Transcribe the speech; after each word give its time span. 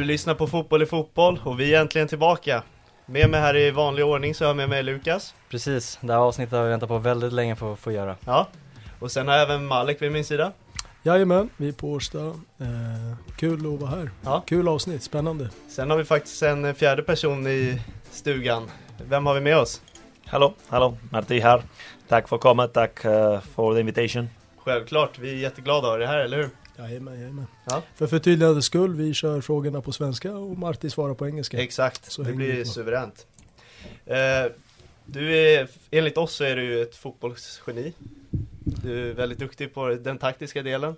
Du 0.00 0.04
lyssnar 0.04 0.34
på 0.34 0.46
Fotboll 0.46 0.82
i 0.82 0.86
fotboll 0.86 1.40
och 1.44 1.60
vi 1.60 1.74
är 1.74 1.80
äntligen 1.80 2.08
tillbaka. 2.08 2.62
Med 3.06 3.30
mig 3.30 3.40
här 3.40 3.56
i 3.56 3.70
vanlig 3.70 4.04
ordning 4.04 4.34
så 4.34 4.44
har 4.44 4.48
jag 4.48 4.56
med 4.56 4.68
mig 4.68 4.82
Lukas. 4.82 5.34
Precis, 5.48 5.98
det 6.00 6.12
här 6.12 6.20
avsnittet 6.20 6.52
har 6.52 6.64
vi 6.64 6.70
väntat 6.70 6.88
på 6.88 6.98
väldigt 6.98 7.32
länge 7.32 7.56
för 7.56 7.72
att 7.72 7.78
få 7.78 7.92
göra. 7.92 8.16
Ja, 8.26 8.48
och 8.98 9.12
sen 9.12 9.28
har 9.28 9.34
jag 9.34 9.42
även 9.42 9.66
Malek 9.66 10.02
vid 10.02 10.12
min 10.12 10.24
sida. 10.24 10.52
Jajamän, 11.02 11.50
vi 11.56 11.68
är 11.68 11.72
på 11.72 11.88
Årsta. 11.88 12.18
Eh, 12.18 13.16
kul 13.36 13.74
att 13.74 13.80
vara 13.80 13.90
här. 13.90 14.10
Ja. 14.22 14.42
Kul 14.46 14.68
avsnitt, 14.68 15.02
spännande. 15.02 15.50
Sen 15.68 15.90
har 15.90 15.96
vi 15.96 16.04
faktiskt 16.04 16.42
en 16.42 16.74
fjärde 16.74 17.02
person 17.02 17.46
i 17.46 17.80
stugan. 18.10 18.70
Vem 19.08 19.26
har 19.26 19.34
vi 19.34 19.40
med 19.40 19.58
oss? 19.58 19.82
Hallå, 20.26 20.54
hallå, 20.68 20.96
Marti 21.10 21.40
här. 21.40 21.62
Tack 22.08 22.28
för 22.28 22.38
kommet, 22.38 22.72
tack 22.72 23.04
uh, 23.04 23.40
for 23.40 23.74
the 23.74 23.80
invitation. 23.80 24.28
Självklart, 24.58 25.18
vi 25.18 25.30
är 25.30 25.36
jätteglada 25.36 25.78
att 25.78 25.84
ha 25.84 25.96
dig 25.96 26.06
här, 26.06 26.18
eller 26.18 26.36
hur? 26.36 26.50
Jajamän, 26.80 27.20
jajamän. 27.20 27.46
Ja. 27.64 27.82
För 27.94 28.06
förtydligandets 28.06 28.66
skull, 28.66 28.94
vi 28.94 29.14
kör 29.14 29.40
frågorna 29.40 29.80
på 29.80 29.92
svenska 29.92 30.32
och 30.36 30.58
Marti 30.58 30.90
svarar 30.90 31.14
på 31.14 31.26
engelska. 31.26 31.62
Exakt, 31.62 32.12
Så 32.12 32.22
det 32.22 32.32
blir 32.32 32.64
på. 32.64 32.68
suveränt. 32.68 33.26
Eh, 34.06 34.16
du 35.06 35.36
är, 35.38 35.68
enligt 35.90 36.18
oss 36.18 36.34
så 36.34 36.44
är 36.44 36.56
du 36.56 36.82
ett 36.82 36.96
fotbollsgeni. 36.96 37.92
Du 38.60 39.10
är 39.10 39.14
väldigt 39.14 39.38
duktig 39.38 39.74
på 39.74 39.88
den 39.88 40.18
taktiska 40.18 40.62
delen. 40.62 40.94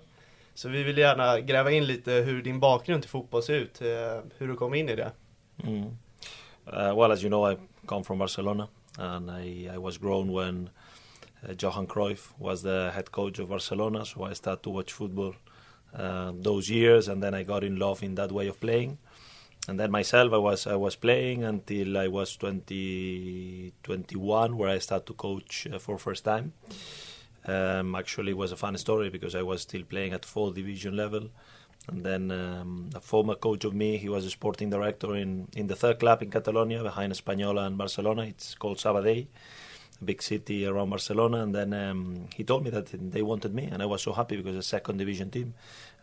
Så 0.55 0.69
vi 0.69 0.83
vill 0.83 0.97
gärna 0.97 1.39
gräva 1.39 1.71
in 1.71 1.85
lite 1.85 2.11
hur 2.11 2.41
din 2.41 2.59
bakgrund 2.59 3.01
till 3.03 3.09
fotboll 3.09 3.43
ser 3.43 3.53
ut, 3.53 3.81
eh, 3.81 3.87
hur 4.37 4.47
du 4.47 4.55
kom 4.55 4.73
in 4.73 4.89
i 4.89 4.95
det. 4.95 5.11
Mm. 5.63 5.83
Uh, 6.67 6.95
well, 6.95 7.11
as 7.11 7.23
you 7.23 7.29
know, 7.29 7.51
I 7.51 7.57
come 7.85 8.03
from 8.03 8.19
Barcelona, 8.19 8.67
and 8.97 9.29
I, 9.29 9.69
I 9.75 9.77
was 9.77 9.97
grown 9.97 10.31
when 10.31 10.69
uh, 11.43 11.53
Johan 11.59 11.87
Cruyff 11.87 12.31
was 12.37 12.61
the 12.61 12.91
head 12.93 13.11
coach 13.11 13.39
of 13.39 13.49
Barcelona. 13.49 14.05
So 14.05 14.31
I 14.31 14.33
started 14.33 14.63
to 14.63 14.69
watch 14.69 14.93
football 14.93 15.33
uh, 15.95 16.31
those 16.35 16.69
years, 16.69 17.07
and 17.07 17.21
then 17.21 17.33
I 17.33 17.43
got 17.43 17.63
in 17.63 17.77
love 17.77 18.03
in 18.03 18.15
that 18.15 18.31
way 18.31 18.47
of 18.47 18.59
playing. 18.59 18.97
And 19.67 19.79
then 19.79 19.91
myself, 19.91 20.33
I 20.33 20.37
was 20.37 20.67
I 20.67 20.75
was 20.75 20.95
playing 20.95 21.43
until 21.43 21.97
I 21.97 22.07
was 22.07 22.35
20, 22.35 23.73
21, 23.81 24.57
where 24.57 24.69
I 24.69 24.79
started 24.79 25.05
to 25.07 25.13
coach 25.13 25.67
uh, 25.71 25.79
for 25.79 25.97
first 25.97 26.25
time. 26.25 26.53
Um, 27.45 27.95
actually, 27.95 28.31
it 28.31 28.37
was 28.37 28.51
a 28.51 28.57
fun 28.57 28.77
story 28.77 29.09
because 29.09 29.35
I 29.35 29.41
was 29.41 29.61
still 29.61 29.83
playing 29.83 30.13
at 30.13 30.25
full 30.25 30.51
division 30.51 30.97
level. 30.97 31.29
And 31.87 32.03
then 32.03 32.31
um, 32.31 32.89
a 32.95 33.01
former 33.01 33.35
coach 33.35 33.65
of 33.65 33.73
me, 33.73 33.97
he 33.97 34.07
was 34.07 34.25
a 34.25 34.29
sporting 34.29 34.69
director 34.69 35.15
in, 35.15 35.49
in 35.53 35.67
the 35.67 35.75
third 35.75 35.99
club 35.99 36.23
in 36.23 36.31
Catalonia 36.31 36.81
behind 36.81 37.11
Espanyol 37.11 37.65
and 37.65 37.77
Barcelona. 37.77 38.23
It's 38.23 38.55
called 38.55 38.77
Sabadell, 38.77 39.27
a 40.01 40.03
big 40.03 40.21
city 40.21 40.65
around 40.65 40.89
Barcelona. 40.89 41.43
And 41.43 41.53
then 41.53 41.73
um, 41.73 42.27
he 42.35 42.43
told 42.43 42.63
me 42.63 42.69
that 42.71 42.87
they 43.11 43.21
wanted 43.21 43.53
me, 43.53 43.65
and 43.65 43.81
I 43.81 43.85
was 43.85 44.01
so 44.01 44.13
happy 44.13 44.37
because 44.37 44.55
it's 44.55 44.67
a 44.67 44.69
second 44.69 44.97
division 44.97 45.29
team. 45.29 45.53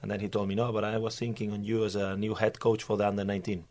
And 0.03 0.11
then 0.11 0.21
he 0.21 0.29
told 0.29 0.49
me, 0.49 0.55
no, 0.55 0.73
but 0.73 0.85
I 0.85 0.99
was 0.99 1.19
thinking 1.19 1.53
on 1.53 1.65
you 1.65 1.85
as 1.85 1.95
a 1.95 2.17
new 2.17 2.35
head 2.35 2.59
coach 2.59 2.83
for 2.83 2.97
the 2.97 3.07
under 3.07 3.25
19. 3.25 3.65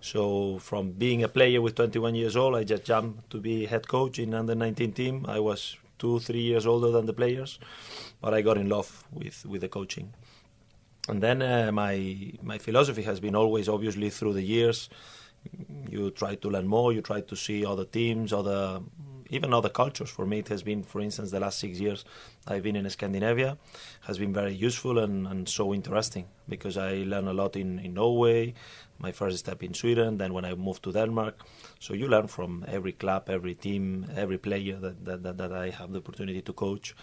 So 0.00 0.58
from 0.58 0.92
being 0.92 1.22
a 1.22 1.28
player 1.28 1.60
with 1.60 1.74
21 1.74 2.14
years 2.14 2.36
old, 2.36 2.56
I 2.56 2.64
just 2.64 2.84
jumped 2.84 3.30
to 3.30 3.38
be 3.38 3.66
head 3.66 3.86
coach 3.86 4.18
in 4.18 4.32
under 4.32 4.54
19 4.54 4.92
team. 4.92 5.26
I 5.28 5.40
was 5.40 5.76
two, 5.98 6.18
three 6.20 6.40
years 6.40 6.66
older 6.66 6.90
than 6.90 7.04
the 7.04 7.12
players, 7.12 7.58
but 8.22 8.32
I 8.32 8.40
got 8.40 8.56
in 8.56 8.68
love 8.68 9.04
with, 9.12 9.44
with 9.44 9.60
the 9.60 9.68
coaching. 9.68 10.14
And 11.08 11.22
then 11.22 11.42
uh, 11.42 11.72
my 11.72 12.32
my 12.42 12.58
philosophy 12.58 13.02
has 13.02 13.20
been 13.20 13.34
always, 13.34 13.68
obviously, 13.68 14.10
through 14.10 14.34
the 14.34 14.42
years, 14.42 14.88
you 15.88 16.10
try 16.10 16.34
to 16.36 16.48
learn 16.48 16.66
more. 16.66 16.92
You 16.92 17.02
try 17.02 17.22
to 17.22 17.36
see 17.36 17.64
other 17.64 17.84
teams, 17.84 18.32
other 18.32 18.80
even 19.30 19.54
other 19.54 19.68
cultures. 19.68 20.10
For 20.10 20.26
me, 20.26 20.40
it 20.40 20.48
has 20.48 20.62
been, 20.62 20.82
for 20.82 21.00
instance, 21.00 21.30
the 21.30 21.40
last 21.40 21.58
six 21.58 21.80
years 21.80 22.04
I've 22.46 22.62
been 22.62 22.76
in 22.76 22.88
Scandinavia 22.90 23.56
has 24.02 24.18
been 24.18 24.32
very 24.32 24.52
useful 24.52 24.98
and, 24.98 25.26
and 25.26 25.48
so 25.48 25.72
interesting 25.72 26.26
because 26.48 26.76
I 26.76 27.04
learn 27.06 27.28
a 27.28 27.32
lot 27.32 27.56
in, 27.56 27.78
in 27.78 27.94
Norway. 27.94 28.54
My 28.98 29.12
first 29.12 29.38
step 29.38 29.62
in 29.62 29.72
Sweden, 29.72 30.18
then 30.18 30.34
when 30.34 30.44
I 30.44 30.54
moved 30.54 30.82
to 30.82 30.92
Denmark. 30.92 31.40
So 31.78 31.94
you 31.94 32.08
learn 32.08 32.26
from 32.26 32.64
every 32.68 32.92
club, 32.92 33.30
every 33.30 33.54
team, 33.54 34.06
every 34.14 34.36
player 34.36 34.76
that, 34.76 35.04
that, 35.04 35.22
that, 35.22 35.38
that 35.38 35.52
I 35.52 35.70
have 35.70 35.92
the 35.92 35.98
opportunity 35.98 36.42
to 36.42 36.52
coach. 36.52 36.94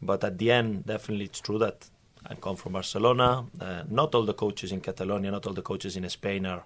But 0.00 0.22
at 0.22 0.38
the 0.38 0.52
end, 0.52 0.86
definitely 0.86 1.24
it's 1.24 1.40
true 1.40 1.58
that 1.58 1.88
I 2.26 2.34
come 2.34 2.56
from 2.56 2.72
Barcelona. 2.72 3.46
Uh, 3.60 3.82
not 3.88 4.14
all 4.14 4.24
the 4.24 4.34
coaches 4.34 4.72
in 4.72 4.80
Catalonia, 4.80 5.30
not 5.30 5.46
all 5.46 5.52
the 5.52 5.62
coaches 5.62 5.96
in 5.96 6.08
Spain 6.08 6.46
are, 6.46 6.64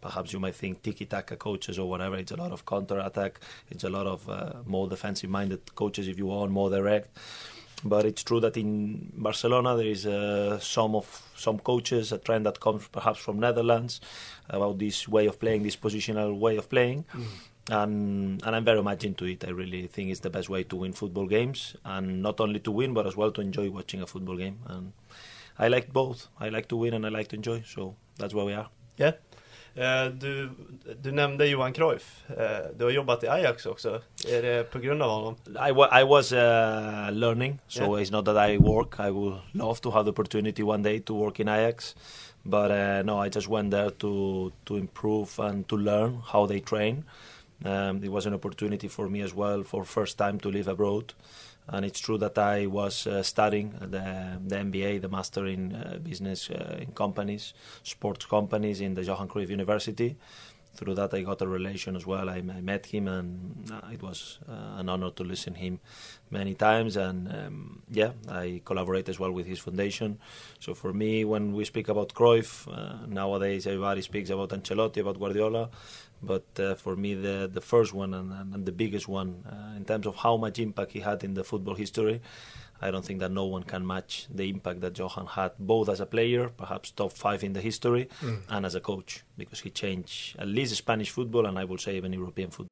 perhaps 0.00 0.32
you 0.32 0.40
might 0.40 0.54
think, 0.54 0.82
tiki-taka 0.82 1.36
coaches 1.36 1.78
or 1.78 1.88
whatever. 1.88 2.16
It's 2.16 2.32
a 2.32 2.36
lot 2.36 2.52
of 2.52 2.64
counter-attack. 2.64 3.40
It's 3.70 3.84
a 3.84 3.90
lot 3.90 4.06
of 4.06 4.28
uh, 4.28 4.54
more 4.66 4.88
defensive-minded 4.88 5.74
coaches, 5.74 6.08
if 6.08 6.18
you 6.18 6.26
want, 6.26 6.52
more 6.52 6.70
direct. 6.70 7.16
But 7.84 8.04
it's 8.06 8.24
true 8.24 8.40
that 8.40 8.56
in 8.56 9.12
Barcelona 9.16 9.76
there 9.76 9.86
is 9.86 10.04
uh, 10.04 10.58
some 10.58 10.96
of 10.96 11.22
some 11.36 11.60
coaches, 11.60 12.10
a 12.10 12.18
trend 12.18 12.44
that 12.46 12.58
comes 12.58 12.88
perhaps 12.88 13.20
from 13.20 13.38
Netherlands, 13.38 14.00
about 14.48 14.78
this 14.78 15.06
way 15.06 15.26
of 15.26 15.38
playing, 15.38 15.62
this 15.62 15.76
positional 15.76 16.36
way 16.38 16.56
of 16.56 16.68
playing. 16.68 17.04
And, 17.70 18.42
and 18.44 18.56
I'm 18.56 18.64
very 18.64 18.82
much 18.82 19.04
into 19.04 19.26
it. 19.26 19.44
I 19.44 19.50
really 19.50 19.86
think 19.86 20.10
it's 20.10 20.20
the 20.20 20.30
best 20.30 20.48
way 20.48 20.64
to 20.64 20.76
win 20.76 20.92
football 20.92 21.26
games, 21.26 21.76
and 21.84 22.22
not 22.22 22.40
only 22.40 22.58
to 22.60 22.72
win, 22.72 22.94
but 22.94 23.06
as 23.06 23.14
well 23.14 23.30
to 23.30 23.40
enjoy 23.40 23.70
watching 23.70 24.02
a 24.02 24.06
football 24.06 24.36
game. 24.36 24.58
And 24.66 24.92
I 25.58 25.68
like 25.68 25.92
both. 25.92 26.28
I 26.40 26.48
like 26.48 26.68
to 26.68 26.76
win 26.76 26.94
and 26.94 27.04
I 27.04 27.10
like 27.10 27.28
to 27.28 27.36
enjoy. 27.36 27.62
So 27.66 27.94
that's 28.16 28.34
where 28.34 28.44
we 28.44 28.54
are. 28.54 28.70
Ja. 28.96 29.12
Eh, 29.78 30.06
du, 30.12 30.50
du 31.02 31.12
nämnde 31.12 31.46
Johan 31.46 31.72
Cruyff. 31.72 32.24
Eh, 32.30 32.66
du 32.78 32.84
har 32.84 32.90
jobbat 32.90 33.24
i 33.24 33.28
Ajax 33.28 33.66
också. 33.66 34.00
Är 34.28 34.42
det 34.42 34.70
på 34.70 34.78
grund 34.78 35.02
av 35.02 35.10
honom? 35.10 35.36
I, 35.46 35.72
wa- 35.72 36.00
I 36.00 36.04
was 36.04 36.32
uh, 36.32 37.10
learning, 37.12 37.58
so 37.68 37.82
Yeah. 37.82 38.02
it's 38.02 38.12
not 38.12 38.24
that 38.24 38.50
I 38.50 38.58
work. 38.58 38.98
I 39.00 39.10
would 39.10 39.34
love 39.52 39.80
to 39.80 39.90
have 39.90 40.04
the 40.04 40.10
opportunity 40.10 40.62
one 40.62 40.82
day 40.82 41.00
to 41.00 41.14
work 41.14 41.40
in 41.40 41.48
Ajax, 41.48 41.96
but 42.42 42.70
uh, 42.70 43.02
no, 43.04 43.24
I 43.26 43.28
just 43.28 43.48
went 43.48 43.70
there 43.70 43.90
to 43.90 44.52
to 44.64 44.76
improve 44.76 45.38
and 45.42 45.64
to 45.68 45.76
learn 45.76 46.22
how 46.32 46.46
they 46.46 46.60
train. 46.60 47.04
Um, 47.64 48.04
it 48.04 48.10
was 48.10 48.26
an 48.26 48.34
opportunity 48.34 48.88
for 48.88 49.08
me 49.08 49.22
as 49.24 49.34
well 49.34 49.62
for 49.64 49.84
first 49.84 50.16
time 50.18 50.38
to 50.40 50.48
live 50.50 50.70
abroad, 50.70 51.12
and 51.68 51.84
it's 51.84 52.00
true 52.00 52.18
that 52.18 52.38
I 52.38 52.66
was 52.66 53.06
uh, 53.06 53.22
studying 53.22 53.70
the, 53.80 54.38
the 54.46 54.56
MBA, 54.56 55.02
the 55.02 55.08
Master 55.08 55.46
in 55.46 55.74
uh, 55.74 55.98
Business 56.02 56.50
uh, 56.50 56.78
in 56.80 56.92
Companies, 56.92 57.54
Sports 57.82 58.26
Companies 58.26 58.80
in 58.80 58.94
the 58.94 59.04
Johan 59.04 59.28
Cruyff 59.28 59.48
University 59.48 60.16
through 60.78 60.94
that 60.94 61.12
I 61.12 61.22
got 61.22 61.42
a 61.42 61.46
relation 61.46 61.96
as 61.96 62.06
well. 62.06 62.30
I, 62.30 62.36
I 62.36 62.60
met 62.60 62.86
him, 62.86 63.08
and 63.08 63.70
uh, 63.70 63.88
it 63.92 64.02
was 64.02 64.38
uh, 64.48 64.78
an 64.78 64.88
honor 64.88 65.10
to 65.10 65.24
listen 65.24 65.54
to 65.54 65.58
him 65.58 65.80
many 66.30 66.54
times. 66.54 66.96
And 66.96 67.28
um, 67.28 67.82
yeah, 67.90 68.12
I 68.28 68.62
collaborate 68.64 69.08
as 69.08 69.18
well 69.18 69.32
with 69.32 69.46
his 69.46 69.58
foundation. 69.58 70.18
So 70.60 70.74
for 70.74 70.92
me, 70.92 71.24
when 71.24 71.52
we 71.52 71.64
speak 71.64 71.88
about 71.88 72.14
Cruyff, 72.14 72.68
uh, 72.72 73.06
nowadays 73.06 73.66
everybody 73.66 74.02
speaks 74.02 74.30
about 74.30 74.50
Ancelotti, 74.50 74.98
about 74.98 75.18
Guardiola. 75.18 75.68
But 76.22 76.46
uh, 76.58 76.74
for 76.74 76.96
me, 76.96 77.14
the 77.14 77.48
the 77.52 77.60
first 77.60 77.92
one 77.92 78.14
and, 78.14 78.32
and, 78.32 78.54
and 78.54 78.66
the 78.66 78.72
biggest 78.72 79.06
one 79.08 79.44
uh, 79.46 79.76
in 79.76 79.84
terms 79.84 80.06
of 80.06 80.16
how 80.16 80.36
much 80.36 80.58
impact 80.58 80.92
he 80.92 81.00
had 81.00 81.22
in 81.24 81.34
the 81.34 81.44
football 81.44 81.74
history, 81.74 82.20
I 82.80 82.90
don't 82.90 83.04
think 83.04 83.20
that 83.20 83.32
no 83.32 83.44
one 83.44 83.64
can 83.64 83.86
match 83.86 84.26
the 84.30 84.48
impact 84.48 84.80
that 84.80 84.96
Johan 84.98 85.26
had, 85.26 85.52
both 85.58 85.88
as 85.88 86.00
a 86.00 86.06
player, 86.06 86.48
perhaps 86.48 86.90
top 86.90 87.12
five 87.12 87.42
in 87.42 87.52
the 87.52 87.60
history, 87.60 88.08
and 88.48 88.64
as 88.64 88.74
a 88.74 88.80
coach, 88.80 89.24
because 89.36 89.60
he 89.60 89.70
changed 89.70 90.36
at 90.38 90.48
least 90.48 90.74
Spanish 90.76 91.10
football 91.10 91.46
and 91.46 91.58
I 91.58 91.64
would 91.64 91.80
say 91.80 91.96
even 91.96 92.12
European 92.12 92.50
football. 92.50 92.68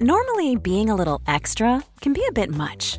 Normally, 0.00 0.56
being 0.56 0.90
a 0.90 0.96
little 0.96 1.20
extra 1.26 1.84
can 2.00 2.12
be 2.12 2.24
a 2.28 2.32
bit 2.32 2.50
much, 2.50 2.98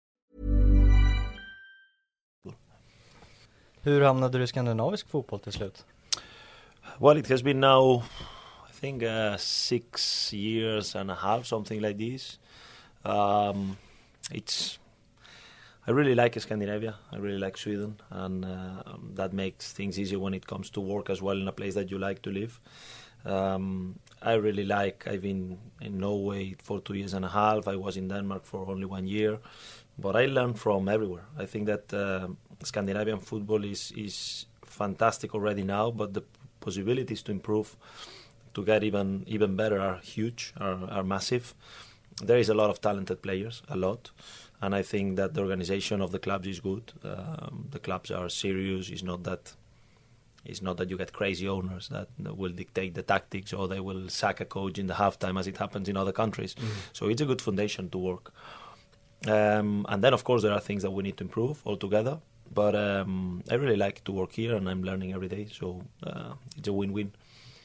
Hur 3.83 4.01
hamnade 4.01 4.37
du 4.37 4.43
i 4.43 4.47
skandinavisk 4.47 5.07
fotboll 5.09 5.39
till 5.41 5.53
slut? 5.53 5.85
Well, 6.99 7.17
it 7.17 7.27
has 7.29 7.41
been 7.41 7.59
now, 7.59 8.03
I 8.69 8.71
think, 8.71 9.01
uh, 9.01 9.37
six 9.37 10.33
years 10.33 10.95
and 10.95 11.09
a 11.09 11.15
half, 11.15 11.45
something 11.45 11.81
like 11.81 11.97
this. 11.97 12.37
Um, 13.03 13.77
it's 14.31 14.77
I 15.87 15.91
really 15.91 16.13
like 16.13 16.39
Scandinavia. 16.39 16.93
I 17.11 17.17
really 17.17 17.39
like 17.39 17.57
Sweden, 17.57 17.95
and 18.11 18.45
uh, 18.45 18.83
that 19.15 19.33
makes 19.33 19.73
things 19.73 19.97
easier 19.97 20.19
when 20.19 20.35
it 20.35 20.45
comes 20.45 20.69
to 20.71 20.79
work 20.79 21.09
as 21.09 21.19
well 21.23 21.41
in 21.41 21.47
a 21.47 21.51
place 21.51 21.73
that 21.73 21.89
you 21.89 21.97
like 21.97 22.21
to 22.21 22.29
live. 22.29 22.59
Um, 23.25 23.95
I 24.21 24.33
really 24.33 24.65
like. 24.65 25.07
I've 25.07 25.23
been 25.23 25.57
in 25.81 25.97
Norway 25.97 26.55
for 26.61 26.81
two 26.81 26.93
years 26.93 27.15
and 27.15 27.25
a 27.25 27.29
half. 27.29 27.67
I 27.67 27.77
was 27.77 27.97
in 27.97 28.09
Denmark 28.09 28.45
for 28.45 28.69
only 28.69 28.85
one 28.85 29.07
year, 29.07 29.39
but 29.97 30.15
I 30.15 30.27
learned 30.27 30.59
from 30.59 30.87
everywhere. 30.87 31.25
I 31.35 31.47
think 31.47 31.65
that 31.65 31.91
uh, 31.91 32.27
Scandinavian 32.63 33.19
football 33.19 33.63
is 33.63 33.91
is 33.95 34.45
fantastic 34.65 35.35
already 35.35 35.63
now, 35.63 35.91
but 35.91 36.13
the 36.13 36.23
possibilities 36.59 37.23
to 37.23 37.31
improve, 37.31 37.75
to 38.53 38.63
get 38.63 38.83
even 38.83 39.23
even 39.27 39.55
better, 39.55 39.79
are 39.79 39.99
huge, 39.99 40.53
are, 40.57 40.79
are 40.89 41.03
massive. 41.03 41.53
There 42.23 42.37
is 42.37 42.49
a 42.49 42.53
lot 42.53 42.69
of 42.69 42.81
talented 42.81 43.21
players, 43.21 43.63
a 43.69 43.75
lot 43.75 44.11
and 44.61 44.75
I 44.75 44.83
think 44.83 45.15
that 45.15 45.33
the 45.33 45.41
organization 45.41 46.01
of 46.01 46.11
the 46.11 46.19
clubs 46.19 46.47
is 46.47 46.59
good. 46.59 46.93
Um, 47.03 47.67
the 47.71 47.79
clubs 47.79 48.11
are 48.11 48.29
serious. 48.29 48.89
It's 48.89 49.03
not 49.03 49.23
that 49.23 49.53
it's 50.43 50.61
not 50.61 50.77
that 50.77 50.89
you 50.89 50.97
get 50.97 51.13
crazy 51.13 51.47
owners 51.47 51.89
that, 51.89 52.07
will 52.17 52.51
dictate 52.51 52.95
the 52.95 53.03
tactics 53.03 53.53
or 53.53 53.67
they 53.67 53.79
will 53.79 54.09
sack 54.09 54.39
a 54.39 54.45
coach 54.45 54.79
in 54.79 54.87
the 54.87 54.95
halftime 54.95 55.39
as 55.39 55.45
it 55.45 55.57
happens 55.57 55.87
in 55.87 55.95
other 55.95 56.11
countries. 56.11 56.55
Mm. 56.55 56.67
So 56.93 57.09
it's 57.09 57.21
a 57.21 57.25
good 57.25 57.41
foundation 57.41 57.91
to 57.91 57.97
work. 57.99 58.33
Um, 59.27 59.85
and 59.87 60.03
then 60.03 60.15
of 60.15 60.23
course 60.23 60.41
there 60.41 60.51
are 60.51 60.59
things 60.59 60.81
that 60.81 60.89
we 60.91 61.03
need 61.03 61.17
to 61.17 61.23
improve 61.23 61.61
altogether. 61.65 62.19
But 62.53 62.75
um, 62.75 63.43
I 63.49 63.55
really 63.55 63.77
like 63.77 64.03
to 64.03 64.11
work 64.11 64.33
here 64.33 64.55
and 64.55 64.69
I'm 64.69 64.83
learning 64.83 65.13
every 65.13 65.29
day. 65.29 65.47
So 65.51 65.83
uh, 66.03 66.33
it's 66.57 66.67
a 66.67 66.73
win-win. 66.73 67.11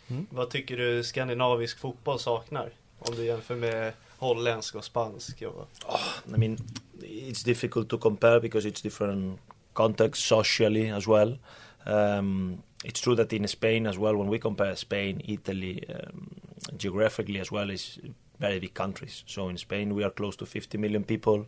Mm. 0.08 0.26
Vad 0.30 0.50
tycker 0.50 0.76
du 0.76 1.04
skandinavisk 1.04 1.78
fotboll 1.78 2.18
saknar? 2.18 2.70
Om 2.98 3.14
du 3.16 3.24
jämför 3.24 3.56
med 3.56 3.92
holländsk 4.18 4.74
och 4.74 4.84
spansk? 4.84 5.42
Och... 5.42 5.68
Oh, 5.88 6.34
I 6.34 6.38
mean, 6.38 6.58
it's 7.00 7.44
difficult 7.44 7.88
to 7.88 7.98
compare 7.98 8.40
because 8.40 8.68
it's 8.68 8.82
different 8.82 9.40
context 9.72 10.24
socially 10.24 10.90
as 10.90 11.06
well. 11.06 11.38
Um, 11.86 12.62
it's 12.84 13.00
true 13.00 13.16
that 13.16 13.32
in 13.32 13.48
Spain 13.48 13.86
as 13.86 13.98
well, 13.98 14.16
when 14.16 14.28
we 14.28 14.38
compare 14.38 14.76
Spain, 14.76 15.20
Italy, 15.24 15.84
um, 15.88 16.30
geographically 16.76 17.40
as 17.40 17.50
well, 17.50 17.70
is 17.70 17.98
very 18.38 18.60
big 18.60 18.74
countries. 18.74 19.24
So 19.26 19.48
in 19.48 19.58
Spain, 19.58 19.94
we 19.94 20.04
are 20.04 20.10
close 20.10 20.36
to 20.36 20.46
50 20.46 20.78
million 20.78 21.04
people. 21.04 21.46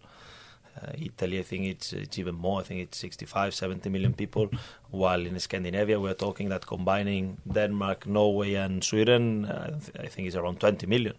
Uh, 0.81 0.93
Italy, 0.97 1.39
I 1.39 1.43
think 1.43 1.67
it's 1.67 1.93
it's 1.93 2.19
even 2.19 2.35
more. 2.35 2.61
I 2.61 2.63
think 2.63 2.81
it's 2.81 2.99
65, 2.99 3.55
70 3.55 3.89
million 3.91 4.15
people. 4.15 4.49
While 4.91 5.27
in 5.27 5.39
Scandinavia, 5.41 5.99
we're 5.99 6.15
talking 6.15 6.49
that 6.51 6.67
combining 6.67 7.39
Denmark, 7.51 8.07
Norway, 8.07 8.55
and 8.55 8.85
Sweden, 8.85 9.47
uh, 9.47 9.79
I 9.99 10.07
think 10.07 10.29
it's 10.29 10.37
around 10.37 10.61
20 10.61 10.87
million. 10.87 11.15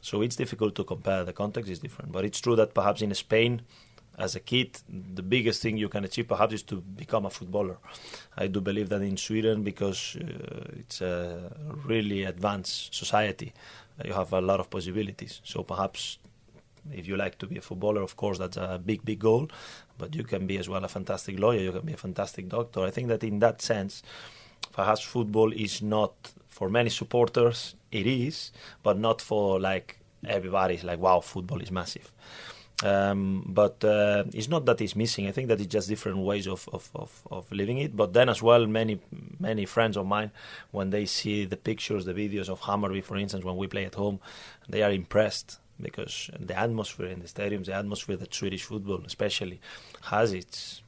So 0.00 0.22
it's 0.22 0.36
difficult 0.36 0.74
to 0.76 0.84
compare. 0.84 1.24
The 1.24 1.32
context 1.32 1.70
is 1.70 1.80
different. 1.80 2.12
But 2.12 2.24
it's 2.24 2.40
true 2.40 2.56
that 2.56 2.72
perhaps 2.74 3.02
in 3.02 3.12
Spain, 3.14 3.62
as 4.16 4.34
a 4.34 4.40
kid, 4.40 4.80
the 4.88 5.22
biggest 5.22 5.62
thing 5.62 5.76
you 5.76 5.88
can 5.88 6.04
achieve 6.04 6.28
perhaps 6.28 6.54
is 6.54 6.62
to 6.64 6.76
become 6.76 7.26
a 7.26 7.30
footballer. 7.30 7.78
I 8.36 8.48
do 8.48 8.60
believe 8.60 8.88
that 8.88 9.02
in 9.02 9.16
Sweden, 9.16 9.62
because 9.62 10.16
uh, 10.16 10.78
it's 10.78 11.00
a 11.00 11.52
really 11.84 12.24
advanced 12.24 12.94
society, 12.94 13.52
you 14.04 14.12
have 14.12 14.32
a 14.32 14.40
lot 14.40 14.60
of 14.60 14.70
possibilities. 14.70 15.40
So 15.44 15.62
perhaps 15.62 16.18
if 16.92 17.06
you 17.06 17.16
like 17.16 17.38
to 17.38 17.46
be 17.46 17.58
a 17.58 17.60
footballer, 17.60 18.02
of 18.02 18.16
course, 18.16 18.38
that's 18.38 18.56
a 18.56 18.80
big, 18.84 19.04
big 19.04 19.18
goal. 19.18 19.48
But 19.96 20.14
you 20.14 20.24
can 20.24 20.46
be 20.46 20.58
as 20.58 20.68
well 20.68 20.84
a 20.84 20.88
fantastic 20.88 21.38
lawyer, 21.38 21.60
you 21.60 21.72
can 21.72 21.86
be 21.86 21.92
a 21.92 21.98
fantastic 21.98 22.48
doctor. 22.48 22.82
I 22.82 22.90
think 22.90 23.08
that 23.08 23.24
in 23.24 23.40
that 23.40 23.62
sense, 23.62 24.02
perhaps 24.72 25.02
football 25.02 25.52
is 25.52 25.82
not 25.82 26.12
for 26.46 26.68
many 26.68 26.90
supporters 26.90 27.74
it 27.90 28.06
is, 28.06 28.52
but 28.82 28.98
not 28.98 29.20
for 29.20 29.60
like 29.60 29.98
everybody's 30.26 30.84
like 30.84 30.98
wow, 30.98 31.20
football 31.20 31.60
is 31.60 31.70
massive. 31.70 32.12
Um, 32.84 33.44
but 33.48 33.82
uh, 33.82 34.24
it's 34.32 34.48
not 34.48 34.64
that 34.66 34.80
it's 34.80 34.94
missing. 34.94 35.26
I 35.26 35.32
think 35.32 35.48
that 35.48 35.60
it's 35.60 35.72
just 35.72 35.88
different 35.88 36.18
ways 36.18 36.46
of, 36.46 36.68
of, 36.72 36.88
of, 36.94 37.22
of, 37.28 37.50
living 37.50 37.78
it. 37.78 37.96
But 37.96 38.12
then 38.12 38.28
as 38.28 38.40
well, 38.40 38.66
many 38.66 39.00
many 39.40 39.64
friends 39.66 39.96
of 39.96 40.06
mine, 40.06 40.30
when 40.70 40.90
they 40.90 41.04
see 41.04 41.44
the 41.44 41.56
pictures, 41.56 42.04
the 42.04 42.14
videos 42.14 42.48
of 42.48 42.60
Hammarby, 42.60 43.02
for 43.02 43.16
instance, 43.16 43.44
when 43.44 43.56
we 43.56 43.66
play 43.66 43.84
at 43.84 43.96
home, 43.96 44.20
they 44.68 44.82
are 44.82 44.92
impressed 44.92 45.58
because 45.80 46.30
the 46.38 46.58
atmosphere 46.58 47.06
in 47.06 47.20
the 47.20 47.28
stadiums, 47.28 47.66
the 47.66 47.74
atmosphere 47.74 48.16
that 48.16 48.34
Swedish 48.34 48.64
football 48.64 49.02
especially 49.04 49.60
has, 50.02 50.32
it's 50.32 50.82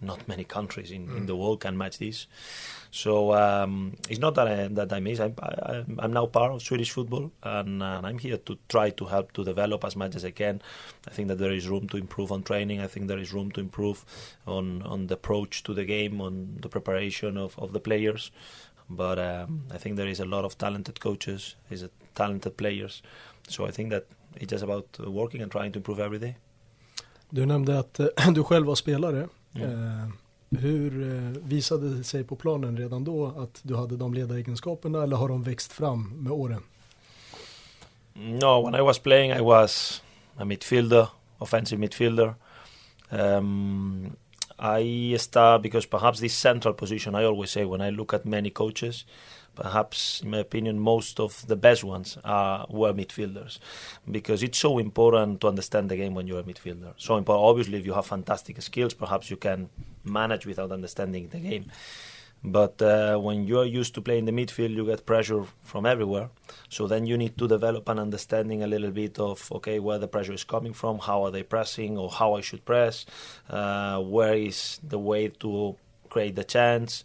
not 0.00 0.26
many 0.28 0.44
countries 0.44 0.90
in, 0.90 1.08
mm. 1.08 1.16
in 1.16 1.26
the 1.26 1.36
world 1.36 1.60
can 1.60 1.76
match 1.76 1.98
this. 1.98 2.26
So 2.90 3.34
um, 3.34 3.96
it's 4.08 4.20
not 4.20 4.34
that 4.36 4.46
I, 4.46 4.68
that 4.68 4.92
I 4.92 5.00
miss. 5.00 5.18
I'm, 5.18 5.34
I, 5.42 5.84
am 5.98 6.12
now 6.12 6.26
part 6.26 6.52
of 6.52 6.62
Swedish 6.62 6.92
football, 6.92 7.32
and, 7.42 7.82
and, 7.82 8.06
I'm 8.06 8.18
here 8.18 8.36
to 8.36 8.58
try 8.68 8.90
to 8.90 9.04
help 9.06 9.32
to 9.32 9.44
develop 9.44 9.84
as 9.84 9.96
much 9.96 10.14
as 10.14 10.24
I 10.24 10.30
can. 10.30 10.62
I 11.08 11.10
think 11.10 11.28
that 11.28 11.38
there 11.38 11.52
is 11.52 11.68
room 11.68 11.88
to 11.88 11.96
improve 11.96 12.30
on 12.30 12.42
training. 12.42 12.80
I 12.80 12.86
think 12.86 13.08
there 13.08 13.18
is 13.18 13.32
room 13.32 13.50
to 13.52 13.60
improve 13.60 14.04
on 14.46 14.82
on 14.82 15.08
the 15.08 15.14
approach 15.14 15.64
to 15.64 15.74
the 15.74 15.84
game, 15.84 16.20
on 16.20 16.58
the 16.60 16.68
preparation 16.68 17.36
of, 17.36 17.58
of 17.58 17.72
the 17.72 17.80
players. 17.80 18.30
But 18.88 19.18
um, 19.18 19.64
I 19.72 19.78
think 19.78 19.96
there 19.96 20.06
is 20.06 20.20
a 20.20 20.26
lot 20.26 20.44
of 20.44 20.58
talented 20.58 21.00
coaches, 21.00 21.56
is 21.70 21.82
a 21.82 21.90
talented 22.14 22.56
players. 22.56 23.02
So 23.48 23.68
I 23.68 23.72
think 23.72 23.92
that 23.92 24.04
it's 24.34 24.52
just 24.52 24.64
about 24.64 24.98
working 24.98 25.42
and 25.42 25.52
trying 25.52 25.72
to 25.72 25.78
improve 25.78 26.04
every 26.04 26.18
day. 26.18 26.34
Du 27.30 27.46
nämnde 27.46 27.78
att 27.78 28.00
du 28.34 28.44
själv 28.44 28.66
var 28.66 28.74
spelare. 28.74 29.28
Mm. 29.54 30.12
Hur 30.58 31.02
eh, 31.02 31.42
visade 31.42 31.96
det 31.96 32.04
sig 32.04 32.24
på 32.24 32.36
planen 32.36 32.76
redan 32.76 33.04
då 33.04 33.26
att 33.26 33.60
du 33.62 33.76
hade 33.76 33.96
de 33.96 34.14
ledaregenskaperna 34.14 35.02
eller 35.02 35.16
har 35.16 35.28
de 35.28 35.42
växt 35.42 35.72
fram 35.72 36.12
med 36.22 36.32
åren? 36.32 36.62
No, 38.12 38.64
when 38.64 38.74
I 38.74 38.82
was 38.82 38.98
playing 38.98 39.32
I 39.32 39.40
was 39.40 40.02
a 40.36 40.44
midfielder, 40.44 41.06
offensive 41.38 41.80
midfielder. 41.80 42.34
Um, 43.10 44.16
I 44.58 45.18
start 45.18 45.62
because 45.62 45.88
perhaps 45.88 46.20
this 46.20 46.38
central 46.38 46.74
position 46.74 47.14
I 47.14 47.24
always 47.24 47.50
say 47.50 47.64
when 47.64 47.80
I 47.80 47.90
look 47.90 48.14
at 48.14 48.24
many 48.24 48.50
coaches 48.50 49.06
perhaps, 49.54 50.20
in 50.22 50.30
my 50.30 50.38
opinion, 50.38 50.78
most 50.78 51.20
of 51.20 51.46
the 51.46 51.56
best 51.56 51.84
ones 51.84 52.16
were 52.24 52.92
midfielders 52.92 53.58
because 54.10 54.42
it's 54.42 54.58
so 54.58 54.78
important 54.78 55.40
to 55.40 55.48
understand 55.48 55.90
the 55.90 55.96
game 55.96 56.14
when 56.14 56.26
you're 56.26 56.40
a 56.40 56.44
midfielder. 56.44 56.94
So 56.96 57.16
important. 57.16 57.44
Obviously, 57.44 57.78
if 57.78 57.86
you 57.86 57.94
have 57.94 58.06
fantastic 58.06 58.60
skills, 58.62 58.94
perhaps 58.94 59.30
you 59.30 59.36
can 59.36 59.68
manage 60.04 60.46
without 60.46 60.72
understanding 60.72 61.28
the 61.28 61.38
game. 61.38 61.66
But 62.46 62.82
uh, 62.82 63.16
when 63.16 63.46
you 63.46 63.58
are 63.60 63.64
used 63.64 63.94
to 63.94 64.02
playing 64.02 64.26
the 64.26 64.32
midfield, 64.32 64.72
you 64.74 64.84
get 64.84 65.06
pressure 65.06 65.44
from 65.62 65.86
everywhere. 65.86 66.28
So 66.68 66.86
then 66.86 67.06
you 67.06 67.16
need 67.16 67.38
to 67.38 67.48
develop 67.48 67.88
an 67.88 67.98
understanding 67.98 68.62
a 68.62 68.66
little 68.66 68.90
bit 68.90 69.18
of 69.18 69.50
okay, 69.50 69.78
where 69.78 69.98
the 69.98 70.08
pressure 70.08 70.34
is 70.34 70.44
coming 70.44 70.74
from, 70.74 70.98
how 70.98 71.22
are 71.24 71.30
they 71.30 71.42
pressing, 71.42 71.96
or 71.96 72.10
how 72.10 72.34
I 72.34 72.42
should 72.42 72.66
press, 72.66 73.06
uh, 73.48 73.98
where 74.02 74.34
is 74.34 74.78
the 74.86 74.98
way 74.98 75.28
to 75.28 75.76
create 76.10 76.36
the 76.36 76.44
chance 76.44 77.02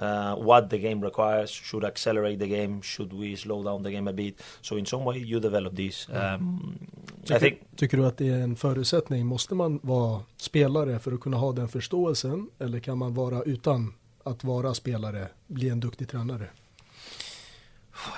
uh, 0.00 0.34
what 0.46 0.70
the 0.70 0.78
game 0.78 1.04
requires. 1.04 1.50
Should 1.50 1.84
accelerate 1.84 2.38
the 2.38 2.46
game? 2.46 2.82
Should 2.82 3.12
we 3.12 3.36
slow 3.36 3.62
down 3.62 3.82
the 3.82 3.90
game 3.90 4.10
a 4.10 4.12
bit? 4.12 4.42
So 4.60 4.78
in 4.78 4.86
some 4.86 5.04
way 5.04 5.18
you 5.18 5.40
develop 5.40 5.76
this. 5.76 6.08
Mm. 6.08 6.34
Um, 6.34 6.78
tycker, 7.22 7.36
I 7.36 7.40
think, 7.40 7.58
tycker 7.76 7.96
du 7.96 8.06
att 8.06 8.16
det 8.16 8.28
är 8.28 8.40
en 8.40 8.56
förutsättning? 8.56 9.26
Måste 9.26 9.54
man 9.54 9.80
vara 9.82 10.22
spelare 10.36 10.98
för 10.98 11.12
att 11.12 11.20
kunna 11.20 11.36
ha 11.36 11.52
den 11.52 11.68
förståelsen? 11.68 12.50
Eller 12.58 12.80
kan 12.80 12.98
man 12.98 13.14
vara 13.14 13.42
utan 13.42 13.94
att 14.24 14.44
vara 14.44 14.74
spelare, 14.74 15.28
bli 15.46 15.68
en 15.68 15.80
duktig 15.80 16.08
tränare? 16.08 16.46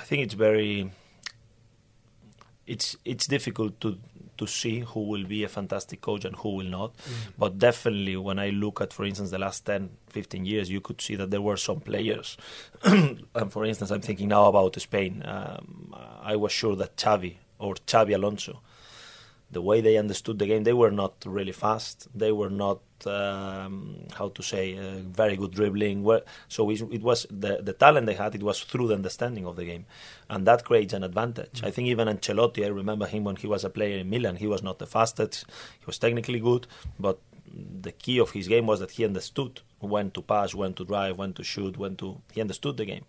I 0.03 0.07
think 0.07 0.31
it's 0.31 0.37
very 0.37 0.89
it's 2.67 2.95
it's 3.05 3.27
difficult 3.27 3.79
to 3.81 3.97
to 4.37 4.47
see 4.47 4.79
who 4.79 5.01
will 5.01 5.25
be 5.25 5.43
a 5.43 5.47
fantastic 5.47 6.01
coach 6.01 6.25
and 6.25 6.35
who 6.37 6.55
will 6.55 6.65
not. 6.65 6.97
Mm. 6.97 7.13
But 7.37 7.59
definitely, 7.59 8.17
when 8.17 8.39
I 8.39 8.49
look 8.49 8.81
at, 8.81 8.91
for 8.91 9.05
instance, 9.05 9.29
the 9.29 9.37
last 9.37 9.65
10, 9.65 9.91
15 10.07 10.45
years, 10.45 10.71
you 10.71 10.81
could 10.81 11.01
see 11.01 11.15
that 11.15 11.29
there 11.29 11.41
were 11.41 11.57
some 11.57 11.79
players. 11.79 12.35
and 12.83 13.51
for 13.51 13.63
instance, 13.63 13.91
I'm 13.91 14.01
thinking 14.01 14.29
now 14.29 14.45
about 14.45 14.79
Spain. 14.81 15.21
Um, 15.25 15.95
I 16.21 16.35
was 16.35 16.51
sure 16.51 16.75
that 16.77 16.97
Xavi 16.97 17.35
or 17.59 17.75
Xabi 17.75 18.15
Alonso, 18.15 18.61
the 19.53 19.61
way 19.61 19.81
they 19.81 19.97
understood 19.97 20.39
the 20.39 20.45
game, 20.45 20.63
they 20.63 20.73
were 20.73 20.91
not 20.91 21.13
really 21.25 21.51
fast. 21.51 22.07
They 22.13 22.31
were 22.31 22.49
not 22.49 22.81
um, 23.05 24.07
how 24.13 24.29
to 24.29 24.41
say 24.41 24.77
uh, 24.77 24.99
very 25.21 25.35
good 25.35 25.51
dribbling. 25.51 26.05
So 26.47 26.69
it, 26.69 27.01
was 27.01 27.25
the 27.29 27.61
the 27.61 27.73
talent 27.73 28.07
they 28.07 28.15
had. 28.15 28.35
It 28.35 28.43
was 28.43 28.63
through 28.63 28.87
the 28.89 28.95
understanding 28.95 29.45
of 29.45 29.55
the 29.55 29.65
game, 29.65 29.85
and 30.29 30.45
that 30.47 30.65
creates 30.65 30.93
an 30.93 31.03
advantage. 31.03 31.53
Mm-hmm. 31.53 31.65
I 31.65 31.71
think 31.71 31.87
even 31.87 32.07
Ancelotti. 32.07 32.65
I 32.65 32.69
remember 32.69 33.05
him 33.05 33.23
when 33.23 33.35
he 33.35 33.47
was 33.47 33.63
a 33.63 33.69
player 33.69 33.99
in 33.99 34.09
Milan. 34.09 34.37
He 34.37 34.47
was 34.47 34.63
not 34.63 34.79
the 34.79 34.87
fastest. 34.87 35.45
He 35.79 35.85
was 35.85 35.97
technically 35.97 36.39
good, 36.39 36.67
but 36.99 37.19
the 37.81 37.91
key 37.91 38.19
of 38.19 38.31
his 38.31 38.47
game 38.47 38.65
was 38.67 38.79
that 38.79 38.91
he 38.91 39.05
understood 39.05 39.61
when 39.79 40.11
to 40.11 40.21
pass, 40.21 40.55
when 40.55 40.73
to 40.73 40.85
drive, 40.85 41.17
when 41.17 41.33
to 41.33 41.43
shoot, 41.43 41.77
when 41.77 41.95
to. 41.97 42.21
He 42.31 42.41
understood 42.41 42.77
the 42.77 42.85
game, 42.85 43.05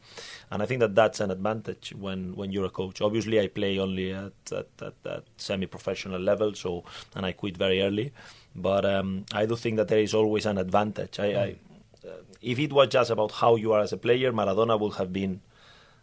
and 0.50 0.62
I 0.62 0.66
think 0.66 0.80
that 0.80 0.94
that's 0.94 1.20
an 1.20 1.30
advantage 1.30 1.94
when, 1.98 2.34
when 2.34 2.50
you're 2.52 2.66
a 2.66 2.70
coach. 2.70 3.00
Obviously, 3.00 3.40
I 3.40 3.48
play 3.48 3.78
only 3.78 4.12
at 4.12 4.32
at, 4.52 4.66
at, 4.82 4.94
at 5.04 5.24
semi-professional 5.36 6.20
level, 6.20 6.54
so 6.54 6.84
and 7.14 7.24
I 7.24 7.32
quit 7.32 7.56
very 7.56 7.80
early, 7.80 8.12
but 8.54 8.84
um, 8.84 9.24
I 9.32 9.46
do 9.46 9.56
think 9.56 9.76
that 9.76 9.88
there 9.88 10.00
is 10.00 10.14
always 10.14 10.46
an 10.46 10.58
advantage. 10.58 11.18
I, 11.18 11.26
I 11.26 11.56
uh, 12.06 12.10
if 12.42 12.58
it 12.58 12.72
was 12.72 12.88
just 12.88 13.10
about 13.10 13.32
how 13.32 13.56
you 13.56 13.72
are 13.72 13.80
as 13.80 13.92
a 13.92 13.96
player, 13.96 14.32
Maradona 14.32 14.78
would 14.78 14.94
have 14.94 15.12
been. 15.12 15.40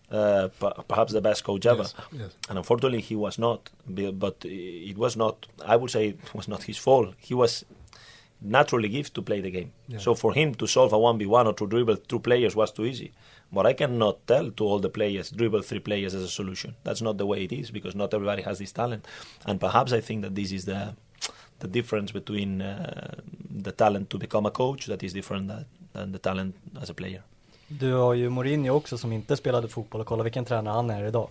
Uh, 0.10 0.50
perhaps 0.90 1.14
the 1.14 1.22
best 1.22 1.42
coach 1.46 1.66
ever, 1.66 1.84
yes, 1.84 1.94
yes. 2.12 2.32
and 2.50 2.58
unfortunately 2.58 3.00
he 3.00 3.16
was 3.16 3.40
not. 3.40 3.70
But 3.88 4.44
it 4.44 4.98
was 4.98 5.16
not. 5.16 5.48
I 5.66 5.78
would 5.78 5.90
say 5.90 6.10
it 6.10 6.36
was 6.36 6.50
not 6.50 6.64
his 6.64 6.78
fault. 6.78 7.16
He 7.18 7.34
was 7.34 7.64
naturally 8.42 8.90
give 8.90 9.14
to 9.14 9.22
play 9.22 9.42
the 9.42 9.52
game. 9.52 9.72
Yeah. 9.88 10.00
So 10.00 10.16
for 10.16 10.34
him 10.34 10.56
to 10.56 10.68
solve 10.68 10.94
a 10.94 10.98
1v1 10.98 11.46
or 11.46 11.54
to 11.54 11.68
dribble 11.68 11.98
two 11.98 12.20
players 12.20 12.56
was 12.56 12.72
too 12.72 12.86
easy. 12.86 13.12
But 13.52 13.66
I 13.66 13.74
cannot 13.74 14.26
tell 14.28 14.52
to 14.52 14.64
all 14.64 14.80
the 14.80 14.90
players, 14.90 15.30
dribble 15.30 15.62
three 15.62 15.80
players 15.80 16.16
as 16.16 16.24
a 16.24 16.30
solution. 16.30 16.76
That's 16.84 17.02
not 17.02 17.18
the 17.18 17.26
way 17.26 17.44
it 17.44 17.52
is 17.52 17.70
because 17.70 17.96
not 17.96 18.14
everybody 18.14 18.42
has 18.44 18.60
this 18.60 18.72
talent. 18.72 19.08
And 19.46 19.60
perhaps 19.60 19.92
I 19.94 20.02
think 20.02 20.24
that 20.24 20.36
this 20.36 20.52
is 20.52 20.66
the 20.66 20.96
the 21.60 21.68
difference 21.68 22.12
between 22.12 22.62
uh, 22.62 23.14
the 23.64 23.72
talent 23.72 24.10
to 24.10 24.18
become 24.18 24.48
a 24.48 24.52
coach 24.52 24.88
that 24.88 25.04
is 25.04 25.14
different 25.14 25.48
than, 25.48 25.66
than 25.94 26.12
the 26.12 26.20
talent 26.20 26.56
as 26.82 26.90
a 26.90 26.94
player. 26.94 27.22
Du 27.68 27.94
har 27.94 28.14
ju 28.14 28.30
Mourinho 28.30 28.74
också 28.74 28.98
som 28.98 29.12
inte 29.12 29.38
spelade 29.38 29.68
fotboll 29.68 30.02
och 30.02 30.08
kolla 30.08 30.24
vilken 30.24 30.46
tränare 30.46 30.74
han 30.74 30.90
är 30.90 31.06
idag. 31.06 31.30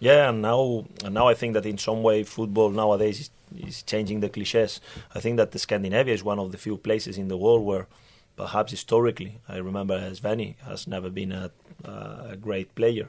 Yeah, 0.00 0.28
and 0.28 0.42
now 0.42 0.84
and 1.04 1.14
now 1.14 1.26
I 1.26 1.34
think 1.34 1.54
that 1.54 1.66
in 1.66 1.78
some 1.78 2.02
way 2.02 2.22
football 2.22 2.70
nowadays 2.70 3.20
is, 3.20 3.30
is 3.68 3.82
changing 3.82 4.20
the 4.20 4.28
cliches. 4.28 4.80
I 5.14 5.20
think 5.20 5.36
that 5.38 5.58
Scandinavia 5.58 6.14
is 6.14 6.22
one 6.22 6.38
of 6.38 6.52
the 6.52 6.58
few 6.58 6.76
places 6.76 7.18
in 7.18 7.28
the 7.28 7.36
world 7.36 7.64
where 7.64 7.88
perhaps 8.36 8.70
historically, 8.70 9.40
I 9.48 9.56
remember 9.56 9.98
Svenny 10.12 10.54
has 10.60 10.86
never 10.86 11.10
been 11.10 11.32
a, 11.32 11.50
a, 11.84 12.36
great 12.36 12.72
player, 12.76 13.08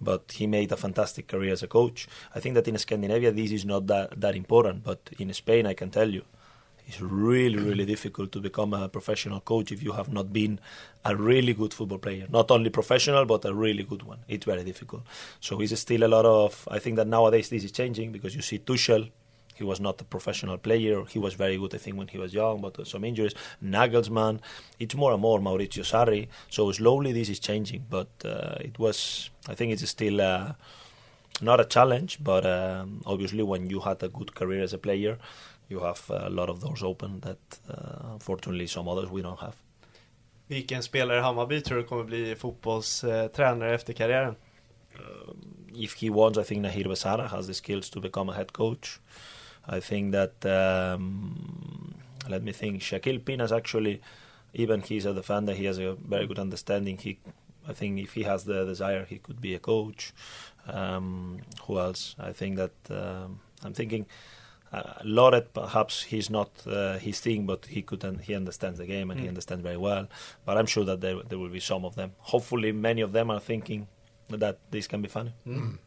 but 0.00 0.32
he 0.32 0.46
made 0.46 0.72
a 0.72 0.76
fantastic 0.76 1.28
career 1.28 1.52
as 1.52 1.62
a 1.62 1.68
coach. 1.68 2.08
I 2.34 2.40
think 2.40 2.54
that 2.54 2.66
in 2.66 2.78
Scandinavia 2.78 3.30
this 3.32 3.52
is 3.52 3.66
not 3.66 3.86
that, 3.88 4.18
that 4.18 4.34
important, 4.34 4.82
but 4.82 5.10
in 5.18 5.32
Spain 5.34 5.66
I 5.66 5.74
can 5.74 5.90
tell 5.90 6.08
you 6.08 6.24
it's 6.90 7.00
really, 7.00 7.56
really 7.56 7.86
difficult 7.86 8.32
to 8.32 8.40
become 8.40 8.74
a 8.74 8.88
professional 8.88 9.38
coach 9.38 9.70
if 9.70 9.80
you 9.80 9.92
have 9.92 10.12
not 10.12 10.32
been 10.32 10.58
a 11.04 11.14
really 11.14 11.54
good 11.54 11.72
football 11.72 11.98
player. 11.98 12.26
Not 12.28 12.50
only 12.50 12.68
professional, 12.68 13.24
but 13.26 13.44
a 13.44 13.54
really 13.54 13.84
good 13.84 14.02
one. 14.02 14.18
It's 14.26 14.44
very 14.44 14.64
difficult. 14.64 15.02
So 15.38 15.60
it's 15.60 15.78
still 15.78 16.02
a 16.02 16.10
lot 16.16 16.26
of. 16.26 16.66
I 16.68 16.80
think 16.80 16.96
that 16.96 17.06
nowadays 17.06 17.48
this 17.48 17.62
is 17.62 17.70
changing 17.70 18.10
because 18.10 18.34
you 18.34 18.42
see 18.42 18.58
Tuchel. 18.58 19.08
He 19.54 19.62
was 19.62 19.78
not 19.78 20.00
a 20.00 20.04
professional 20.04 20.58
player. 20.58 21.04
He 21.04 21.20
was 21.20 21.34
very 21.34 21.56
good, 21.58 21.72
I 21.76 21.78
think, 21.78 21.96
when 21.96 22.08
he 22.08 22.18
was 22.18 22.34
young, 22.34 22.60
but 22.60 22.84
some 22.88 23.04
injuries. 23.04 23.34
Nagelsmann, 23.62 24.40
it's 24.80 24.96
more 24.96 25.12
and 25.12 25.22
more 25.22 25.38
Maurizio 25.38 25.84
Sarri. 25.92 26.26
So 26.48 26.72
slowly 26.72 27.12
this 27.12 27.28
is 27.28 27.38
changing, 27.38 27.84
but 27.88 28.08
uh, 28.24 28.56
it 28.68 28.80
was. 28.80 29.30
I 29.48 29.54
think 29.54 29.72
it's 29.72 29.88
still. 29.88 30.20
Uh, 30.20 30.54
not 31.42 31.58
a 31.58 31.64
challenge, 31.64 32.18
but 32.22 32.44
um, 32.44 33.02
obviously 33.06 33.42
when 33.42 33.70
you 33.70 33.80
had 33.80 34.02
a 34.02 34.08
good 34.08 34.34
career 34.34 34.62
as 34.62 34.74
a 34.74 34.78
player, 34.78 35.16
you 35.70 35.80
have 35.80 36.02
a 36.10 36.28
lot 36.28 36.48
of 36.50 36.60
doors 36.60 36.82
open 36.82 37.20
that 37.20 37.58
uh, 37.68 38.12
unfortunately 38.12 38.66
some 38.66 38.88
others 38.88 39.10
we 39.10 39.22
don't 39.22 39.40
have. 39.40 39.54
Vilken 40.50 40.82
spelare 40.82 41.18
i 41.18 41.22
Hammarby 41.22 41.60
tror 41.60 41.76
du 41.76 41.84
kommer 41.84 42.04
bli 42.04 42.36
fotbollstränare 42.36 43.74
efter 43.74 43.92
karriären? 43.92 44.34
Uh, 44.98 45.34
if 45.74 45.94
he 46.02 46.10
wants, 46.10 46.38
I 46.38 46.42
think 46.42 46.62
Nahir 46.62 46.88
Besara 46.88 47.28
has 47.28 47.46
the 47.46 47.54
skills 47.54 47.90
to 47.90 48.00
become 48.00 48.28
a 48.28 48.34
head 48.34 48.52
coach. 48.52 49.00
I 49.68 49.80
think 49.80 50.12
that, 50.12 50.44
um, 50.44 51.94
let 52.28 52.42
me 52.42 52.52
think, 52.52 52.82
Shaquille 52.82 53.24
Pinas 53.24 53.52
actually, 53.52 54.00
even 54.52 54.80
he's 54.80 55.06
a 55.06 55.14
defender, 55.14 55.54
he 55.54 55.66
has 55.66 55.78
a 55.78 55.94
very 55.94 56.26
good 56.26 56.40
understanding. 56.40 56.98
He, 56.98 57.18
I 57.68 57.72
think 57.72 58.00
if 58.00 58.14
he 58.14 58.24
has 58.24 58.44
the 58.44 58.64
desire, 58.64 59.04
he 59.04 59.18
could 59.18 59.40
be 59.40 59.54
a 59.54 59.60
coach. 59.60 60.12
Um, 60.66 61.42
who 61.62 61.78
else? 61.78 62.16
I 62.18 62.32
think 62.32 62.56
that, 62.56 62.72
um, 62.90 63.38
I'm 63.62 63.74
thinking, 63.74 64.06
uh, 64.72 65.02
Loret, 65.04 65.46
perhaps 65.52 66.02
he's 66.02 66.30
not 66.30 66.50
uh, 66.66 66.98
his 66.98 67.20
thing, 67.20 67.46
but 67.46 67.66
he 67.66 67.82
could 67.82 68.04
and 68.04 68.20
he 68.20 68.34
understands 68.34 68.78
the 68.78 68.86
game 68.86 69.10
and 69.10 69.18
mm. 69.18 69.24
he 69.24 69.28
understands 69.28 69.62
very 69.62 69.76
well. 69.76 70.08
But 70.44 70.56
I'm 70.56 70.66
sure 70.66 70.84
that 70.84 71.00
there 71.00 71.22
there 71.28 71.38
will 71.38 71.48
be 71.48 71.60
some 71.60 71.84
of 71.84 71.96
them. 71.96 72.12
Hopefully, 72.18 72.72
many 72.72 73.00
of 73.00 73.12
them 73.12 73.30
are 73.30 73.40
thinking 73.40 73.88
that 74.28 74.58
this 74.70 74.86
can 74.86 75.02
be 75.02 75.08
funny. 75.08 75.32
Mm. 75.46 75.78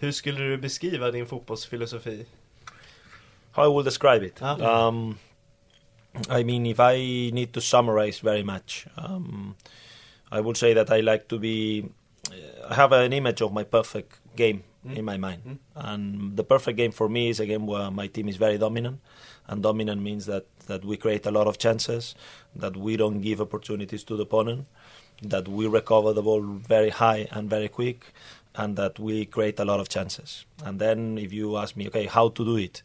Hur 0.00 0.12
skulle 0.12 0.38
du 0.38 0.58
beskriva 0.58 1.10
din 1.10 1.26
fotbollsfilosofi? 1.26 2.26
How 3.52 3.64
I 3.64 3.68
will 3.68 3.82
describe 3.82 4.22
it. 4.22 4.38
Ah. 4.42 4.86
Um, 4.88 5.18
I 6.28 6.42
mean, 6.42 6.66
if 6.66 6.80
I 6.80 6.96
need 7.32 7.52
to 7.54 7.60
summarize 7.60 8.18
very 8.18 8.42
much, 8.42 8.86
um, 8.96 9.56
I 10.30 10.40
would 10.40 10.56
say 10.56 10.74
that 10.74 10.90
I 10.90 11.00
like 11.00 11.28
to 11.28 11.38
be. 11.38 11.88
I 12.68 12.74
have 12.74 12.92
an 12.92 13.12
image 13.12 13.40
of 13.40 13.52
my 13.52 13.64
perfect 13.64 14.20
game 14.36 14.64
mm. 14.86 14.96
in 14.96 15.04
my 15.04 15.16
mind. 15.16 15.42
Mm. 15.46 15.58
And 15.74 16.36
the 16.36 16.44
perfect 16.44 16.76
game 16.76 16.92
for 16.92 17.08
me 17.08 17.30
is 17.30 17.40
a 17.40 17.46
game 17.46 17.66
where 17.66 17.90
my 17.90 18.06
team 18.06 18.28
is 18.28 18.36
very 18.36 18.58
dominant. 18.58 19.00
And 19.46 19.62
dominant 19.62 20.02
means 20.02 20.26
that, 20.26 20.46
that 20.66 20.84
we 20.84 20.96
create 20.96 21.24
a 21.26 21.30
lot 21.30 21.46
of 21.46 21.58
chances, 21.58 22.14
that 22.54 22.76
we 22.76 22.96
don't 22.96 23.20
give 23.20 23.40
opportunities 23.40 24.04
to 24.04 24.16
the 24.16 24.24
opponent, 24.24 24.66
that 25.22 25.48
we 25.48 25.66
recover 25.66 26.12
the 26.12 26.22
ball 26.22 26.42
very 26.42 26.90
high 26.90 27.26
and 27.30 27.48
very 27.48 27.68
quick, 27.68 28.12
and 28.54 28.76
that 28.76 28.98
we 28.98 29.24
create 29.24 29.58
a 29.58 29.64
lot 29.64 29.80
of 29.80 29.88
chances. 29.88 30.44
And 30.64 30.78
then 30.78 31.16
if 31.16 31.32
you 31.32 31.56
ask 31.56 31.76
me, 31.76 31.86
okay, 31.88 32.06
how 32.06 32.28
to 32.28 32.44
do 32.44 32.56
it? 32.56 32.82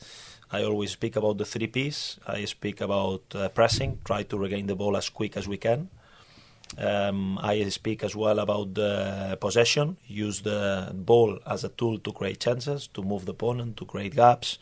I 0.52 0.64
always 0.64 0.92
speak 0.92 1.16
about 1.16 1.40
the 1.40 1.46
three 1.46 1.68
P's. 1.68 2.20
I 2.28 2.46
speak 2.46 2.80
about 2.80 3.24
uh, 3.34 3.50
pressing, 3.50 4.00
try 4.06 4.24
to 4.24 4.38
regain 4.38 4.68
the 4.68 4.76
ball 4.76 4.96
as 4.96 5.10
quick 5.10 5.36
as 5.36 5.48
we 5.48 5.58
can. 5.58 5.90
Um, 6.77 7.38
I 7.42 7.70
speak 7.70 8.03
as 8.03 8.15
well 8.15 8.39
about 8.39 8.74
the 8.74 9.38
possession, 9.39 9.98
use 10.08 10.42
the 10.42 10.92
ball 10.94 11.39
as 11.46 11.63
a 11.63 11.70
tool 11.70 12.00
to 12.00 12.12
create 12.12 12.39
chances, 12.39 12.88
to 12.88 13.03
move 13.03 13.25
the 13.25 13.32
opponent, 13.32 13.77
to 13.77 13.86
create 13.86 14.15
gaps, 14.15 14.58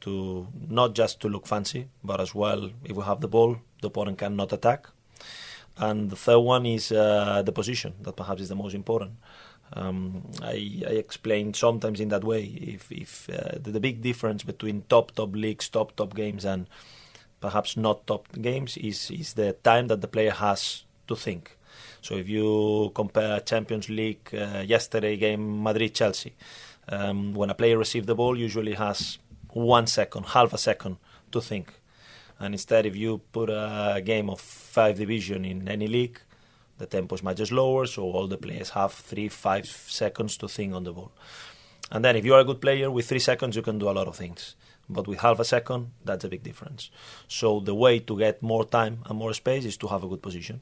to 0.00 0.46
not 0.68 0.94
just 0.94 1.20
to 1.20 1.28
look 1.28 1.46
fancy, 1.46 1.88
but 2.04 2.20
as 2.20 2.34
well, 2.34 2.70
if 2.84 2.96
we 2.96 3.02
have 3.04 3.20
the 3.20 3.28
ball, 3.28 3.56
the 3.80 3.88
opponent 3.88 4.18
cannot 4.18 4.52
attack. 4.52 4.88
And 5.78 6.10
the 6.10 6.16
third 6.16 6.40
one 6.40 6.66
is 6.66 6.92
uh, 6.92 7.42
the 7.42 7.52
position, 7.52 7.94
that 8.02 8.16
perhaps 8.16 8.42
is 8.42 8.48
the 8.48 8.56
most 8.56 8.74
important. 8.74 9.12
Um, 9.72 10.30
I, 10.42 10.82
I 10.86 10.92
explain 10.92 11.54
sometimes 11.54 12.00
in 12.00 12.08
that 12.08 12.24
way 12.24 12.44
if, 12.44 12.90
if 12.90 13.28
uh, 13.30 13.58
the, 13.60 13.70
the, 13.72 13.80
big 13.80 14.00
difference 14.00 14.42
between 14.42 14.82
top 14.88 15.12
top 15.12 15.34
leagues, 15.34 15.68
top 15.68 15.94
top 15.94 16.14
games, 16.14 16.46
and 16.46 16.66
perhaps 17.40 17.76
not 17.76 18.06
top 18.06 18.26
games 18.40 18.78
is 18.78 19.10
is 19.10 19.34
the 19.34 19.52
time 19.52 19.88
that 19.88 20.00
the 20.00 20.08
player 20.08 20.30
has 20.30 20.84
to 21.08 21.16
think. 21.16 21.56
So 22.00 22.14
if 22.16 22.28
you 22.28 22.92
compare 22.94 23.40
Champions 23.40 23.88
League 23.88 24.30
uh, 24.32 24.62
yesterday 24.66 25.16
game 25.16 25.62
Madrid 25.62 25.94
Chelsea, 25.94 26.34
um, 26.88 27.34
when 27.34 27.50
a 27.50 27.54
player 27.54 27.76
receives 27.76 28.06
the 28.06 28.14
ball, 28.14 28.38
usually 28.38 28.74
has 28.74 29.18
one 29.52 29.86
second, 29.86 30.26
half 30.26 30.52
a 30.52 30.58
second 30.58 30.96
to 31.32 31.40
think. 31.40 31.80
And 32.38 32.54
instead, 32.54 32.86
if 32.86 32.94
you 32.94 33.18
put 33.32 33.50
a 33.50 34.00
game 34.04 34.30
of 34.30 34.40
five 34.40 34.96
division 34.96 35.44
in 35.44 35.68
any 35.68 35.88
league, 35.88 36.20
the 36.78 36.86
tempo 36.86 37.16
is 37.16 37.22
much 37.22 37.38
slower, 37.38 37.86
so 37.86 38.04
all 38.04 38.28
the 38.28 38.36
players 38.36 38.70
have 38.70 38.92
three, 38.92 39.28
five 39.28 39.66
seconds 39.66 40.36
to 40.36 40.48
think 40.48 40.72
on 40.72 40.84
the 40.84 40.92
ball. 40.92 41.10
And 41.90 42.04
then, 42.04 42.14
if 42.16 42.24
you 42.24 42.34
are 42.34 42.40
a 42.40 42.44
good 42.44 42.60
player, 42.60 42.90
with 42.90 43.08
three 43.08 43.18
seconds, 43.18 43.56
you 43.56 43.62
can 43.62 43.78
do 43.78 43.88
a 43.88 43.96
lot 43.98 44.06
of 44.06 44.14
things. 44.14 44.54
But 44.88 45.08
with 45.08 45.18
half 45.18 45.40
a 45.40 45.44
second, 45.44 45.90
that's 46.04 46.24
a 46.24 46.28
big 46.28 46.42
difference. 46.42 46.90
So, 47.26 47.60
the 47.60 47.74
way 47.74 47.98
to 47.98 48.16
get 48.16 48.42
more 48.42 48.64
time 48.64 49.00
and 49.06 49.18
more 49.18 49.34
space 49.34 49.64
is 49.64 49.76
to 49.78 49.88
have 49.88 50.04
a 50.04 50.08
good 50.08 50.22
position. 50.22 50.60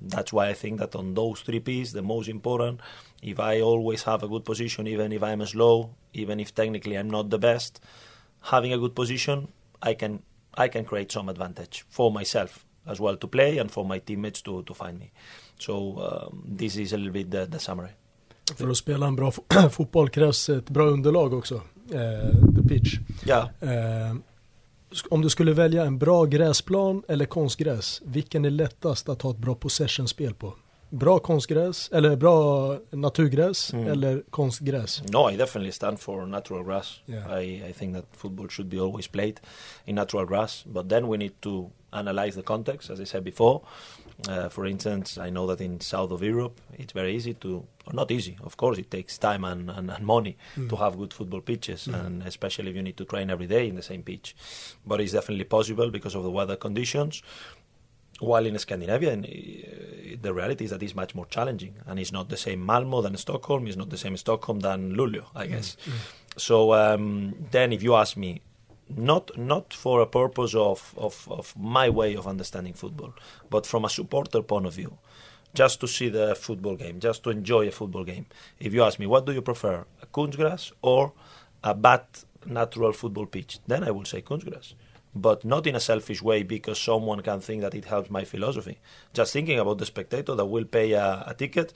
That's 0.00 0.32
why 0.32 0.48
I 0.48 0.54
think 0.54 0.78
that 0.80 0.94
on 0.94 1.14
those 1.14 1.40
three 1.40 1.60
P's, 1.60 1.92
the 1.92 2.02
most 2.02 2.28
important, 2.28 2.80
if 3.22 3.38
I 3.38 3.60
always 3.60 4.02
have 4.04 4.22
a 4.22 4.28
good 4.28 4.44
position, 4.44 4.86
even 4.86 5.12
if 5.12 5.22
I'm 5.22 5.44
slow, 5.46 5.90
even 6.12 6.40
if 6.40 6.54
technically 6.54 6.96
I'm 6.96 7.10
not 7.10 7.30
the 7.30 7.38
best, 7.38 7.80
having 8.40 8.72
a 8.72 8.78
good 8.78 8.94
position, 8.94 9.48
I 9.82 9.94
can 9.94 10.22
I 10.54 10.68
can 10.68 10.84
create 10.84 11.12
some 11.12 11.28
advantage 11.28 11.84
for 11.88 12.10
myself 12.10 12.66
as 12.86 12.98
well 13.00 13.16
to 13.16 13.28
play 13.28 13.58
and 13.58 13.70
for 13.70 13.84
my 13.84 13.98
teammates 13.98 14.42
to, 14.42 14.62
to 14.62 14.74
find 14.74 14.98
me. 14.98 15.12
So 15.58 15.98
um, 15.98 16.42
this 16.56 16.76
is 16.76 16.92
a 16.92 16.96
little 16.96 17.12
bit 17.12 17.30
the, 17.30 17.46
the 17.46 17.58
summary. 17.58 17.90
För 18.56 18.70
att 18.70 18.76
spela 18.76 19.06
en 19.06 19.16
bra 19.16 19.30
fotboll 19.70 20.08
krävs 20.08 20.48
ett 20.48 20.70
bra 20.70 20.84
underlag 20.84 21.34
också, 21.34 21.54
eh, 21.54 22.00
the 22.56 22.68
pitch. 22.68 22.98
Yeah. 23.26 23.48
Eh, 23.60 24.16
om 25.10 25.22
du 25.22 25.28
skulle 25.30 25.52
välja 25.52 25.84
en 25.84 25.98
bra 25.98 26.24
gräsplan 26.24 27.02
eller 27.08 27.24
konstgräs, 27.26 28.02
vilken 28.04 28.44
är 28.44 28.50
lättast 28.50 29.08
att 29.08 29.22
ha 29.22 29.30
ett 29.30 29.38
bra 29.38 29.54
possession-spel 29.54 30.34
på? 30.34 30.54
bra 30.92 31.18
konstgräs, 31.18 31.88
eller 31.92 32.16
bra 32.16 32.76
naturgräs 32.90 33.72
Mm. 33.72 33.86
eller 33.86 34.22
konstgräs? 34.30 35.02
No, 35.12 35.30
I 35.30 35.36
definitely 35.36 35.72
stand 35.72 36.00
for 36.00 36.26
natural 36.26 36.64
grass. 36.64 37.00
Yeah. 37.06 37.42
I, 37.44 37.70
I 37.70 37.72
think 37.72 37.96
that 37.96 38.04
football 38.12 38.48
should 38.48 38.68
be 38.70 38.78
always 38.80 39.08
played 39.08 39.40
in 39.84 39.94
natural 39.94 40.26
grass. 40.26 40.64
But 40.66 40.88
then 40.88 41.10
we 41.10 41.16
need 41.16 41.40
to 41.40 41.70
analyze 41.90 42.32
the 42.36 42.42
context, 42.42 42.90
as 42.90 43.00
I 43.00 43.06
said 43.06 43.22
before. 43.24 43.60
Uh, 44.28 44.48
for 44.48 44.66
instance, 44.66 45.16
I 45.18 45.30
know 45.30 45.46
that 45.46 45.60
in 45.60 45.80
south 45.80 46.10
of 46.10 46.22
Europe, 46.22 46.60
it's 46.78 46.92
very 46.92 47.14
easy 47.16 47.34
to, 47.34 47.66
or 47.86 47.92
not 47.92 48.10
easy, 48.10 48.36
of 48.42 48.56
course, 48.56 48.78
it 48.78 48.90
takes 48.90 49.18
time 49.18 49.44
and, 49.44 49.70
and, 49.70 49.90
and 49.90 50.04
money 50.04 50.36
to 50.68 50.76
have 50.76 50.98
good 50.98 51.12
football 51.14 51.40
pitches, 51.40 51.86
and 51.86 52.22
especially 52.22 52.70
if 52.70 52.76
you 52.76 52.82
need 52.82 52.96
to 52.96 53.04
train 53.04 53.30
every 53.30 53.46
day 53.46 53.66
in 53.68 53.76
the 53.76 53.82
same 53.82 54.02
pitch. 54.02 54.36
But 54.86 55.00
it's 55.00 55.12
definitely 55.12 55.44
possible 55.44 55.90
because 55.90 56.14
of 56.14 56.22
the 56.22 56.30
weather 56.30 56.56
conditions. 56.56 57.22
While 58.20 58.44
in 58.44 58.58
Scandinavia, 58.58 59.12
and, 59.12 59.24
uh, 59.24 60.16
the 60.20 60.34
reality 60.34 60.64
is 60.64 60.70
that 60.70 60.82
it's 60.82 60.94
much 60.94 61.14
more 61.14 61.24
challenging, 61.26 61.76
and 61.86 61.98
it's 61.98 62.12
not 62.12 62.28
the 62.28 62.36
same 62.36 62.60
Malmo 62.60 63.00
than 63.00 63.16
Stockholm. 63.16 63.66
It's 63.66 63.76
not 63.78 63.88
the 63.88 63.96
same 63.96 64.16
Stockholm 64.18 64.60
than 64.60 64.94
Luleå, 64.94 65.24
I 65.34 65.46
guess. 65.46 65.78
So 66.36 66.74
um, 66.74 67.34
then, 67.50 67.72
if 67.72 67.82
you 67.82 67.94
ask 67.94 68.18
me, 68.18 68.42
not 68.96 69.36
not 69.38 69.72
for 69.74 70.00
a 70.00 70.06
purpose 70.06 70.54
of, 70.54 70.94
of, 70.96 71.28
of 71.30 71.54
my 71.56 71.88
way 71.88 72.14
of 72.14 72.26
understanding 72.26 72.74
football, 72.74 73.12
but 73.48 73.66
from 73.66 73.84
a 73.84 73.90
supporter 73.90 74.42
point 74.42 74.66
of 74.66 74.74
view, 74.74 74.98
just 75.54 75.80
to 75.80 75.88
see 75.88 76.08
the 76.08 76.34
football 76.34 76.76
game, 76.76 77.00
just 77.00 77.22
to 77.24 77.30
enjoy 77.30 77.68
a 77.68 77.70
football 77.70 78.04
game. 78.04 78.26
If 78.58 78.72
you 78.74 78.82
ask 78.82 78.98
me, 78.98 79.06
what 79.06 79.26
do 79.26 79.32
you 79.32 79.42
prefer, 79.42 79.84
a 80.02 80.06
kunstgras 80.06 80.72
or 80.82 81.12
a 81.62 81.74
bad 81.74 82.02
natural 82.46 82.92
football 82.92 83.26
pitch? 83.26 83.58
Then 83.66 83.84
I 83.84 83.90
will 83.90 84.04
say 84.04 84.22
kunstgras. 84.22 84.74
But 85.14 85.44
not 85.44 85.66
in 85.66 85.74
a 85.74 85.80
selfish 85.80 86.22
way 86.22 86.44
because 86.44 86.78
someone 86.78 87.20
can 87.22 87.40
think 87.40 87.62
that 87.62 87.74
it 87.74 87.84
helps 87.84 88.10
my 88.10 88.24
philosophy. 88.24 88.78
Just 89.12 89.32
thinking 89.32 89.58
about 89.58 89.78
the 89.78 89.86
spectator 89.86 90.36
that 90.36 90.46
will 90.46 90.64
pay 90.64 90.92
a, 90.92 91.24
a 91.26 91.34
ticket. 91.34 91.72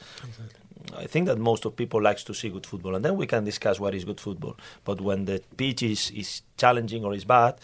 I 0.96 1.06
think 1.06 1.26
that 1.26 1.38
most 1.38 1.64
of 1.64 1.74
people 1.74 2.00
likes 2.00 2.22
to 2.24 2.34
see 2.34 2.50
good 2.50 2.66
football, 2.66 2.94
and 2.94 3.04
then 3.04 3.16
we 3.16 3.26
can 3.26 3.44
discuss 3.44 3.80
what 3.80 3.94
is 3.94 4.04
good 4.04 4.20
football. 4.20 4.56
But 4.84 5.00
when 5.00 5.24
the 5.24 5.42
pitch 5.56 5.82
is, 5.82 6.10
is 6.10 6.42
challenging 6.56 7.04
or 7.04 7.14
is 7.14 7.24
bad, 7.24 7.58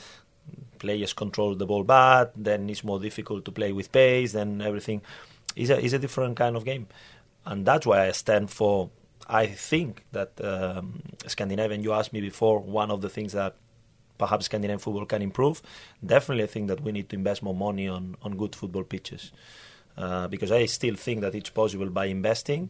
players 0.78 1.12
control 1.12 1.54
the 1.54 1.66
ball 1.66 1.84
bad, 1.84 2.30
then 2.34 2.68
it's 2.68 2.82
more 2.82 2.98
difficult 2.98 3.44
to 3.44 3.52
play 3.52 3.72
with 3.72 3.92
pace, 3.92 4.32
then 4.32 4.60
everything 4.60 5.02
is 5.54 5.70
a, 5.70 5.78
is 5.78 5.92
a 5.92 5.98
different 5.98 6.36
kind 6.36 6.56
of 6.56 6.64
game. 6.64 6.88
And 7.44 7.64
that's 7.64 7.86
why 7.86 8.06
I 8.06 8.12
stand 8.12 8.50
for, 8.50 8.90
I 9.28 9.46
think 9.46 10.04
that 10.12 10.32
um, 10.42 11.02
Scandinavian, 11.26 11.82
you 11.82 11.92
asked 11.92 12.12
me 12.12 12.20
before, 12.20 12.58
one 12.58 12.90
of 12.90 13.02
the 13.02 13.08
things 13.08 13.32
that 13.32 13.54
perhaps 14.22 14.44
Scandinavian 14.46 14.78
football 14.84 15.06
can 15.06 15.22
improve, 15.22 15.56
definitely 16.14 16.44
I 16.44 16.50
think 16.54 16.68
that 16.68 16.80
we 16.86 16.92
need 16.92 17.08
to 17.10 17.16
invest 17.16 17.42
more 17.42 17.58
money 17.68 17.86
on, 17.96 18.16
on 18.22 18.36
good 18.42 18.54
football 18.60 18.84
pitches. 18.84 19.32
Uh, 19.96 20.28
because 20.28 20.52
I 20.52 20.66
still 20.66 20.96
think 21.06 21.20
that 21.24 21.34
it's 21.34 21.50
possible 21.50 21.90
by 22.00 22.06
investing, 22.06 22.62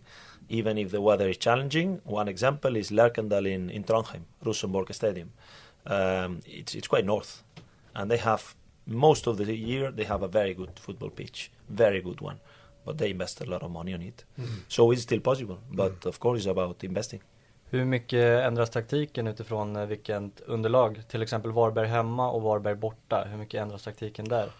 even 0.48 0.78
if 0.78 0.88
the 0.90 1.00
weather 1.08 1.28
is 1.28 1.38
challenging. 1.46 1.88
One 2.04 2.28
example 2.28 2.76
is 2.76 2.90
Lerkendal 2.90 3.46
in, 3.46 3.62
in 3.70 3.84
Trondheim, 3.84 4.22
Rosenborg 4.44 4.92
Stadium. 4.94 5.30
Um, 5.86 6.40
it's, 6.46 6.74
it's 6.74 6.88
quite 6.88 7.04
north, 7.14 7.32
and 7.94 8.10
they 8.10 8.16
have 8.30 8.42
most 8.86 9.26
of 9.26 9.36
the 9.36 9.54
year 9.54 9.90
they 9.90 10.04
have 10.04 10.22
a 10.22 10.28
very 10.28 10.54
good 10.54 10.78
football 10.78 11.10
pitch, 11.10 11.50
very 11.68 12.00
good 12.00 12.20
one, 12.20 12.38
but 12.84 12.98
they 12.98 13.10
invest 13.10 13.40
a 13.40 13.44
lot 13.44 13.62
of 13.62 13.70
money 13.70 13.92
on 13.94 14.02
it. 14.02 14.24
So 14.68 14.90
it's 14.90 15.02
still 15.02 15.20
possible, 15.20 15.58
but 15.70 16.06
of 16.06 16.18
course 16.18 16.38
it's 16.40 16.46
about 16.46 16.82
investing. 16.84 17.20
Hur 17.72 17.84
mycket 17.84 18.44
ändras 18.44 18.70
taktiken 18.70 19.26
utifrån 19.26 19.76
eh, 19.76 19.86
vilket 19.86 20.40
underlag? 20.46 21.02
Till 21.08 21.22
exempel 21.22 21.52
Varberg 21.52 21.88
hemma 21.88 22.30
och 22.30 22.42
Varberg 22.42 22.74
borta. 22.74 23.24
Hur 23.30 23.38
mycket 23.38 23.62
ändras 23.62 23.82
taktiken 23.82 24.28
där? 24.28 24.50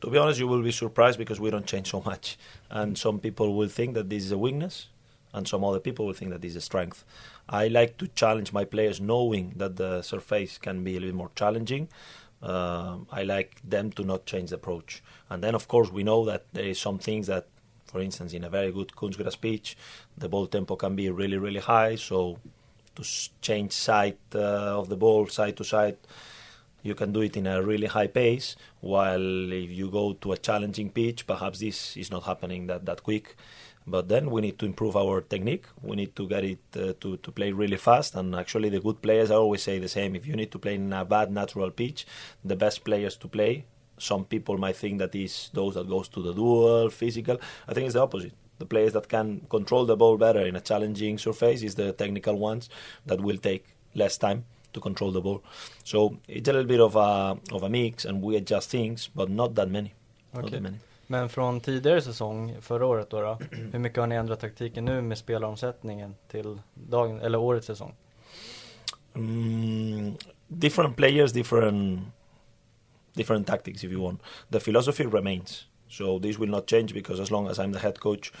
To 0.00 0.10
be 0.10 0.20
honest, 0.20 0.40
you 0.40 0.50
will 0.50 0.62
be 0.62 0.72
surprised 0.72 1.18
because 1.18 1.42
we 1.42 1.50
don't 1.50 1.66
change 1.66 1.86
so 1.86 2.02
much. 2.06 2.38
And 2.68 2.98
some 2.98 3.18
people 3.18 3.46
will 3.46 3.70
think 3.70 3.94
that 3.94 4.10
this 4.10 4.24
is 4.24 4.32
a 4.32 4.36
weakness, 4.36 4.88
and 5.32 5.48
some 5.48 5.66
other 5.66 5.80
people 5.80 6.04
will 6.04 6.14
think 6.14 6.32
that 6.32 6.42
this 6.42 6.50
is 6.50 6.56
a 6.56 6.60
strength. 6.60 7.04
I 7.46 7.68
like 7.68 7.94
to 7.98 8.06
challenge 8.14 8.52
my 8.52 8.64
players 8.64 9.00
knowing 9.00 9.54
that 9.58 9.76
the 9.76 10.02
surface 10.02 10.58
can 10.58 10.84
be 10.84 10.96
a 10.96 11.00
little 11.00 11.16
more 11.16 11.30
challenging. 11.34 11.88
Um 12.42 13.06
I 13.20 13.24
like 13.24 13.50
them 13.70 13.90
to 13.92 14.02
not 14.04 14.26
change 14.26 14.48
the 14.48 14.56
approach. 14.56 15.02
And 15.28 15.42
then, 15.42 15.54
of 15.54 15.66
course, 15.66 15.92
we 15.92 16.02
know 16.02 16.24
that 16.26 16.42
there 16.52 16.70
is 16.70 16.80
some 16.80 16.98
things 16.98 17.26
that, 17.26 17.44
for 17.92 18.00
instance, 18.00 18.32
in 18.32 18.44
a 18.44 18.50
very 18.50 18.72
good 18.72 18.88
Kunstgras 18.88 19.38
pitch, 19.38 19.76
the 20.16 20.28
ball 20.28 20.46
tempo 20.46 20.76
can 20.76 20.96
be 20.96 21.10
really, 21.10 21.36
really 21.36 21.60
high. 21.60 21.96
So 21.96 22.38
to 22.96 23.02
change 23.40 23.72
side 23.72 24.16
uh, 24.34 24.78
of 24.80 24.88
the 24.88 24.96
ball, 24.96 25.26
side 25.26 25.56
to 25.58 25.64
side, 25.64 25.98
you 26.82 26.94
can 26.94 27.12
do 27.12 27.20
it 27.20 27.36
in 27.36 27.46
a 27.46 27.62
really 27.62 27.86
high 27.86 28.08
pace. 28.08 28.56
While 28.80 29.52
if 29.52 29.70
you 29.70 29.90
go 29.90 30.14
to 30.14 30.32
a 30.32 30.38
challenging 30.38 30.90
pitch, 30.90 31.26
perhaps 31.26 31.60
this 31.60 31.96
is 31.96 32.10
not 32.10 32.24
happening 32.24 32.66
that, 32.66 32.86
that 32.86 33.02
quick. 33.02 33.36
But 33.86 34.08
then 34.08 34.30
we 34.30 34.40
need 34.40 34.58
to 34.60 34.66
improve 34.66 34.96
our 34.96 35.20
technique. 35.20 35.66
We 35.82 35.96
need 35.96 36.14
to 36.16 36.28
get 36.28 36.44
it 36.44 36.60
uh, 36.76 36.92
to, 37.00 37.16
to 37.16 37.32
play 37.32 37.52
really 37.52 37.76
fast. 37.76 38.14
And 38.14 38.34
actually, 38.34 38.68
the 38.68 38.80
good 38.80 39.02
players, 39.02 39.30
I 39.30 39.34
always 39.34 39.62
say 39.62 39.78
the 39.78 39.88
same. 39.88 40.14
If 40.14 40.26
you 40.26 40.34
need 40.34 40.52
to 40.52 40.58
play 40.58 40.76
in 40.76 40.92
a 40.92 41.04
bad 41.04 41.32
natural 41.32 41.70
pitch, 41.70 42.06
the 42.44 42.56
best 42.56 42.84
players 42.84 43.16
to 43.16 43.28
play, 43.28 43.64
some 44.02 44.24
people 44.24 44.58
might 44.58 44.76
think 44.76 44.98
that 44.98 45.14
is 45.14 45.50
those 45.52 45.74
that 45.74 45.88
goes 45.88 46.08
to 46.08 46.22
the 46.22 46.32
duel, 46.34 46.90
physical. 46.90 47.36
I 47.68 47.74
think 47.74 47.86
it's 47.86 47.94
the 47.94 48.02
opposite. 48.02 48.32
The 48.58 48.66
players 48.66 48.92
that 48.92 49.08
can 49.08 49.40
control 49.48 49.86
the 49.86 49.96
ball 49.96 50.16
better 50.16 50.46
in 50.46 50.56
a 50.56 50.60
challenging 50.60 51.18
surface 51.18 51.62
is 51.62 51.74
the 51.74 51.92
technical 51.92 52.36
ones 52.38 52.70
that 53.06 53.20
will 53.20 53.38
take 53.38 53.64
less 53.94 54.18
time 54.18 54.44
to 54.72 54.80
control 54.80 55.12
the 55.12 55.20
ball. 55.20 55.42
So 55.84 56.16
it's 56.28 56.48
a 56.48 56.52
little 56.52 56.68
bit 56.68 56.80
of 56.80 56.96
a 56.96 57.38
of 57.52 57.62
a 57.62 57.68
mix, 57.68 58.04
and 58.04 58.22
we 58.22 58.36
adjust 58.36 58.70
things, 58.70 59.10
but 59.14 59.28
not 59.28 59.54
that 59.54 59.70
many. 59.70 59.94
Not 60.32 60.50
that 60.50 60.62
many. 60.62 60.78
Men 61.06 61.28
från 61.28 61.60
tidigare 61.60 62.02
säsong, 62.02 62.56
förra 62.60 62.86
året 62.86 63.10
då, 63.10 63.20
då 63.20 63.38
hur 63.72 63.78
mycket 63.78 63.98
har 63.98 64.06
ni 64.06 64.14
ändrat 64.14 64.40
taktiken 64.40 64.84
nu 64.84 65.02
med 65.02 65.18
spelaromsättningen 65.18 66.14
till 66.28 66.58
dagen, 66.74 67.20
eller 67.20 67.38
årets 67.38 67.66
säsong? 67.66 67.94
Mm, 69.14 70.14
different 70.48 70.96
players, 70.96 71.32
different 71.32 72.00
different 73.14 73.46
tactics, 73.46 73.84
if 73.84 73.90
you 73.90 74.00
want. 74.00 74.20
The 74.50 74.60
philosophy 74.60 75.06
remains, 75.06 75.66
so 75.88 76.18
this 76.18 76.38
will 76.38 76.48
not 76.48 76.66
change 76.66 76.94
because 76.94 77.20
as 77.20 77.30
long 77.30 77.48
as 77.48 77.58
I'm 77.58 77.72
the 77.72 77.78
head 77.78 78.00
coach, 78.00 78.32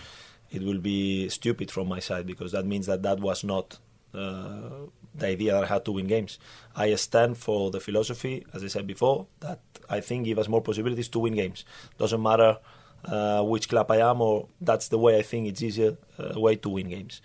it 0.50 0.62
will 0.62 0.78
be 0.78 1.28
stupid 1.28 1.70
from 1.70 1.88
my 1.88 1.98
side 1.98 2.26
because 2.26 2.52
that 2.52 2.66
means 2.66 2.86
that 2.86 3.02
that 3.02 3.20
was 3.20 3.42
not 3.42 3.78
uh, 4.14 4.86
the 5.14 5.26
idea 5.26 5.52
that 5.52 5.64
I 5.64 5.66
had 5.66 5.84
to 5.86 5.92
win 5.92 6.06
games. 6.06 6.38
I 6.76 6.94
stand 6.94 7.38
for 7.38 7.70
the 7.70 7.80
philosophy, 7.80 8.44
as 8.52 8.62
I 8.62 8.68
said 8.68 8.86
before, 8.86 9.26
that 9.40 9.60
I 9.88 10.00
think 10.00 10.26
give 10.26 10.38
us 10.38 10.48
more 10.48 10.62
possibilities 10.62 11.08
to 11.10 11.18
win 11.18 11.34
games. 11.34 11.64
Doesn't 11.98 12.22
matter 12.22 12.58
uh, 13.04 13.42
which 13.42 13.68
club 13.68 13.90
I 13.90 13.98
am, 13.98 14.20
or 14.20 14.48
that's 14.60 14.88
the 14.88 14.98
way 14.98 15.18
I 15.18 15.22
think 15.22 15.48
it's 15.48 15.62
easier 15.62 15.96
uh, 16.18 16.38
way 16.38 16.56
to 16.56 16.68
win 16.68 16.88
games. 16.88 17.20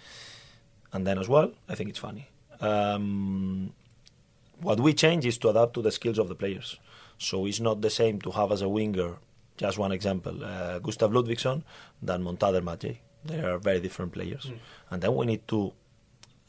And 0.93 1.05
then 1.05 1.19
as 1.19 1.27
well, 1.27 1.51
I 1.67 1.75
think 1.75 1.89
it's 1.89 1.99
funny. 1.99 2.29
Um, 2.60 3.73
what 4.62 4.79
we 4.79 4.93
change 4.93 5.25
is 5.25 5.38
to 5.39 5.49
adapt 5.49 5.73
to 5.75 5.81
the 5.81 5.91
skills 5.91 6.17
of 6.17 6.29
the 6.29 6.36
players. 6.36 6.77
So 7.17 7.45
it's 7.45 7.60
not 7.60 7.82
the 7.82 7.89
same 7.89 8.19
to 8.21 8.32
have 8.32 8.51
as 8.51 8.62
a 8.62 8.69
winger, 8.69 9.15
just 9.58 9.77
one 9.77 9.91
example, 9.91 10.43
uh, 10.43 10.80
Gustav 10.80 11.12
Ludwigson 11.12 11.63
than 12.01 12.23
Montader 12.23 12.63
Madjed. 12.63 12.97
They 13.25 13.39
are 13.39 13.58
very 13.58 13.80
different 13.80 14.13
players. 14.13 14.51
And 14.89 15.01
then 15.01 15.15
we 15.15 15.25
need 15.25 15.47
to 15.49 15.73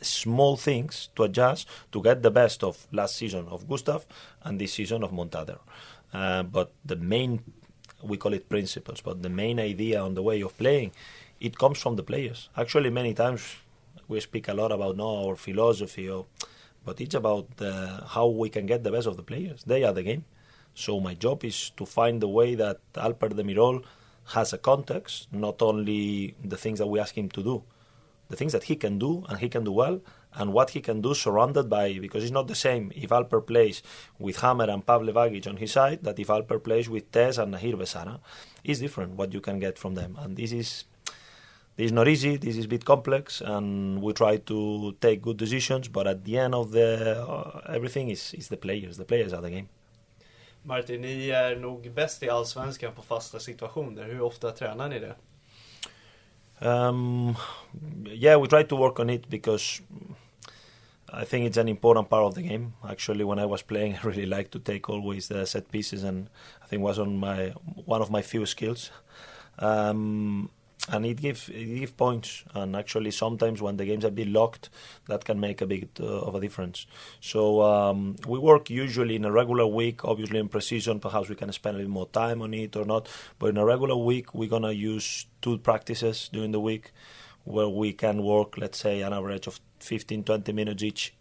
small 0.00 0.56
things 0.56 1.08
to 1.16 1.24
adjust 1.24 1.66
to 1.90 2.02
get 2.02 2.22
the 2.22 2.30
best 2.30 2.62
of 2.62 2.86
last 2.92 3.16
season 3.16 3.46
of 3.48 3.68
Gustav 3.68 4.06
and 4.42 4.60
this 4.60 4.74
season 4.74 5.02
of 5.02 5.10
Montader. 5.10 5.58
Uh, 6.12 6.42
but 6.42 6.72
the 6.84 6.96
main, 6.96 7.42
we 8.02 8.16
call 8.16 8.32
it 8.32 8.48
principles, 8.48 9.00
but 9.00 9.22
the 9.22 9.28
main 9.28 9.58
idea 9.58 10.00
on 10.00 10.14
the 10.14 10.22
way 10.22 10.40
of 10.40 10.56
playing, 10.56 10.92
it 11.40 11.58
comes 11.58 11.80
from 11.80 11.96
the 11.96 12.02
players. 12.02 12.48
Actually, 12.56 12.90
many 12.90 13.14
times 13.14 13.56
we 14.06 14.20
speak 14.20 14.48
a 14.48 14.54
lot 14.54 14.72
about 14.72 14.96
no 14.96 15.26
our 15.26 15.36
philosophy, 15.36 16.08
or, 16.08 16.26
but 16.84 17.00
it's 17.00 17.14
about 17.14 17.56
the, 17.56 18.04
how 18.08 18.26
we 18.26 18.48
can 18.48 18.66
get 18.66 18.84
the 18.84 18.92
best 18.92 19.06
of 19.06 19.16
the 19.16 19.22
players. 19.22 19.64
They 19.64 19.82
are 19.84 19.92
the 19.92 20.02
game. 20.02 20.24
So 20.78 21.00
my 21.00 21.14
job 21.14 21.44
is 21.44 21.70
to 21.70 21.84
find 21.84 22.22
the 22.22 22.28
way 22.28 22.54
that 22.54 22.78
Alper 22.94 23.30
Demirol 23.38 23.82
has 24.36 24.52
a 24.52 24.58
context, 24.58 25.26
not 25.32 25.60
only 25.60 26.36
the 26.44 26.56
things 26.56 26.78
that 26.78 26.86
we 26.86 27.00
ask 27.00 27.18
him 27.18 27.28
to 27.30 27.42
do, 27.42 27.64
the 28.28 28.36
things 28.36 28.52
that 28.52 28.64
he 28.64 28.76
can 28.76 28.96
do 28.96 29.24
and 29.28 29.40
he 29.40 29.48
can 29.48 29.64
do 29.64 29.72
well, 29.72 30.00
and 30.34 30.52
what 30.52 30.70
he 30.70 30.80
can 30.80 31.00
do 31.00 31.14
surrounded 31.14 31.68
by 31.68 31.98
because 31.98 32.22
it's 32.22 32.32
not 32.32 32.46
the 32.46 32.54
same 32.54 32.92
if 32.94 33.10
Alper 33.10 33.44
plays 33.44 33.82
with 34.20 34.36
Hammar 34.36 34.72
and 34.72 34.86
Pavle 34.86 35.12
Vagic 35.12 35.48
on 35.48 35.56
his 35.56 35.72
side 35.72 36.04
that 36.04 36.16
if 36.20 36.28
Alper 36.28 36.62
plays 36.62 36.88
with 36.88 37.10
Tess 37.10 37.38
and 37.38 37.54
Nahir 37.54 37.74
Besara. 37.74 38.20
It's 38.62 38.78
different 38.78 39.14
what 39.14 39.32
you 39.32 39.40
can 39.40 39.58
get 39.58 39.78
from 39.78 39.94
them, 39.96 40.16
and 40.20 40.36
this 40.36 40.52
is 40.52 40.84
this 41.76 41.86
is 41.86 41.92
not 41.92 42.06
easy. 42.06 42.36
This 42.36 42.56
is 42.56 42.66
a 42.66 42.68
bit 42.68 42.84
complex, 42.84 43.40
and 43.40 44.00
we 44.00 44.12
try 44.12 44.36
to 44.36 44.96
take 45.00 45.22
good 45.22 45.38
decisions. 45.38 45.88
But 45.88 46.06
at 46.06 46.24
the 46.24 46.38
end 46.38 46.54
of 46.54 46.70
the 46.70 47.24
uh, 47.26 47.62
everything 47.68 48.10
is 48.10 48.32
is 48.34 48.46
the 48.48 48.56
players. 48.56 48.96
The 48.96 49.04
players 49.04 49.32
are 49.32 49.42
the 49.42 49.50
game. 49.50 49.68
Martin, 50.62 51.00
ni 51.00 51.30
är 51.30 51.56
nog 51.56 51.90
bäst 51.90 52.22
i 52.22 52.30
Allsvenskan 52.30 52.92
på 52.92 53.02
fasta 53.02 53.38
situationer. 53.38 54.04
Hur 54.04 54.20
ofta 54.20 54.50
tränar 54.50 54.88
ni 54.88 54.98
det? 54.98 55.14
Um, 56.60 57.36
yeah, 58.06 58.40
we 58.40 58.48
try 58.48 58.64
to 58.64 58.76
work 58.76 58.98
on 58.98 59.10
it 59.10 59.28
because 59.28 59.82
I 61.12 61.24
think 61.24 61.46
it's 61.46 61.60
an 61.60 61.68
important 61.68 62.08
part 62.08 62.24
of 62.24 62.34
the 62.34 62.42
game. 62.42 62.72
Actually, 62.82 63.24
when 63.24 63.38
I 63.38 63.46
was 63.46 63.62
playing, 63.62 63.94
I 64.02 64.06
really 64.06 64.26
liked 64.26 64.50
to 64.52 64.58
take 64.58 64.88
always 64.88 65.28
the 65.28 65.46
set 65.46 65.70
pieces, 65.70 66.04
and 66.04 66.28
I 66.62 66.66
think 66.66 66.82
was 66.82 66.98
on 66.98 67.16
my 67.18 67.54
one 67.86 68.02
of 68.02 68.10
my 68.10 68.22
few 68.22 68.46
skills. 68.46 68.90
Um, 69.58 70.50
and 70.88 71.06
it 71.06 71.20
gives 71.20 71.48
give 71.48 71.96
points. 71.96 72.44
And 72.54 72.74
actually, 72.74 73.10
sometimes 73.10 73.60
when 73.60 73.76
the 73.76 73.84
games 73.84 74.04
are 74.04 74.10
bit 74.10 74.28
locked, 74.28 74.70
that 75.06 75.24
can 75.24 75.38
make 75.40 75.60
a 75.60 75.66
bit 75.66 75.90
uh, 76.00 76.04
of 76.04 76.34
a 76.34 76.40
difference. 76.40 76.86
So 77.20 77.62
um, 77.62 78.16
we 78.26 78.38
work 78.38 78.70
usually 78.70 79.16
in 79.16 79.24
a 79.24 79.32
regular 79.32 79.66
week. 79.66 80.04
Obviously, 80.04 80.38
in 80.38 80.48
precision, 80.48 81.00
perhaps 81.00 81.28
we 81.28 81.34
can 81.34 81.52
spend 81.52 81.76
a 81.76 81.78
little 81.78 81.92
more 81.92 82.08
time 82.08 82.42
on 82.42 82.54
it 82.54 82.76
or 82.76 82.84
not. 82.84 83.08
But 83.38 83.50
in 83.50 83.56
a 83.56 83.64
regular 83.64 83.96
week, 83.96 84.34
we're 84.34 84.48
gonna 84.48 84.72
use 84.72 85.26
two 85.42 85.58
practices 85.58 86.28
during 86.32 86.52
the 86.52 86.60
week, 86.60 86.92
where 87.44 87.68
we 87.68 87.92
can 87.92 88.22
work, 88.22 88.58
let's 88.58 88.78
say, 88.78 89.02
an 89.02 89.12
average 89.12 89.46
of 89.46 89.60
15, 89.80 90.24
20 90.24 90.52
minutes 90.52 90.82
each 90.82 91.14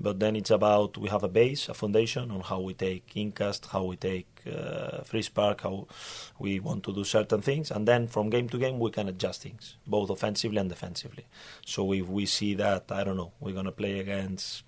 but 0.00 0.20
then 0.20 0.36
it's 0.36 0.50
about 0.50 0.96
we 0.96 1.08
have 1.08 1.24
a 1.24 1.28
base, 1.28 1.68
a 1.68 1.74
foundation 1.74 2.30
on 2.30 2.40
how 2.40 2.60
we 2.60 2.74
take 2.74 3.06
inkast, 3.14 3.66
how 3.70 3.84
we 3.84 3.96
take 3.96 4.28
uh, 4.46 5.02
frispark, 5.02 5.62
how 5.62 5.88
we 6.38 6.60
want 6.60 6.84
to 6.84 6.92
do 6.92 7.04
certain 7.04 7.40
things, 7.40 7.70
and 7.70 7.86
then 7.86 8.06
from 8.06 8.30
game 8.30 8.48
to 8.48 8.58
game 8.58 8.78
we 8.78 8.90
can 8.90 9.08
adjust 9.08 9.42
things, 9.42 9.76
both 9.86 10.10
offensively 10.10 10.58
and 10.58 10.68
defensively. 10.68 11.26
So 11.66 11.92
if 11.92 12.06
we 12.06 12.26
see 12.26 12.54
that 12.54 12.90
I 12.90 13.04
don't 13.04 13.16
know, 13.16 13.32
we're 13.40 13.54
gonna 13.54 13.72
play 13.72 13.98
against 13.98 14.62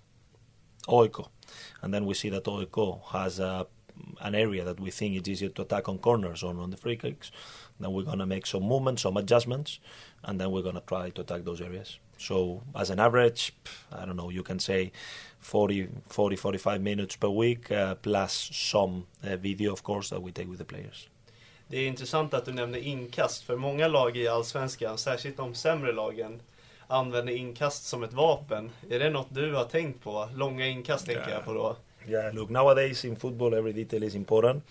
AIK, 0.88 1.18
and 1.82 1.94
then 1.94 2.06
we 2.06 2.14
see 2.14 2.28
that 2.30 2.48
AIK 2.48 3.02
has 3.12 3.38
a, 3.38 3.66
an 4.20 4.34
area 4.34 4.64
that 4.64 4.80
we 4.80 4.90
think 4.90 5.14
it's 5.14 5.28
easier 5.28 5.50
to 5.50 5.62
attack 5.62 5.88
on 5.88 5.98
corners 5.98 6.42
or 6.42 6.58
on 6.58 6.70
the 6.70 6.76
free 6.76 6.96
kicks, 6.96 7.30
then 7.78 7.92
we're 7.92 8.02
gonna 8.02 8.26
make 8.26 8.46
some 8.46 8.64
movements, 8.64 9.02
some 9.02 9.16
adjustments, 9.16 9.78
and 10.24 10.40
then 10.40 10.50
we're 10.50 10.62
gonna 10.62 10.82
try 10.86 11.10
to 11.10 11.20
attack 11.20 11.44
those 11.44 11.60
areas. 11.60 11.98
So 12.20 12.62
as 12.74 12.90
an 12.90 12.98
average, 12.98 13.52
I 13.90 14.04
don't 14.04 14.16
know, 14.16 14.30
you 14.30 14.42
can 14.42 14.58
say 14.58 14.92
40, 15.38 15.88
40 16.08 16.36
45 16.36 16.80
minutes 16.80 17.16
per 17.16 17.28
week 17.28 17.70
uh, 17.70 17.94
plus 17.94 18.50
some 18.52 19.06
uh, 19.24 19.36
video 19.36 19.72
of 19.72 19.82
course 19.82 20.10
that 20.10 20.22
we 20.22 20.30
take 20.30 20.48
with 20.48 20.58
the 20.58 20.64
players. 20.64 21.08
Det 21.68 21.76
är 21.76 21.86
intressant 21.86 22.34
att 22.34 22.44
du 22.44 22.52
nämner 22.52 22.78
inkast, 22.78 23.42
för 23.42 23.56
många 23.56 23.88
lag 23.88 24.16
i 24.16 24.28
Allsvenskan, 24.28 24.98
särskilt 24.98 25.36
de 25.36 25.54
sämre 25.54 25.92
lagen, 25.92 26.42
använder 26.86 27.32
inkast 27.32 27.84
som 27.84 28.02
ett 28.02 28.12
vapen. 28.12 28.70
Är 28.90 28.98
det 28.98 29.10
något 29.10 29.28
du 29.30 29.54
har 29.54 29.64
tänkt 29.64 30.02
på? 30.02 30.28
Långa 30.34 30.66
inkast 30.66 31.06
tänker 31.06 31.30
jag 31.30 31.44
på 31.44 31.52
då. 31.52 31.76
Yeah, 32.08 32.30
look, 32.32 32.50
nowadays 32.50 33.04
in 33.04 33.16
football, 33.16 33.54
every 33.54 33.72
detail 33.72 34.02
is 34.02 34.14
important. 34.14 34.62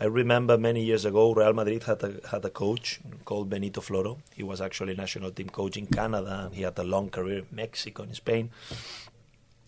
I 0.00 0.06
remember 0.06 0.56
many 0.56 0.82
years 0.82 1.04
ago, 1.04 1.32
Real 1.32 1.52
Madrid 1.52 1.84
had 1.84 2.02
a, 2.02 2.14
had 2.28 2.44
a 2.44 2.50
coach 2.50 3.00
called 3.24 3.50
Benito 3.50 3.80
Floro. 3.80 4.18
He 4.34 4.42
was 4.42 4.60
actually 4.60 4.94
national 4.94 5.30
team 5.32 5.48
coach 5.48 5.76
in 5.76 5.86
Canada, 5.86 6.44
and 6.46 6.54
he 6.54 6.62
had 6.62 6.78
a 6.78 6.84
long 6.84 7.10
career 7.10 7.38
in 7.40 7.46
Mexico 7.52 8.04
and 8.04 8.14
Spain. 8.16 8.50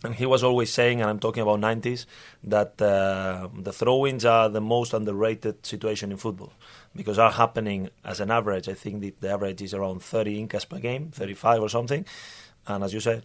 And 0.03 0.15
he 0.15 0.25
was 0.25 0.43
always 0.43 0.73
saying, 0.73 1.03
and 1.03 1.11
I'm 1.11 1.19
talking 1.19 1.43
about 1.43 1.61
90s, 1.61 2.07
that 2.45 2.81
uh, 2.81 3.49
the 3.55 3.73
throw-ins 3.73 4.25
are 4.25 4.49
the 4.49 4.61
most 4.61 4.95
underrated 4.95 5.67
situation 5.67 6.11
in 6.11 6.17
football 6.17 6.55
because 6.97 7.19
are 7.19 7.31
happening 7.31 7.91
as 8.03 8.19
an 8.21 8.31
average. 8.31 8.67
I 8.67 8.75
think 8.75 9.03
the, 9.03 9.15
the 9.21 9.31
average 9.31 9.61
is 9.61 9.75
around 9.75 10.03
30 10.03 10.41
incas 10.41 10.65
per 10.65 10.79
game, 10.79 11.11
35 11.13 11.61
or 11.61 11.69
something. 11.69 12.07
And 12.75 12.85
as 12.85 12.93
you 12.93 13.01
said, 13.01 13.25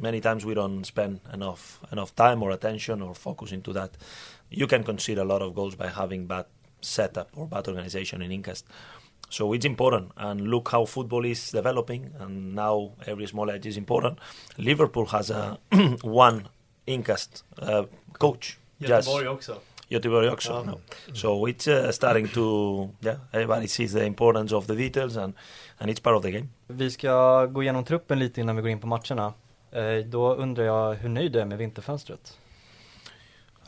many 0.00 0.20
times 0.20 0.44
we 0.44 0.54
don't 0.54 0.84
spend 0.84 1.20
enough 1.32 1.78
enough 1.92 2.14
time 2.16 2.42
or 2.42 2.50
attention 2.50 3.02
or 3.02 3.14
focus 3.14 3.52
into 3.52 3.72
that. 3.72 3.90
You 4.50 4.66
can 4.66 4.82
concede 4.84 5.18
a 5.18 5.24
lot 5.24 5.42
of 5.42 5.54
goals 5.54 5.76
by 5.76 5.88
having 5.88 6.26
bad 6.26 6.46
setup 6.80 7.28
or 7.36 7.46
bad 7.46 7.68
organization 7.68 8.22
in 8.22 8.30
Incast. 8.30 8.64
So 9.30 9.52
it's 9.52 9.66
important, 9.66 10.12
and 10.16 10.40
look 10.40 10.70
how 10.70 10.86
football 10.86 11.24
is 11.26 11.50
developing, 11.52 12.12
and 12.18 12.54
now 12.54 12.92
every 13.06 13.26
small 13.26 13.50
edge 13.50 13.66
is 13.68 13.76
important. 13.76 14.18
Liverpool 14.56 15.06
has 15.06 15.30
a 15.30 15.58
one 16.02 16.48
Incast 16.86 17.42
uh, 17.58 17.84
coach. 18.18 18.58
Göteborg 18.80 19.24
Just- 19.24 19.26
också. 19.28 19.62
Göteborg 19.88 20.30
också. 20.30 20.52
Ja. 20.52 20.62
no. 20.62 20.80
So 21.14 21.48
it's 21.48 21.84
uh, 21.86 21.90
starting 21.90 22.28
to, 22.28 22.42
yeah, 23.00 23.18
everybody 23.32 23.68
sees 23.68 23.92
the 23.92 24.06
importance 24.06 24.54
of 24.54 24.66
the 24.66 24.74
details, 24.74 25.16
and, 25.16 25.34
and 25.78 25.90
it's 25.90 26.02
part 26.02 26.16
of 26.16 26.22
the 26.22 26.30
game. 26.30 26.48
Vi 26.66 26.90
ska 26.90 27.46
gå 27.46 27.62
igenom 27.62 27.84
truppen 27.84 28.18
lite 28.18 28.40
innan 28.40 28.56
vi 28.56 28.62
går 28.62 28.70
in 28.70 28.80
på 28.80 28.86
matcherna. 28.86 29.32
Eh, 29.72 30.04
då 30.06 30.34
undrar 30.34 30.64
jag 30.64 30.94
hur 30.94 31.08
nöjd 31.08 31.32
du 31.32 31.40
är 31.40 31.44
med 31.44 31.58
vinterfönstret? 31.58 32.38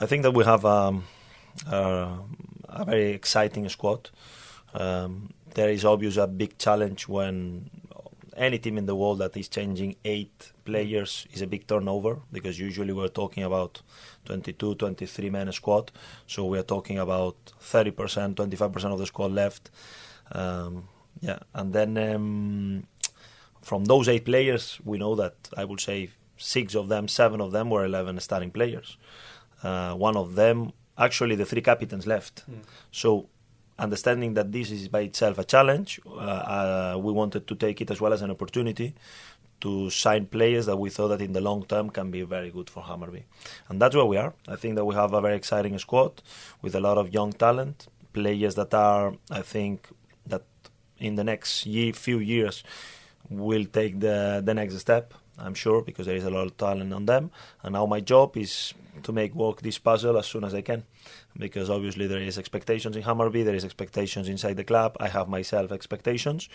I 0.02 0.06
think 0.06 0.24
that 0.24 0.36
we 0.36 0.44
have 0.44 0.88
um, 0.88 1.04
uh, 1.66 2.18
a 2.68 2.84
very 2.86 3.14
exciting 3.14 3.70
squad. 3.70 4.08
Um, 4.72 5.32
there 5.54 5.72
is 5.72 5.84
obviously 5.84 6.22
a 6.22 6.26
big 6.26 6.58
challenge 6.58 7.08
when 7.08 7.64
any 8.36 8.58
team 8.58 8.78
in 8.78 8.86
the 8.86 8.94
world 8.94 9.18
that 9.18 9.36
is 9.36 9.48
changing 9.48 9.96
eight 10.04 10.52
players 10.64 11.26
is 11.32 11.42
a 11.42 11.46
big 11.46 11.66
turnover 11.66 12.20
because 12.32 12.58
usually 12.58 12.92
we're 12.92 13.08
talking 13.08 13.42
about 13.42 13.82
22, 14.24 14.74
23 14.74 15.30
men 15.30 15.52
squad. 15.52 15.90
So 16.26 16.46
we 16.46 16.58
are 16.58 16.62
talking 16.64 16.98
about 16.98 17.36
30%, 17.60 18.34
25% 18.34 18.92
of 18.92 18.98
the 18.98 19.06
squad 19.06 19.32
left. 19.32 19.70
Um, 20.32 20.88
yeah, 21.20 21.40
and 21.54 21.72
then 21.72 21.98
um, 21.98 22.86
from 23.62 23.84
those 23.84 24.08
eight 24.08 24.24
players, 24.24 24.78
we 24.84 24.98
know 24.98 25.14
that 25.16 25.34
I 25.56 25.64
would 25.64 25.80
say 25.80 26.10
six 26.36 26.74
of 26.74 26.88
them, 26.88 27.08
seven 27.08 27.40
of 27.40 27.52
them 27.52 27.70
were 27.70 27.84
11 27.84 28.18
starting 28.20 28.50
players. 28.50 28.96
Uh, 29.62 29.94
one 29.94 30.16
of 30.16 30.34
them, 30.34 30.72
actually, 30.96 31.34
the 31.34 31.44
three 31.44 31.60
captains 31.60 32.06
left. 32.06 32.44
So, 32.90 33.28
understanding 33.80 34.34
that 34.34 34.52
this 34.52 34.70
is 34.70 34.88
by 34.88 35.00
itself 35.00 35.38
a 35.38 35.44
challenge, 35.44 36.00
uh, 36.06 36.10
uh, 36.10 36.98
we 36.98 37.12
wanted 37.12 37.46
to 37.48 37.54
take 37.54 37.80
it 37.80 37.90
as 37.90 38.00
well 38.00 38.12
as 38.12 38.22
an 38.22 38.30
opportunity 38.30 38.94
to 39.60 39.90
sign 39.90 40.26
players 40.26 40.66
that 40.66 40.76
we 40.76 40.90
thought 40.90 41.08
that 41.08 41.20
in 41.20 41.32
the 41.32 41.40
long 41.40 41.64
term 41.64 41.90
can 41.90 42.10
be 42.10 42.22
very 42.22 42.50
good 42.50 42.70
for 42.70 42.82
Hammarby. 42.82 43.24
And 43.68 43.80
that's 43.80 43.94
where 43.94 44.04
we 44.04 44.16
are. 44.16 44.32
I 44.48 44.56
think 44.56 44.76
that 44.76 44.84
we 44.84 44.94
have 44.94 45.12
a 45.12 45.20
very 45.20 45.36
exciting 45.36 45.78
squad 45.78 46.22
with 46.62 46.74
a 46.74 46.80
lot 46.80 46.98
of 46.98 47.12
young 47.12 47.32
talent, 47.32 47.88
players 48.12 48.54
that 48.54 48.72
are, 48.74 49.14
I 49.30 49.42
think, 49.42 49.88
that 50.26 50.44
in 50.98 51.16
the 51.16 51.24
next 51.24 51.66
ye- 51.66 51.92
few 51.92 52.18
years 52.18 52.62
will 53.28 53.64
take 53.64 54.00
the, 54.00 54.42
the 54.44 54.54
next 54.54 54.78
step. 54.78 55.14
I'm 55.38 55.54
sure 55.54 55.82
because 55.82 56.06
there 56.06 56.16
is 56.16 56.24
a 56.24 56.30
lot 56.30 56.46
of 56.46 56.56
talent 56.56 56.92
on 56.92 57.06
them. 57.06 57.30
And 57.62 57.74
now 57.74 57.86
my 57.86 58.00
job 58.00 58.36
is 58.36 58.74
to 59.02 59.12
make 59.12 59.34
work 59.34 59.62
this 59.62 59.78
puzzle 59.78 60.18
as 60.18 60.26
soon 60.26 60.44
as 60.44 60.54
I 60.54 60.62
can, 60.62 60.84
because 61.38 61.70
obviously 61.70 62.06
there 62.06 62.20
is 62.20 62.38
expectations 62.38 62.96
in 62.96 63.02
Hammarby, 63.02 63.44
there 63.44 63.54
is 63.54 63.64
expectations 63.64 64.28
inside 64.28 64.56
the 64.56 64.64
club. 64.64 64.96
I 65.00 65.08
have 65.08 65.28
myself 65.28 65.72
expectations, 65.72 66.48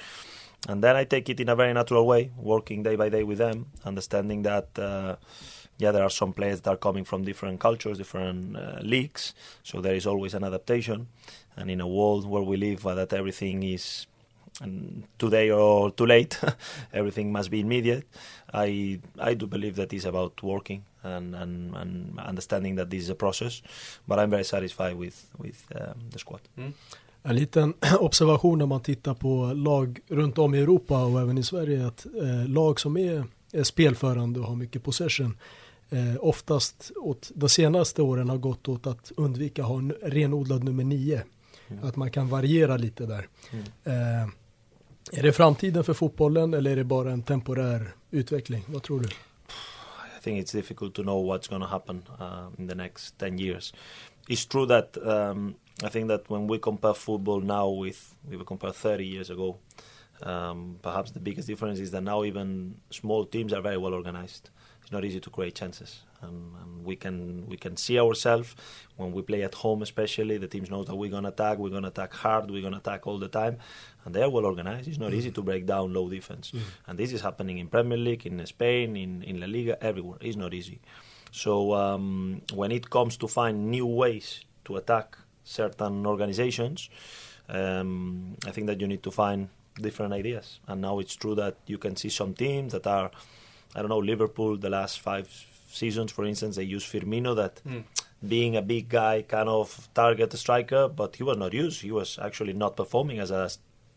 and 0.68 0.84
then 0.84 0.96
I 0.96 1.04
take 1.04 1.30
it 1.30 1.40
in 1.40 1.50
a 1.50 1.56
very 1.56 1.74
natural 1.74 2.06
way, 2.06 2.32
working 2.38 2.84
day 2.84 2.96
by 2.96 3.10
day 3.10 3.24
with 3.24 3.38
them, 3.38 3.68
understanding 3.86 4.44
that. 4.44 4.78
Uh, 4.78 5.16
yeah, 5.78 5.92
there 5.92 6.04
are 6.04 6.10
some 6.10 6.32
players 6.32 6.62
that 6.62 6.70
are 6.70 6.78
coming 6.78 7.04
from 7.04 7.26
different 7.26 7.60
cultures, 7.60 7.98
different 7.98 8.56
uh, 8.56 8.80
leagues, 8.82 9.34
so 9.62 9.82
there 9.82 9.94
is 9.94 10.08
always 10.08 10.34
an 10.34 10.46
adaptation. 10.46 11.08
And 11.58 11.70
in 11.70 11.82
a 11.82 11.88
world 11.88 12.26
where 12.26 12.44
we 12.44 12.56
live, 12.56 12.86
where 12.86 12.96
that 12.96 13.12
everything 13.12 13.62
is 13.62 14.08
and 14.62 15.04
today 15.20 15.52
or 15.52 15.92
too 15.92 16.06
late, 16.06 16.40
everything 16.94 17.32
must 17.32 17.52
be 17.52 17.60
immediate. 17.60 18.08
I 18.54 19.00
I 19.20 19.34
do 19.34 19.48
believe 19.48 19.76
that 19.76 19.92
it's 19.94 20.06
about 20.06 20.42
working 20.42 20.86
and, 21.06 21.36
and, 21.36 21.76
and 21.76 22.20
understanding 22.30 22.78
that 22.78 22.90
this 22.90 23.04
is 23.04 23.10
a 23.10 23.16
process. 23.16 23.64
But 24.06 24.18
I'm 24.20 24.30
very 24.30 24.44
satisfied 24.44 24.96
with 24.96 25.16
with 25.38 25.58
um, 25.72 26.10
the 26.12 26.20
squad. 26.20 26.42
En 27.24 27.36
liten 27.36 27.74
observation 28.00 28.58
när 28.58 28.66
man 28.66 28.82
tittar 28.82 29.14
på 29.14 29.54
lag 29.54 30.00
runt 30.08 30.38
om 30.38 30.56
i 30.56 30.60
Europa 30.60 31.06
och 31.06 31.22
även 31.22 31.38
i 31.38 31.44
Sverige 31.44 31.88
att 31.88 32.06
eh, 32.06 32.48
lag 32.48 32.80
som 32.80 32.98
är, 32.98 33.26
är 33.52 33.64
spelförande 33.64 34.40
och 34.40 34.46
har 34.46 34.56
mycket 34.56 34.84
possession 34.84 35.38
eh, 35.90 36.16
oftast 36.20 36.92
åt 36.96 37.32
de 37.36 37.50
senaste 37.50 38.02
åren 38.02 38.30
har 38.30 38.38
gått 38.38 38.68
åt 38.68 38.88
att 38.88 39.12
undvika 39.18 39.64
ha 39.64 39.78
en 39.78 39.94
renodlad 40.04 40.64
nummer 40.64 40.84
nio. 40.84 41.24
Att 41.82 41.96
man 41.96 42.12
kan 42.12 42.28
variera 42.28 42.78
lite 42.78 43.06
där. 43.06 43.28
Eh, 43.84 44.30
är 45.12 45.24
det 45.24 45.34
framtiden 45.34 45.84
för 45.84 45.94
fotbollen 45.94 46.54
eller 46.54 46.72
är 46.72 46.76
det 46.76 46.84
bara 46.84 47.12
en 47.12 47.24
temporär 47.24 47.96
utveckling? 48.12 48.64
Vad 48.68 48.84
tror 48.84 49.00
du? 49.00 49.10
I 50.26 50.28
think 50.28 50.40
it's 50.40 50.54
difficult 50.54 50.96
to 50.96 51.04
know 51.04 51.18
what's 51.18 51.48
going 51.48 51.62
to 51.62 51.68
happen 51.68 52.02
uh, 52.20 52.48
in 52.58 52.66
the 52.66 52.74
next 52.74 53.20
10 53.20 53.38
years. 53.38 53.72
It's 54.28 54.44
true 54.44 54.66
that 54.66 54.98
um, 55.08 55.58
I 55.84 55.90
think 55.90 56.08
that 56.08 56.28
when 56.32 56.48
we 56.48 56.58
compare 56.58 56.96
football 56.96 57.42
now 57.42 57.70
with 57.70 58.16
we 58.28 58.44
compare 58.44 58.72
30 58.72 59.06
years 59.06 59.30
ago, 59.30 59.60
um, 60.24 60.80
perhaps 60.82 61.12
the 61.12 61.20
biggest 61.20 61.48
difference 61.48 61.78
is 61.78 61.92
that 61.92 62.02
now 62.02 62.24
even 62.24 62.78
small 62.90 63.26
teams 63.26 63.54
are 63.54 63.62
very 63.62 63.78
well 63.78 63.94
organized. 63.94 64.50
It's 64.82 64.92
not 64.92 65.06
easy 65.06 65.20
to 65.20 65.30
create 65.30 65.54
chances, 65.54 66.02
and, 66.28 66.38
and 66.62 66.72
we 66.90 66.96
can 67.04 67.18
we 67.52 67.58
can 67.66 67.76
see 67.86 67.98
ourselves 68.06 68.56
when 69.00 69.10
we 69.16 69.22
play 69.22 69.42
at 69.44 69.56
home, 69.64 69.82
especially 69.90 70.36
the 70.38 70.48
teams 70.48 70.70
know 70.70 70.84
that 70.84 70.96
we're 70.96 71.10
gonna 71.16 71.30
attack, 71.36 71.58
we're 71.58 71.76
gonna 71.78 71.94
attack 71.96 72.14
hard, 72.14 72.52
we're 72.52 72.62
gonna 72.68 72.82
attack 72.86 73.02
all 73.08 73.20
the 73.26 73.28
time, 73.42 73.56
and 74.04 74.14
they 74.14 74.22
are 74.26 74.30
well 74.30 74.46
organized. 74.46 74.88
It's 74.88 75.00
not 75.06 75.14
easy 75.14 75.32
to 75.32 75.42
break 75.42 75.64
down 75.66 75.94
low 75.98 76.08
defense, 76.10 76.46
and 76.88 76.98
this 77.02 77.12
is 77.14 77.22
happening 77.22 77.58
in 77.58 77.68
Premier 77.68 77.98
League, 78.08 78.26
in 78.26 78.46
Spain, 78.46 78.96
in 78.96 79.12
in 79.24 79.40
La 79.40 79.48
Liga, 79.48 79.76
everywhere. 79.82 80.20
It's 80.22 80.38
not 80.38 80.54
easy. 80.54 80.80
So 81.32 81.74
um, 81.74 82.42
when 82.54 82.72
it 82.72 82.90
comes 82.90 83.18
to 83.18 83.28
find 83.28 83.56
new 83.70 83.86
ways 83.86 84.46
to 84.66 84.78
attack 84.78 85.18
certain 85.44 86.06
organizations, 86.06 86.90
um, 87.50 88.38
I 88.48 88.52
think 88.52 88.68
that 88.68 88.80
you 88.82 88.88
need 88.88 89.04
to 89.04 89.12
find 89.12 89.50
different 89.82 90.14
ideas. 90.14 90.60
And 90.68 90.82
now 90.82 91.00
it's 91.00 91.16
true 91.16 91.36
that 91.36 91.56
you 91.68 91.78
can 91.78 91.96
see 91.98 92.10
some 92.10 92.34
teams 92.34 92.72
that 92.72 92.88
are, 92.88 93.12
I 93.76 93.82
don't 93.82 93.90
know, 93.90 93.98
Liverpool. 94.00 94.56
The 94.58 94.70
last 94.70 95.02
five 95.02 95.28
seasons, 95.76 96.12
for 96.12 96.24
instance, 96.26 96.56
they 96.56 96.64
use 96.78 96.86
Firmino 96.92 97.36
that. 97.36 97.62
Being 98.36 98.56
a 98.56 98.62
big 98.62 98.86
guy, 98.90 99.22
kind 99.36 99.50
of 99.50 99.68
target 99.94 100.34
striker, 100.34 100.88
but 100.88 101.16
he 101.18 101.24
was 101.24 101.38
not 101.38 101.54
used. 101.54 101.82
He 101.82 101.92
was 101.92 102.18
actually 102.28 102.54
not 102.54 102.76
performing 102.76 103.20
as 103.20 103.30
a 103.30 103.50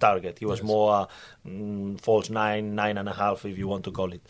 target. 0.06 0.34
He 0.38 0.44
was 0.52 0.58
Yes. 0.58 0.66
more 0.72 0.88
uh, 0.94 1.06
mm, 1.48 1.98
false 2.00 2.28
nine, 2.28 2.74
nine 2.74 2.98
and 2.98 3.08
a 3.08 3.14
half, 3.22 3.44
if 3.46 3.56
you 3.56 3.66
want 3.72 3.84
to 3.84 3.92
call 3.98 4.10
it. 4.12 4.22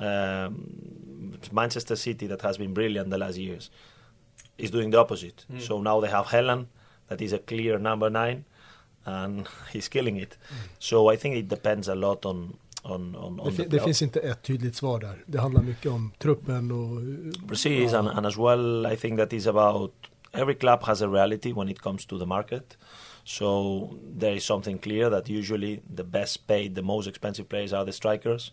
Um, 0.00 1.38
Manchester 1.52 1.96
City, 1.96 2.26
that 2.28 2.42
has 2.42 2.56
been 2.58 2.72
brilliant 2.74 3.10
the 3.10 3.18
last 3.18 3.36
years, 3.36 3.70
is 4.58 4.70
doing 4.70 4.90
the 4.90 4.98
opposite. 4.98 5.44
So 5.58 5.80
now 5.82 6.00
they 6.00 6.08
have 6.08 6.26
Haaland, 6.26 6.66
that 7.08 7.20
is 7.20 7.32
a 7.32 7.38
clear 7.38 7.78
number 7.78 8.08
nine, 8.10 8.44
and 9.04 9.46
he's 9.72 9.88
killing 9.88 10.16
it. 10.16 10.36
So 10.78 11.08
I 11.12 11.16
think 11.16 11.36
it 11.36 11.48
depends 11.48 11.86
a 11.88 11.94
lot 11.94 12.24
on 12.24 12.56
on 12.84 13.16
on, 13.16 13.40
on 13.40 13.52
fi- 13.52 13.62
the 13.62 13.68
det 13.68 13.80
finns 13.80 14.02
inte 14.02 14.20
ett 14.20 14.42
tydligt 14.42 14.76
svar 14.76 15.00
där. 15.00 15.24
Det 15.26 15.38
handlar 15.40 15.62
mycket 15.62 15.92
om 15.92 16.12
truppen 16.18 16.70
och... 16.70 17.48
Precis, 17.48 17.92
and, 17.92 18.08
and 18.08 18.26
as 18.26 18.36
well, 18.36 18.86
I 18.92 18.96
think 18.96 19.18
that 19.18 19.32
is 19.32 19.46
about 19.46 19.92
every 20.32 20.54
club 20.54 20.82
has 20.82 21.02
a 21.02 21.06
reality 21.06 21.52
when 21.52 21.68
it 21.68 21.80
comes 21.80 22.06
to 22.06 22.18
the 22.18 22.26
market. 22.26 22.76
So 23.24 23.88
there 24.20 24.34
is 24.36 24.44
something 24.44 24.78
clear 24.78 25.10
that 25.10 25.28
usually 25.28 25.80
the 25.96 26.04
best 26.04 26.46
paid, 26.46 26.74
the 26.74 26.82
most 26.82 27.08
expensive 27.08 27.48
players 27.48 27.72
are 27.72 27.84
the 27.84 27.92
strikers, 27.92 28.52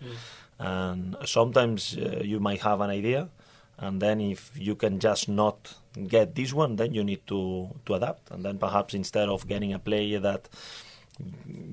and 0.58 1.18
sometimes 1.26 1.98
uh, 1.98 2.22
you 2.24 2.40
might 2.40 2.62
have 2.62 2.80
an 2.80 2.90
idea, 2.90 3.28
and 3.78 4.02
then 4.02 4.22
if 4.22 4.52
you 4.56 4.76
can 4.76 5.00
just 5.00 5.28
not 5.28 5.76
get 6.08 6.36
this 6.36 6.54
one, 6.54 6.78
then 6.78 6.94
you 6.94 7.04
need 7.04 7.20
to 7.26 7.68
to 7.86 7.96
adapt, 7.96 8.32
and 8.32 8.46
then 8.46 8.58
perhaps 8.58 8.94
instead 8.94 9.28
of 9.28 9.46
getting 9.46 9.74
a 9.74 9.80
player 9.80 10.22
that 10.22 10.50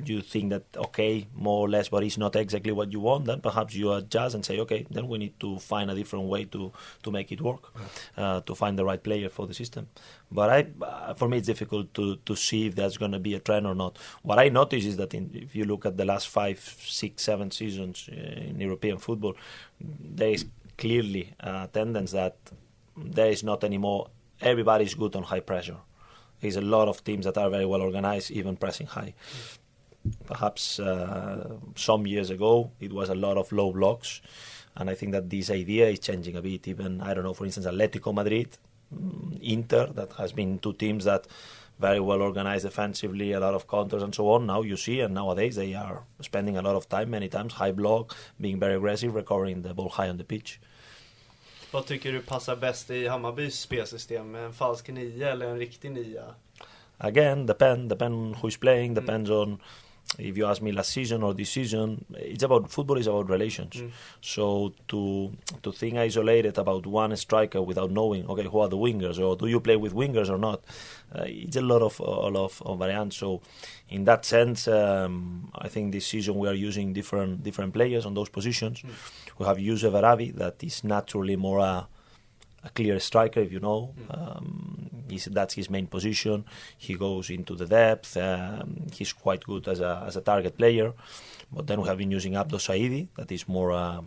you 0.04 0.22
think 0.22 0.50
that 0.50 0.64
okay, 0.76 1.26
more 1.34 1.66
or 1.66 1.68
less, 1.68 1.88
but 1.88 2.02
it's 2.02 2.18
not 2.18 2.36
exactly 2.36 2.72
what 2.72 2.92
you 2.92 3.00
want, 3.00 3.26
then 3.26 3.40
perhaps 3.40 3.74
you 3.74 3.92
adjust 3.92 4.34
and 4.34 4.44
say, 4.44 4.58
okay, 4.60 4.86
then 4.90 5.08
we 5.08 5.18
need 5.18 5.38
to 5.40 5.58
find 5.58 5.90
a 5.90 5.94
different 5.94 6.26
way 6.26 6.44
to 6.44 6.72
to 7.02 7.10
make 7.10 7.32
it 7.32 7.40
work, 7.40 7.72
uh, 8.16 8.40
to 8.40 8.54
find 8.54 8.78
the 8.78 8.84
right 8.84 9.02
player 9.02 9.28
for 9.28 9.46
the 9.46 9.54
system. 9.54 9.88
But 10.30 10.50
I, 10.50 10.66
uh, 10.82 11.14
for 11.14 11.28
me, 11.28 11.38
it's 11.38 11.46
difficult 11.46 11.94
to 11.94 12.16
to 12.16 12.36
see 12.36 12.66
if 12.66 12.74
that's 12.74 12.96
going 12.96 13.12
to 13.12 13.18
be 13.18 13.34
a 13.34 13.40
trend 13.40 13.66
or 13.66 13.74
not. 13.74 13.98
What 14.22 14.38
I 14.38 14.48
notice 14.48 14.84
is 14.84 14.96
that 14.96 15.14
in, 15.14 15.30
if 15.34 15.54
you 15.54 15.64
look 15.64 15.86
at 15.86 15.96
the 15.96 16.04
last 16.04 16.28
five, 16.28 16.58
six, 16.86 17.22
seven 17.22 17.50
seasons 17.50 18.08
uh, 18.10 18.14
in 18.14 18.60
European 18.60 18.98
football, 18.98 19.34
there 19.80 20.30
is 20.30 20.46
clearly 20.76 21.34
a 21.40 21.68
tendency 21.72 22.16
that 22.16 22.36
there 22.96 23.30
is 23.30 23.42
not 23.42 23.64
anymore. 23.64 24.08
Everybody's 24.40 24.94
good 24.94 25.16
on 25.16 25.24
high 25.24 25.40
pressure. 25.40 25.76
There's 26.40 26.56
a 26.56 26.60
lot 26.60 26.88
of 26.88 27.02
teams 27.04 27.24
that 27.24 27.36
are 27.36 27.50
very 27.50 27.66
well 27.66 27.82
organized, 27.82 28.30
even 28.30 28.56
pressing 28.56 28.86
high. 28.86 29.14
Perhaps 30.26 30.80
uh, 30.80 31.56
some 31.74 32.06
years 32.06 32.30
ago 32.30 32.70
it 32.80 32.92
was 32.92 33.08
a 33.08 33.14
lot 33.14 33.36
of 33.36 33.50
low 33.52 33.72
blocks, 33.72 34.20
and 34.76 34.88
I 34.88 34.94
think 34.94 35.12
that 35.12 35.28
this 35.28 35.50
idea 35.50 35.88
is 35.88 35.98
changing 35.98 36.36
a 36.36 36.42
bit. 36.42 36.68
Even 36.68 37.00
I 37.00 37.14
don't 37.14 37.24
know, 37.24 37.34
for 37.34 37.44
instance, 37.44 37.66
Atletico 37.66 38.14
Madrid, 38.14 38.56
mm, 38.94 39.40
Inter, 39.42 39.86
that 39.88 40.12
has 40.12 40.32
been 40.32 40.58
two 40.58 40.72
teams 40.74 41.04
that 41.04 41.26
very 41.78 42.00
well 42.00 42.22
organized 42.22 42.64
defensively, 42.64 43.32
a 43.32 43.40
lot 43.40 43.54
of 43.54 43.68
counters 43.68 44.02
and 44.02 44.14
so 44.14 44.30
on. 44.30 44.46
Now 44.46 44.62
you 44.62 44.76
see, 44.76 45.00
and 45.00 45.14
nowadays 45.14 45.56
they 45.56 45.74
are 45.74 46.02
spending 46.20 46.56
a 46.56 46.62
lot 46.62 46.74
of 46.74 46.88
time, 46.88 47.10
many 47.10 47.28
times 47.28 47.54
high 47.54 47.72
block, 47.72 48.16
being 48.40 48.58
very 48.58 48.74
aggressive, 48.74 49.14
recovering 49.14 49.62
the 49.62 49.74
ball 49.74 49.88
high 49.88 50.08
on 50.08 50.16
the 50.16 50.24
pitch. 50.24 50.60
Vad 51.72 51.86
tycker 51.86 52.12
du 52.12 52.22
passar 52.22 52.56
bäst 52.56 52.90
i 52.90 53.08
Hammarbys 53.08 53.60
spelsystem? 53.60 54.34
En 54.34 54.52
falsk 54.52 54.88
nia 54.88 55.30
eller 55.30 55.46
en 55.46 55.58
riktig 55.58 55.90
nia? 55.90 56.34
again 56.98 57.46
depend 57.46 57.88
depend 57.88 58.36
who's 58.36 58.60
playing 58.60 58.94
depends 58.94 59.30
on 59.30 59.58
if 60.18 60.36
you 60.36 60.46
ask 60.46 60.62
me 60.62 60.72
last 60.72 60.90
season 60.90 61.22
or 61.22 61.34
this 61.34 61.50
season 61.50 62.04
it's 62.14 62.42
about 62.42 62.70
football 62.70 62.96
is 62.96 63.06
about 63.06 63.28
relations. 63.28 63.74
Mm. 63.74 63.90
so 64.20 64.72
to 64.88 65.32
to 65.62 65.70
think 65.70 65.96
isolated 65.96 66.56
about 66.58 66.86
one 66.86 67.14
striker 67.16 67.60
without 67.60 67.90
knowing 67.90 68.26
okay 68.26 68.44
who 68.44 68.58
are 68.58 68.68
the 68.68 68.76
wingers 68.76 69.18
or 69.24 69.36
do 69.36 69.46
you 69.46 69.60
play 69.60 69.76
with 69.76 69.92
wingers 69.92 70.30
or 70.30 70.38
not 70.38 70.62
uh, 71.14 71.24
it's 71.26 71.56
a 71.56 71.60
lot 71.60 71.82
of 71.82 72.00
a 72.00 72.28
lot 72.36 72.44
of, 72.44 72.62
of 72.64 72.78
variants 72.78 73.16
so 73.16 73.40
in 73.90 74.04
that 74.04 74.24
sense 74.24 74.66
um, 74.68 75.50
I 75.54 75.68
think 75.68 75.92
this 75.92 76.06
season 76.06 76.36
we 76.36 76.48
are 76.48 76.54
using 76.54 76.92
different 76.92 77.42
different 77.42 77.74
players 77.74 78.06
on 78.06 78.14
those 78.14 78.28
positions. 78.28 78.82
We 79.38 79.46
have 79.46 79.58
Jusef 79.58 79.92
Erabi 79.92 80.34
that 80.36 80.62
is 80.62 80.84
naturally 80.84 81.36
more 81.36 81.58
a 81.60 81.88
a 82.64 82.70
clear 82.70 82.98
striker, 83.00 83.40
if 83.40 83.52
you 83.52 83.60
know. 83.60 83.94
Um, 84.10 84.67
he's, 85.10 85.26
that's 85.26 85.54
his 85.54 85.70
main 85.70 85.86
position. 85.86 86.44
He 86.76 86.94
goes 86.94 87.30
into 87.30 87.54
the 87.54 87.66
depth. 87.66 88.16
Um, 88.16 88.86
he's 88.92 89.12
quite 89.12 89.44
good 89.44 89.68
as 89.68 89.80
a, 89.80 90.04
as 90.06 90.16
a 90.16 90.20
target 90.20 90.56
player. 90.56 90.92
But 91.52 91.66
then 91.66 91.80
we 91.80 91.88
have 91.88 91.98
been 91.98 92.10
using 92.10 92.34
Abdo 92.34 92.58
Saidi, 92.58 93.08
that 93.16 93.32
is 93.32 93.48
more, 93.48 93.72
uh, 93.72 94.02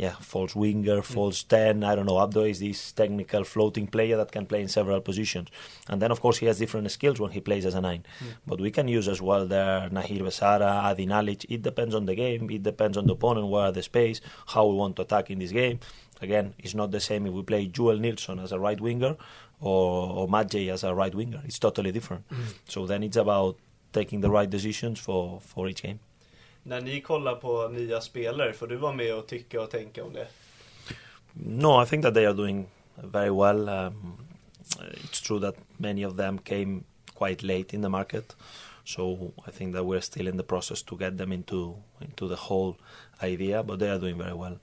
yeah, 0.00 0.16
false 0.18 0.56
winger, 0.56 1.02
false 1.02 1.42
10. 1.42 1.84
I 1.84 1.94
don't 1.94 2.06
know. 2.06 2.14
Abdo 2.14 2.48
is 2.48 2.58
this 2.58 2.92
technical 2.92 3.44
floating 3.44 3.86
player 3.86 4.16
that 4.16 4.32
can 4.32 4.46
play 4.46 4.62
in 4.62 4.68
several 4.68 5.02
positions. 5.02 5.48
And 5.88 6.00
then, 6.00 6.10
of 6.10 6.22
course, 6.22 6.38
he 6.38 6.46
has 6.46 6.58
different 6.58 6.90
skills 6.90 7.20
when 7.20 7.32
he 7.32 7.40
plays 7.40 7.66
as 7.66 7.74
a 7.74 7.82
9. 7.82 8.06
But 8.46 8.62
we 8.62 8.70
can 8.70 8.88
use 8.88 9.08
as 9.08 9.20
well 9.20 9.46
there 9.46 9.90
Nahir 9.90 10.20
Besara, 10.20 10.84
Adi 10.84 11.06
Nalic. 11.06 11.44
It 11.50 11.60
depends 11.60 11.94
on 11.94 12.06
the 12.06 12.14
game. 12.14 12.50
It 12.50 12.62
depends 12.62 12.96
on 12.96 13.06
the 13.06 13.12
opponent, 13.12 13.48
where 13.48 13.64
are 13.64 13.72
the 13.72 13.82
space, 13.82 14.22
how 14.46 14.66
we 14.68 14.76
want 14.76 14.96
to 14.96 15.02
attack 15.02 15.30
in 15.30 15.38
this 15.38 15.52
game. 15.52 15.80
Again, 16.22 16.54
it's 16.58 16.74
not 16.74 16.90
the 16.90 17.00
same 17.00 17.26
if 17.26 17.34
we 17.34 17.42
play 17.42 17.66
Joel 17.66 17.98
Nilsson 17.98 18.38
as 18.38 18.52
a 18.52 18.58
right 18.58 18.80
winger 18.80 19.16
or, 19.60 20.12
or 20.12 20.28
Madjed 20.28 20.68
as 20.70 20.84
a 20.84 20.94
right 20.94 21.14
winger. 21.14 21.40
It's 21.44 21.58
totally 21.58 21.92
different. 21.92 22.24
So 22.68 22.86
then 22.86 23.02
it's 23.02 23.16
about 23.16 23.56
taking 23.92 24.20
the 24.20 24.30
right 24.30 24.50
decisions 24.50 25.00
for, 25.00 25.40
for 25.40 25.68
each 25.68 25.82
game. 25.82 25.98
När 26.62 26.80
ni 26.80 27.00
kollar 27.00 27.34
på 27.34 27.68
nya 27.68 28.00
spelare, 28.00 28.52
får 28.52 28.66
du 28.66 28.76
vara 28.76 28.92
med 28.92 29.14
och 29.14 29.26
tycka 29.26 29.60
och 29.62 29.70
tänka 29.70 30.04
om 30.04 30.12
det? 30.12 30.26
No, 31.32 31.82
I 31.82 31.86
think 31.86 32.02
that 32.02 32.14
they 32.14 32.26
are 32.26 32.34
doing 32.34 32.66
very 32.96 33.30
well. 33.30 33.68
Um, 33.68 34.18
it's 35.04 35.20
true 35.20 35.40
that 35.40 35.54
many 35.78 36.04
of 36.04 36.16
them 36.16 36.38
came 36.38 36.84
quite 37.14 37.42
late 37.42 37.74
in 37.74 37.82
the 37.82 37.88
market, 37.88 38.36
so 38.84 39.32
I 39.48 39.50
think 39.50 39.74
that 39.74 39.84
we're 39.84 40.00
still 40.00 40.28
in 40.28 40.36
the 40.36 40.42
process 40.42 40.82
to 40.82 40.96
get 40.96 41.16
them 41.18 41.32
into 41.32 41.76
into 42.00 42.28
the 42.28 42.36
whole 42.36 42.76
idea. 43.22 43.62
But 43.62 43.78
they 43.78 43.90
are 43.90 43.98
doing 43.98 44.18
very 44.18 44.34
well. 44.34 44.58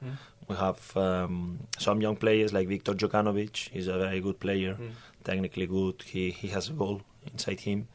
We 0.47 0.55
have 0.55 0.95
um, 0.95 1.59
some 1.77 2.01
young 2.01 2.15
players 2.15 2.53
like 2.53 2.67
Viktor 2.67 2.93
Djukanovic. 2.93 3.69
He's 3.69 3.87
a 3.87 3.97
very 3.97 4.21
good 4.21 4.39
player, 4.39 4.77
technically 5.23 5.67
good. 5.67 6.03
He 6.05 6.31
he 6.31 6.47
has 6.49 6.69
a 6.69 6.73
goal 6.73 7.01
inside 7.31 7.59
him. 7.61 7.87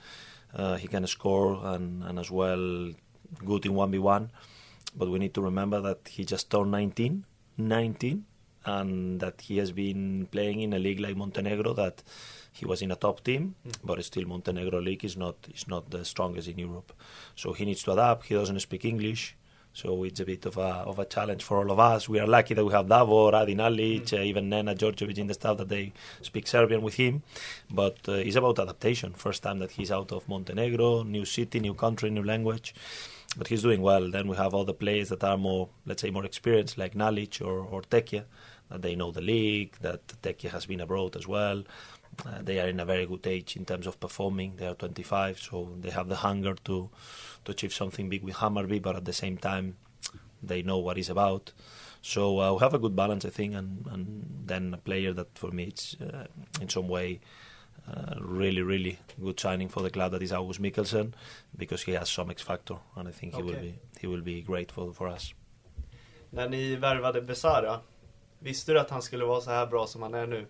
Uh, 0.55 0.77
he 0.77 0.87
can 0.87 1.07
score 1.07 1.59
and, 1.65 2.05
and 2.05 2.19
as 2.19 2.31
well 2.31 2.93
good 3.45 3.65
in 3.65 3.73
1v1. 3.73 4.29
But 4.95 5.09
we 5.09 5.19
need 5.19 5.33
to 5.35 5.41
remember 5.41 5.81
that 5.81 6.09
he 6.09 6.25
just 6.25 6.51
turned 6.51 6.71
19, 6.71 7.25
19, 7.57 8.25
and 8.67 9.21
that 9.21 9.41
he 9.41 9.57
has 9.59 9.73
been 9.73 10.29
playing 10.31 10.61
in 10.61 10.75
a 10.75 10.79
league 10.79 11.01
like 11.01 11.17
Montenegro 11.17 11.73
that 11.73 12.03
he 12.53 12.67
was 12.67 12.83
in 12.83 12.91
a 12.91 12.97
top 12.97 13.25
team, 13.25 13.55
but 13.83 14.05
still 14.05 14.27
Montenegro 14.27 14.81
league 14.81 15.05
is 15.05 15.17
not 15.17 15.37
is 15.55 15.67
not 15.67 15.91
the 15.91 16.05
strongest 16.05 16.49
in 16.49 16.59
Europe. 16.59 16.93
So 17.35 17.55
he 17.55 17.65
needs 17.65 17.83
to 17.85 17.93
adapt. 17.93 18.27
He 18.27 18.35
doesn't 18.35 18.61
speak 18.61 18.85
English. 18.85 19.35
So 19.75 20.05
it's 20.05 20.21
a 20.21 20.25
bit 20.27 20.45
of 20.45 20.59
a 20.59 20.85
of 20.91 20.99
a 20.99 21.07
challenge 21.07 21.43
for 21.43 21.59
all 21.59 21.71
of 21.71 21.79
us. 21.79 22.09
We 22.09 22.19
are 22.21 22.27
lucky 22.27 22.53
that 22.55 22.65
we 22.65 22.73
have 22.73 22.89
Davor, 22.89 23.35
Adi 23.35 23.55
Nalic, 23.55 24.13
uh, 24.13 24.23
even 24.23 24.51
Nena 24.51 24.75
Djordjevic 24.75 25.17
in 25.17 25.29
the 25.29 25.35
staff 25.35 25.57
that 25.57 25.71
they 25.71 25.93
speak 26.21 26.47
Serbian 26.47 26.83
with 26.83 26.95
him. 26.95 27.23
But 27.71 27.97
uh, 28.07 28.13
it's 28.13 28.37
about 28.37 28.59
adaptation. 28.59 29.15
First 29.15 29.43
time 29.43 29.61
that 29.61 29.73
he's 29.73 29.91
out 29.91 30.13
of 30.13 30.29
Montenegro, 30.29 31.05
new 31.05 31.25
city, 31.25 31.59
new 31.59 31.75
country, 31.75 32.11
new 32.11 32.23
language. 32.23 32.75
But 33.37 33.49
he's 33.49 33.63
doing 33.63 33.81
well. 33.81 34.11
Then 34.11 34.29
we 34.29 34.37
have 34.37 34.55
other 34.55 34.75
players 34.75 35.09
that 35.09 35.25
are 35.25 35.39
more, 35.39 35.71
let's 35.87 36.03
say, 36.03 36.11
more 36.11 36.27
experienced, 36.27 36.77
like 36.77 36.93
Nalic 36.93 37.41
or, 37.41 37.61
or 37.61 37.81
Tekie, 37.81 38.25
that 38.69 38.83
they 38.83 38.95
know 38.95 39.11
the 39.11 39.23
league, 39.23 39.75
that 39.81 40.07
Tekie 40.23 40.51
has 40.51 40.67
been 40.67 40.81
abroad 40.81 41.17
as 41.17 41.27
well. 41.27 41.65
Uh, 42.25 42.41
they 42.41 42.61
are 42.61 42.69
in 42.69 42.79
a 42.81 42.85
very 42.85 43.07
good 43.07 43.27
age 43.27 43.57
in 43.57 43.65
terms 43.65 43.87
of 43.87 43.99
performing. 43.99 44.57
They 44.57 44.67
are 44.67 44.75
25, 44.75 45.41
so 45.41 45.75
they 45.81 45.91
have 45.91 46.09
the 46.09 46.17
hunger 46.17 46.55
to 46.65 46.91
to 47.45 47.53
achieve 47.53 47.75
something 47.75 48.09
big 48.09 48.23
with 48.23 48.37
Hammarby, 48.37 48.81
but 48.81 48.95
at 48.95 49.05
the 49.05 49.13
same 49.13 49.37
time, 49.37 49.77
they 50.43 50.63
know 50.63 50.79
what 50.79 50.99
it's 50.99 51.09
about. 51.09 51.53
So 52.03 52.41
uh, 52.41 52.53
we 52.53 52.59
have 52.61 52.75
a 52.75 52.79
good 52.79 52.95
balance, 52.97 53.25
I 53.25 53.31
think, 53.31 53.55
and, 53.55 53.87
and 53.91 54.43
then 54.47 54.75
a 54.75 54.77
player 54.77 55.13
that 55.13 55.39
for 55.39 55.51
me 55.51 55.65
it's 55.65 55.97
uh, 56.01 56.27
in 56.61 56.69
some 56.69 56.89
way 56.89 57.21
uh, 57.89 58.15
really, 58.21 58.63
really 58.63 58.99
good 59.21 59.41
signing 59.41 59.69
for 59.69 59.83
the 59.83 59.91
club 59.91 60.13
that 60.13 60.23
is 60.23 60.33
August 60.33 60.61
Mikkelsen 60.61 61.15
because 61.57 61.83
he 61.83 61.93
has 61.93 62.09
some 62.09 62.31
X 62.31 62.43
factor, 62.43 62.77
and 62.97 63.09
I 63.09 63.13
think 63.13 63.35
he 63.35 63.43
will 63.43 63.61
be 63.61 63.75
he 64.01 64.07
will 64.07 64.21
be 64.21 64.43
great 64.43 64.73
for 64.73 64.93
for 64.93 65.09
us. 65.09 65.35
När 66.31 66.49
ni 66.49 66.77
värvade 66.77 67.23
Besara, 67.23 67.81
visste 68.39 68.73
du 68.73 68.81
att 68.81 68.91
han 68.91 69.03
skulle 69.03 69.25
vara 69.25 69.41
så 69.41 69.51
här 69.51 69.67
bra 69.67 69.87
som 69.87 70.03
han 70.03 70.15
är 70.15 70.27
nu? 70.27 70.47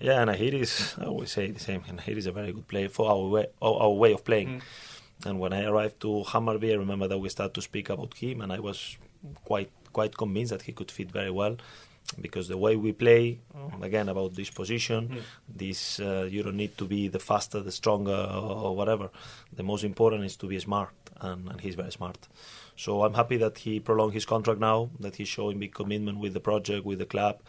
Yeah, 0.00 0.20
and 0.20 0.30
Ahir 0.30 0.54
is 0.54 0.94
I 0.98 1.04
always 1.04 1.30
say 1.32 1.50
the 1.50 1.60
same. 1.60 1.82
Nahir 1.82 2.16
is 2.16 2.26
a 2.26 2.32
very 2.32 2.52
good 2.52 2.66
player 2.66 2.88
for 2.88 3.08
our 3.10 3.28
way 3.28 3.46
our, 3.60 3.90
way 3.90 4.12
of 4.12 4.24
playing. 4.24 4.62
And 5.24 5.38
when 5.38 5.52
I 5.52 5.64
arrived 5.64 6.00
to 6.00 6.24
Hammarby, 6.26 6.72
I 6.72 6.76
remember 6.76 7.06
that 7.08 7.18
we 7.18 7.28
started 7.28 7.54
to 7.54 7.62
speak 7.62 7.90
about 7.90 8.14
him, 8.14 8.40
and 8.40 8.52
I 8.52 8.58
was 8.58 8.96
quite 9.44 9.70
quite 9.92 10.16
convinced 10.16 10.50
that 10.50 10.62
he 10.62 10.72
could 10.72 10.90
fit 10.90 11.10
very 11.12 11.30
well 11.30 11.56
because 12.20 12.48
the 12.48 12.58
way 12.58 12.76
we 12.76 12.92
play, 12.92 13.38
again 13.80 14.08
about 14.08 14.34
this 14.34 14.50
position, 14.50 15.22
this 15.48 16.00
uh, 16.00 16.28
you 16.30 16.42
don't 16.42 16.56
need 16.56 16.76
to 16.76 16.84
be 16.84 17.08
the 17.08 17.18
faster, 17.18 17.60
the 17.60 17.72
stronger, 17.72 18.26
or, 18.30 18.56
or 18.66 18.76
whatever. 18.76 19.10
The 19.52 19.62
most 19.62 19.84
important 19.84 20.24
is 20.24 20.36
to 20.36 20.46
be 20.46 20.58
smart, 20.58 20.92
and, 21.20 21.48
and 21.48 21.60
he's 21.60 21.74
very 21.74 21.92
smart. 21.92 22.28
So 22.76 23.04
I'm 23.04 23.14
happy 23.14 23.36
that 23.38 23.58
he 23.58 23.80
prolonged 23.80 24.14
his 24.14 24.26
contract 24.26 24.60
now, 24.60 24.90
that 25.00 25.16
he's 25.16 25.28
showing 25.28 25.58
big 25.58 25.74
commitment 25.74 26.18
with 26.18 26.34
the 26.34 26.40
project, 26.40 26.84
with 26.84 26.98
the 26.98 27.06
club, 27.06 27.40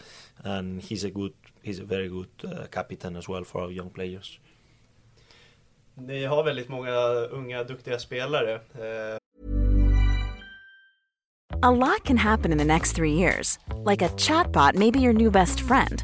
and 0.44 0.82
he's 0.82 1.04
a 1.04 1.10
good, 1.10 1.34
he's 1.63 1.80
a 1.80 1.86
very 1.86 2.08
good 2.10 2.30
uh, 2.43 2.65
captain 2.71 3.15
as 3.15 3.28
well 3.30 3.43
for 3.43 3.62
our 3.62 3.71
young 3.71 3.89
players. 3.89 4.39
ni 5.95 6.26
har 6.26 6.43
väldigt 6.43 6.69
många 6.69 7.28
unga 7.32 7.63
duktiga 7.63 7.99
spelare. 7.99 8.54
Eh, 8.54 9.17
A 11.62 11.71
lot 11.71 12.04
can 12.04 12.17
happen 12.17 12.52
in 12.52 12.58
the 12.58 12.65
next 12.65 12.91
three 12.95 13.13
years. 13.13 13.60
Like 13.91 14.02
a 14.06 14.10
chatbot 14.10 14.76
may 14.76 14.91
be 14.91 14.99
your 14.99 15.13
new 15.13 15.32
best 15.32 15.60
friend. 15.62 16.04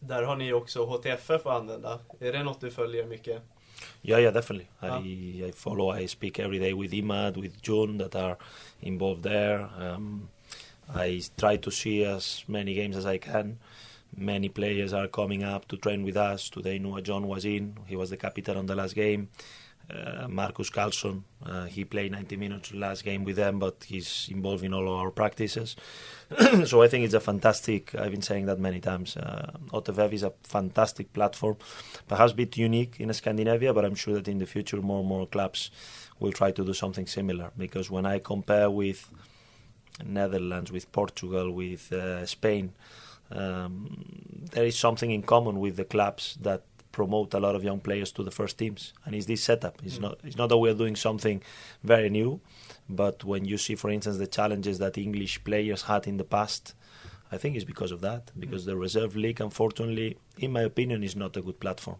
där 0.00 0.22
har 0.22 0.36
ni 0.36 0.52
också 0.52 0.84
HTFF 0.84 1.46
att 1.46 1.60
använda. 1.60 1.98
Är 2.20 2.32
det 2.32 2.42
något 2.42 2.60
du 2.60 2.70
följer 2.70 3.06
mycket? 3.06 3.42
Yeah, 4.02 4.20
yeah, 4.20 4.32
definitely. 4.32 4.68
Ah. 4.80 5.00
I, 5.00 5.44
I 5.48 5.52
follow. 5.52 5.90
I 6.02 6.08
speak 6.08 6.38
every 6.38 6.58
day 6.58 6.74
with 6.74 6.94
Imad, 6.94 7.36
with 7.36 7.54
June 7.62 7.98
that 7.98 8.14
are 8.14 8.36
involved 8.80 9.22
there. 9.22 9.68
Um, 9.78 10.28
I 10.94 11.22
try 11.36 11.56
to 11.56 11.70
see 11.70 12.04
as 12.04 12.44
many 12.46 12.74
games 12.74 12.96
as 12.96 13.06
I 13.06 13.18
can. 13.18 13.58
Many 14.16 14.48
players 14.48 14.92
are 14.92 15.08
coming 15.08 15.44
up 15.44 15.68
to 15.68 15.76
train 15.76 16.04
with 16.04 16.16
us. 16.16 16.50
Today, 16.50 16.78
Noah 16.78 17.02
John 17.02 17.26
was 17.26 17.44
in. 17.44 17.76
He 17.86 17.96
was 17.96 18.10
the 18.10 18.16
captain 18.16 18.56
on 18.56 18.66
the 18.66 18.74
last 18.74 18.94
game. 18.94 19.28
Uh, 19.90 20.28
Marcus 20.28 20.70
Carlson, 20.70 21.24
uh, 21.44 21.64
he 21.64 21.84
played 21.84 22.12
90 22.12 22.36
minutes 22.36 22.72
last 22.74 23.04
game 23.04 23.24
with 23.24 23.36
them, 23.36 23.58
but 23.58 23.84
he's 23.86 24.28
involved 24.30 24.62
in 24.62 24.72
all 24.72 24.88
our 24.88 25.10
practices. 25.10 25.76
so 26.64 26.82
I 26.82 26.88
think 26.88 27.04
it's 27.04 27.14
a 27.14 27.20
fantastic. 27.20 27.94
I've 27.94 28.10
been 28.10 28.22
saying 28.22 28.46
that 28.46 28.58
many 28.58 28.80
times. 28.80 29.16
Uh, 29.16 29.52
HTFF 29.72 30.12
is 30.12 30.22
a 30.22 30.32
fantastic 30.42 31.12
platform, 31.12 31.56
perhaps 32.06 32.32
a 32.32 32.36
bit 32.36 32.56
unique 32.56 32.96
in 33.00 33.12
Scandinavia, 33.12 33.74
but 33.74 33.84
I'm 33.84 33.94
sure 33.94 34.14
that 34.14 34.28
in 34.28 34.38
the 34.38 34.46
future 34.46 34.80
more 34.80 35.00
and 35.00 35.08
more 35.08 35.26
clubs 35.26 35.70
will 36.20 36.32
try 36.32 36.50
to 36.52 36.64
do 36.64 36.74
something 36.74 37.06
similar. 37.06 37.50
Because 37.56 37.90
when 37.90 38.06
I 38.06 38.18
compare 38.18 38.70
with 38.70 39.12
Netherlands, 40.04 40.70
with 40.70 40.90
Portugal, 40.92 41.50
with 41.50 41.92
uh, 41.92 42.24
Spain, 42.26 42.72
um, 43.32 44.04
there 44.52 44.64
is 44.64 44.78
something 44.78 45.10
in 45.10 45.22
common 45.22 45.58
with 45.60 45.76
the 45.76 45.84
clubs 45.84 46.36
that 46.40 46.62
promote 46.92 47.34
a 47.34 47.40
lot 47.40 47.54
of 47.54 47.62
young 47.64 47.80
players 47.80 48.12
to 48.12 48.22
the 48.22 48.30
first 48.30 48.58
teams, 48.58 48.92
and 49.04 49.14
it's 49.14 49.26
this 49.26 49.42
setup. 49.42 49.80
It's 49.84 49.98
not. 49.98 50.18
It's 50.24 50.36
not 50.36 50.48
that 50.48 50.58
we're 50.58 50.74
doing 50.74 50.96
something 50.96 51.42
very 51.82 52.10
new, 52.10 52.40
but 52.88 53.24
when 53.24 53.44
you 53.44 53.58
see, 53.58 53.74
for 53.74 53.90
instance, 53.90 54.18
the 54.18 54.26
challenges 54.26 54.78
that 54.78 54.98
English 54.98 55.44
players 55.44 55.82
had 55.82 56.06
in 56.06 56.16
the 56.16 56.24
past, 56.24 56.74
I 57.32 57.38
think 57.38 57.56
it's 57.56 57.64
because 57.64 57.92
of 57.92 58.00
that. 58.00 58.32
Because 58.38 58.64
the 58.64 58.76
reserve 58.76 59.16
league, 59.16 59.40
unfortunately, 59.40 60.18
in 60.38 60.52
my 60.52 60.62
opinion, 60.62 61.04
is 61.04 61.16
not 61.16 61.36
a 61.36 61.42
good 61.42 61.60
platform. 61.60 61.98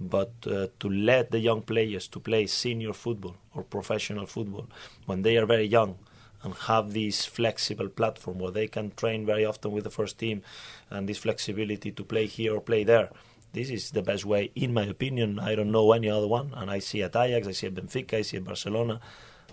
But 0.00 0.32
uh, 0.46 0.68
to 0.78 0.88
let 0.88 1.32
the 1.32 1.40
young 1.40 1.62
players 1.62 2.06
to 2.08 2.20
play 2.20 2.46
senior 2.46 2.92
football 2.92 3.36
or 3.54 3.64
professional 3.64 4.26
football 4.26 4.68
when 5.06 5.22
they 5.22 5.36
are 5.36 5.46
very 5.46 5.64
young 5.64 5.98
and 6.42 6.54
have 6.54 6.92
this 6.92 7.24
flexible 7.24 7.88
platform 7.88 8.38
where 8.38 8.52
they 8.52 8.68
can 8.68 8.92
train 8.92 9.26
very 9.26 9.44
often 9.44 9.72
with 9.72 9.84
the 9.84 9.90
first 9.90 10.18
team 10.18 10.42
and 10.90 11.08
this 11.08 11.18
flexibility 11.18 11.90
to 11.90 12.04
play 12.04 12.26
here 12.26 12.54
or 12.54 12.60
play 12.60 12.84
there. 12.84 13.10
This 13.52 13.70
is 13.70 13.90
the 13.90 14.02
best 14.02 14.24
way, 14.24 14.50
in 14.54 14.72
my 14.72 14.84
opinion. 14.84 15.38
I 15.38 15.54
don't 15.54 15.70
know 15.70 15.92
any 15.92 16.10
other 16.10 16.26
one. 16.28 16.52
And 16.54 16.70
I 16.70 16.80
see 16.80 17.02
at 17.02 17.16
Ajax, 17.16 17.46
I 17.48 17.52
see 17.52 17.66
at 17.66 17.74
Benfica, 17.74 18.14
I 18.18 18.22
see 18.22 18.36
at 18.36 18.44
Barcelona. 18.44 19.00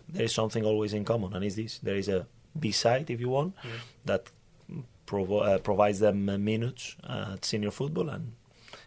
There 0.10 0.25
is 0.25 0.34
something 0.34 0.65
always 0.65 0.93
in 0.93 1.05
common, 1.05 1.34
and 1.34 1.43
it's 1.43 1.55
this. 1.55 1.79
There 1.79 1.97
is 1.97 2.10
a 2.10 2.25
B 2.60 2.71
side, 2.71 3.10
if 3.10 3.19
you 3.19 3.29
want, 3.29 3.55
that 4.05 4.23
provo- 5.05 5.39
uh, 5.39 5.58
provides 5.58 5.99
them 5.99 6.29
uh, 6.29 6.38
minutes 6.38 6.95
uh, 7.03 7.34
at 7.34 7.45
senior 7.45 7.71
football, 7.71 8.10
and 8.10 8.34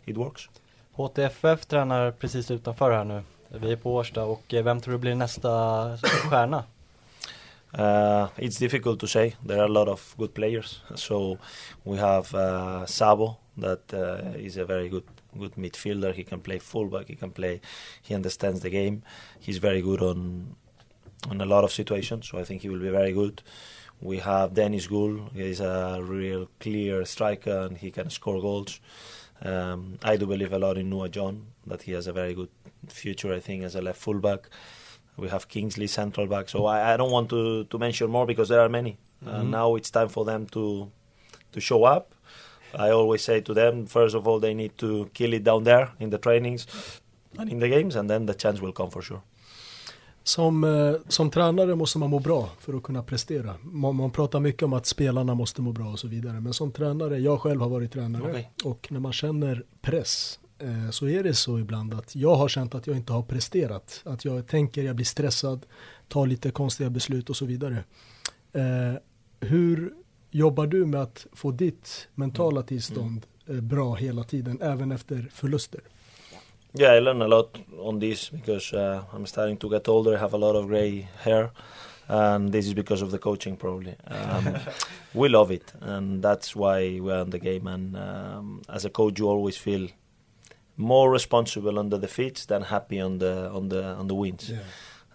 it 0.07 0.17
works. 0.17 0.49
HTFF 0.97 1.67
tränar 1.67 2.11
precis 2.11 2.51
utanför 2.51 2.91
här 2.91 3.05
nu. 3.05 3.23
Vi 3.49 3.73
är 3.73 3.77
på 3.77 3.95
Årsta 3.95 4.25
och 4.25 4.55
eh, 4.55 4.65
vem 4.65 4.81
tror 4.81 4.93
du 4.93 4.99
blir 4.99 5.15
nästa 5.15 5.97
stjärna? 5.99 6.65
Uh, 7.75 8.29
it's 8.37 8.59
difficult 8.59 9.01
to 9.01 9.07
say. 9.07 9.35
There 9.47 9.59
are 9.59 9.65
a 9.65 9.69
lot 9.69 9.89
of 9.89 10.15
good 10.17 10.35
players. 10.35 10.83
So 10.95 11.39
we 11.85 11.99
have 11.99 12.35
uh, 12.35 12.87
Sabo, 12.87 13.37
that 13.59 13.93
uh, 13.93 14.39
is 14.39 14.57
a 14.57 14.65
very 14.65 14.89
good 14.89 15.05
good 15.39 15.53
midfielder. 15.53 16.15
He 16.15 16.25
can 16.25 16.41
play 16.41 16.59
fullback. 16.59 17.09
He 17.09 17.17
can 17.17 17.31
play. 17.31 17.61
He 18.03 18.15
understands 18.15 18.61
the 18.61 18.71
game. 18.71 19.03
He's 19.41 19.59
very 19.59 19.83
good 19.83 20.03
on 20.03 20.57
on 21.29 21.41
a 21.41 21.45
lot 21.45 21.65
of 21.65 21.73
situations. 21.73 22.29
So 22.29 22.39
I 22.39 22.45
think 22.45 22.63
he 22.63 22.69
will 22.69 22.81
be 22.81 22.91
very 22.91 23.13
good. 23.13 23.43
We 24.01 24.19
have 24.19 24.55
Dennis 24.55 24.87
Gould. 24.87 25.31
He's 25.35 25.61
a 25.61 26.01
real 26.01 26.49
clear 26.61 27.05
striker 27.05 27.61
and 27.63 27.77
he 27.77 27.91
can 27.91 28.11
score 28.11 28.41
goals. 28.41 28.81
Um, 29.43 29.99
I 30.03 30.17
do 30.17 30.27
believe 30.27 30.53
a 30.53 30.59
lot 30.59 30.79
in 30.79 30.91
Noah 30.91 31.09
John 31.09 31.47
that 31.67 31.83
he 31.83 31.93
has 31.93 32.07
a 32.07 32.13
very 32.13 32.35
good 32.35 32.51
future. 32.89 33.35
I 33.35 33.41
think 33.41 33.65
as 33.65 33.75
a 33.75 33.83
left 33.83 34.01
fullback. 34.01 34.49
We 35.17 35.29
have 35.31 35.49
Kingsley 35.49 35.89
central 35.89 36.29
back. 36.29 36.49
So 36.49 36.67
I, 36.67 36.95
I 36.95 36.97
don't 36.97 37.11
want 37.11 37.29
to, 37.31 37.65
to 37.65 37.79
mention 37.79 38.09
more 38.09 38.25
because 38.25 38.49
there 38.49 38.61
are 38.61 38.69
many. 38.69 38.99
And 39.27 39.51
now 39.51 39.75
it's 39.75 39.91
time 39.91 40.09
for 40.09 40.25
them 40.25 40.47
to 40.49 40.93
to 41.53 41.61
show 41.61 41.85
up. 41.85 42.15
I 42.75 42.91
always 42.91 43.23
say 43.23 43.41
to 43.41 43.55
them, 43.55 43.87
first 43.87 44.15
of 44.17 44.29
all, 44.29 44.41
they 44.41 44.55
need 44.55 44.77
to 44.77 45.07
kill 45.13 45.35
it 45.35 45.45
down 45.45 45.65
there 45.65 45.89
in 45.99 46.11
the 46.11 46.19
trainings 46.19 46.69
and 47.39 47.53
in 47.53 47.61
the 47.61 47.69
games, 47.69 47.97
and 47.97 48.11
then 48.11 48.27
the 48.27 48.35
chance 48.35 48.63
will 48.63 48.73
come 48.73 48.91
for 48.91 49.03
sure. 49.03 49.21
Som, 50.23 50.65
eh, 50.65 50.95
som 51.09 51.31
tränare 51.31 51.75
måste 51.75 51.99
man 51.99 52.11
må 52.11 52.19
bra 52.19 52.51
för 52.61 52.75
att 52.75 52.83
kunna 52.83 53.03
prestera. 53.03 53.55
Man, 53.63 53.97
man 53.97 54.11
pratar 54.11 54.41
mycket 54.41 54.63
om 54.63 54.73
att 54.73 54.87
spelarna 54.87 55.35
måste 55.35 55.63
må 55.63 55.73
bra 55.73 55.87
och 55.87 55.99
så 55.99 56.09
vidare. 56.09 56.41
Men 56.41 56.53
som 56.53 56.73
tränare, 56.73 57.19
jag 57.19 57.41
själv 57.41 57.61
har 57.61 57.69
varit 57.69 57.93
tränare 57.93 58.31
Okej. 58.31 58.51
och 58.65 58.89
när 58.91 59.01
man 59.01 59.13
känner 59.13 59.65
press 59.81 60.39
eh, 60.59 60.91
så 60.91 61.09
är 61.09 61.23
det 61.23 61.35
så 61.35 61.59
ibland 61.59 61.95
att 61.95 62.17
jag 62.17 62.35
har 62.35 62.49
känt 62.49 62.75
att 62.75 62.87
jag 62.87 62.97
inte 62.97 63.13
har 63.13 63.23
presterat. 63.23 64.03
Att 64.05 64.25
jag 64.25 64.47
tänker, 64.47 64.83
jag 64.83 64.97
blir 64.97 65.07
stressad, 65.07 65.67
tar 66.09 66.27
lite 66.27 66.51
konstiga 66.51 66.91
beslut 66.91 67.31
och 67.31 67.37
så 67.37 67.45
vidare. 67.45 67.85
Eh, 68.53 68.95
hur 69.41 69.93
jobbar 70.39 70.67
du 70.67 70.87
med 70.87 71.03
att 71.03 71.27
få 71.33 71.51
ditt 71.51 72.09
mentala 72.15 72.63
tillstånd 72.63 73.27
eh, 73.49 73.55
bra 73.55 73.95
hela 73.95 74.25
tiden, 74.25 74.63
även 74.63 74.93
efter 74.93 75.29
förluster? 75.33 75.81
Yeah, 76.73 76.99
I 76.99 77.01
learn 77.01 77.23
a 77.23 77.27
lot 77.27 77.59
on 77.79 78.01
this 78.01 78.31
because 78.31 78.77
uh, 78.77 79.01
I'm 79.15 79.27
starting 79.27 79.57
to 79.57 79.69
get 79.69 79.89
older. 79.89 80.15
I 80.15 80.17
have 80.17 80.37
a 80.37 80.39
lot 80.39 80.57
of 80.57 80.67
gray 80.69 81.09
hair, 81.23 81.51
and 82.07 82.53
this 82.53 82.67
is 82.67 82.75
because 82.75 83.05
of 83.05 83.11
the 83.11 83.19
coaching, 83.19 83.57
probably. 83.57 83.95
Um, 84.07 84.55
we 85.15 85.29
love 85.29 85.55
it, 85.55 85.73
and 85.81 86.23
that's 86.23 86.55
why 86.55 87.01
we're 87.01 87.23
in 87.23 87.31
the 87.31 87.39
game. 87.39 87.67
And 87.67 87.97
um, 87.97 88.61
as 88.69 88.85
a 88.85 88.91
coach, 88.91 89.19
you 89.19 89.31
always 89.31 89.57
feel 89.57 89.89
more 90.77 91.13
responsible 91.13 91.79
on 91.79 91.89
the 91.89 91.99
defeats 91.99 92.47
than 92.47 92.63
happy 92.63 93.01
on 93.01 93.19
the 93.19 93.51
on 93.51 93.69
the 93.69 93.83
on 93.99 94.09
the 94.09 94.15
wins. 94.15 94.53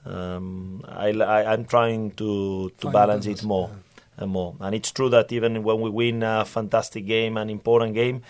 Um, 0.06 0.84
I, 0.88 1.10
I 1.10 1.54
I'm 1.54 1.66
trying 1.66 2.12
to 2.12 2.70
to 2.70 2.82
Find 2.82 2.94
balance 2.94 3.28
it 3.28 3.44
more 3.44 3.70
and 3.70 3.93
more. 4.22 4.56
And 4.60 4.76
it's 4.76 4.92
true 4.92 5.10
that 5.10 5.32
even 5.32 5.64
when 5.64 5.82
we 5.82 5.90
win 5.90 6.24
a 6.24 6.46
fantastic 6.46 7.06
game, 7.06 7.38
an 7.38 7.50
important 7.50 7.94
game, 7.94 8.22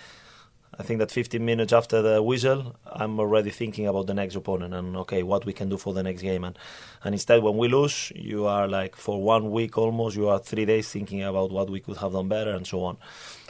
I 0.77 0.81
think 0.81 0.99
that 0.99 1.11
15 1.11 1.43
minutes 1.45 1.71
after 1.71 2.01
the 2.01 2.21
whistle, 2.21 2.75
I'm 2.85 3.19
already 3.19 3.51
thinking 3.51 3.85
about 3.87 4.07
the 4.07 4.13
next 4.13 4.35
opponent 4.35 4.73
and 4.73 4.97
okay, 4.97 5.21
what 5.21 5.45
we 5.45 5.53
can 5.53 5.69
do 5.69 5.77
for 5.77 5.93
the 5.93 6.01
next 6.01 6.23
game. 6.23 6.43
And 6.43 6.57
and 7.03 7.13
instead, 7.13 7.43
when 7.43 7.57
we 7.57 7.67
lose, 7.67 8.11
you 8.15 8.47
are 8.47 8.67
like 8.67 8.95
for 8.95 9.21
one 9.21 9.51
week 9.51 9.77
almost, 9.77 10.15
you 10.15 10.29
are 10.29 10.39
three 10.39 10.65
days 10.65 10.89
thinking 10.89 11.21
about 11.21 11.51
what 11.51 11.69
we 11.69 11.79
could 11.79 11.97
have 11.97 12.13
done 12.13 12.27
better 12.27 12.51
and 12.51 12.65
so 12.65 12.83
on. 12.83 12.97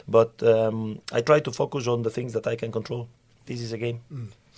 But 0.06 0.42
um, 0.42 1.00
I 1.12 1.22
try 1.22 1.40
to 1.40 1.50
focus 1.50 1.86
on 1.86 2.02
the 2.02 2.10
things 2.10 2.34
that 2.34 2.46
I 2.46 2.56
can 2.56 2.70
control. 2.70 3.08
This 3.46 3.60
is 3.62 3.72
a 3.72 3.78
game. 3.78 4.00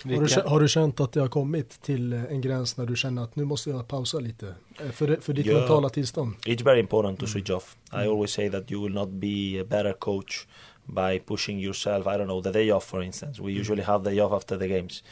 Har 0.05 0.11
du, 0.42 0.49
har 0.51 0.61
du 0.61 0.68
känt 0.68 1.01
att 1.01 1.12
det 1.12 1.20
har 1.20 1.28
kommit 1.28 1.82
till 1.82 2.12
eh, 2.12 2.24
en 2.24 2.40
gräns 2.40 2.76
när 2.76 2.86
du 2.86 2.97
känner 2.97 3.22
att 3.22 3.36
nu 3.36 3.44
måste 3.44 3.70
jag 3.70 3.88
pausa 3.88 4.18
lite? 4.18 4.55
Eh, 4.84 4.90
För, 4.90 5.16
för 5.20 5.32
ditt 5.32 5.47
Ja. 5.47 5.55
mentala 5.59 5.88
tillstånd? 5.88 6.34
It's 6.47 6.64
very 6.64 6.80
important 6.80 7.20
to 7.20 7.26
switch 7.26 7.51
off. 7.51 7.76
I 7.92 7.97
always 8.07 8.30
say 8.30 8.51
that 8.51 8.70
you 8.72 8.82
will 8.82 8.94
not 8.94 9.09
be 9.09 9.61
a 9.61 9.64
better 9.64 9.92
coach 9.99 10.47
by 10.84 11.18
pushing 11.26 11.61
yourself. 11.61 12.07
I 12.07 12.11
don't 12.18 12.26
know 12.26 12.42
the 12.42 12.53
day 12.53 12.70
off, 12.72 12.84
for 12.84 13.03
instance. 13.03 13.42
We 13.42 13.51
usually 13.61 13.82
have 13.82 14.05
the 14.05 14.11
day 14.11 14.20
off 14.20 14.32
after 14.32 14.59
the 14.59 14.68
games. 14.68 15.03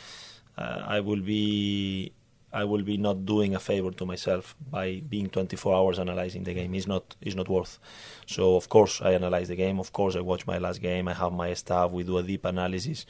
Uh, 0.58 0.96
I 0.98 1.00
will 1.00 1.22
be 1.22 2.12
I 2.52 2.64
will 2.64 2.84
be 2.84 2.96
not 2.96 3.16
doing 3.24 3.54
a 3.56 3.58
favor 3.58 3.90
to 3.94 4.06
myself 4.06 4.54
by 4.70 5.02
being 5.08 5.28
24 5.28 5.74
hours 5.74 5.98
analyzing 5.98 6.44
the 6.44 6.54
game. 6.54 6.74
It's 6.78 6.86
not 6.86 7.16
it's 7.20 7.34
not 7.36 7.48
worth. 7.48 7.78
So 8.26 8.54
of 8.56 8.68
course 8.68 9.00
I 9.02 9.14
analyze 9.14 9.48
the 9.48 9.56
game. 9.56 9.80
Of 9.80 9.90
course 9.92 10.14
I 10.18 10.20
watch 10.20 10.46
my 10.46 10.58
last 10.58 10.80
game. 10.80 11.08
I 11.08 11.14
have 11.14 11.32
my 11.32 11.54
staff. 11.54 11.90
We 11.90 12.04
do 12.04 12.18
a 12.18 12.22
deep 12.22 12.44
analysis, 12.44 13.06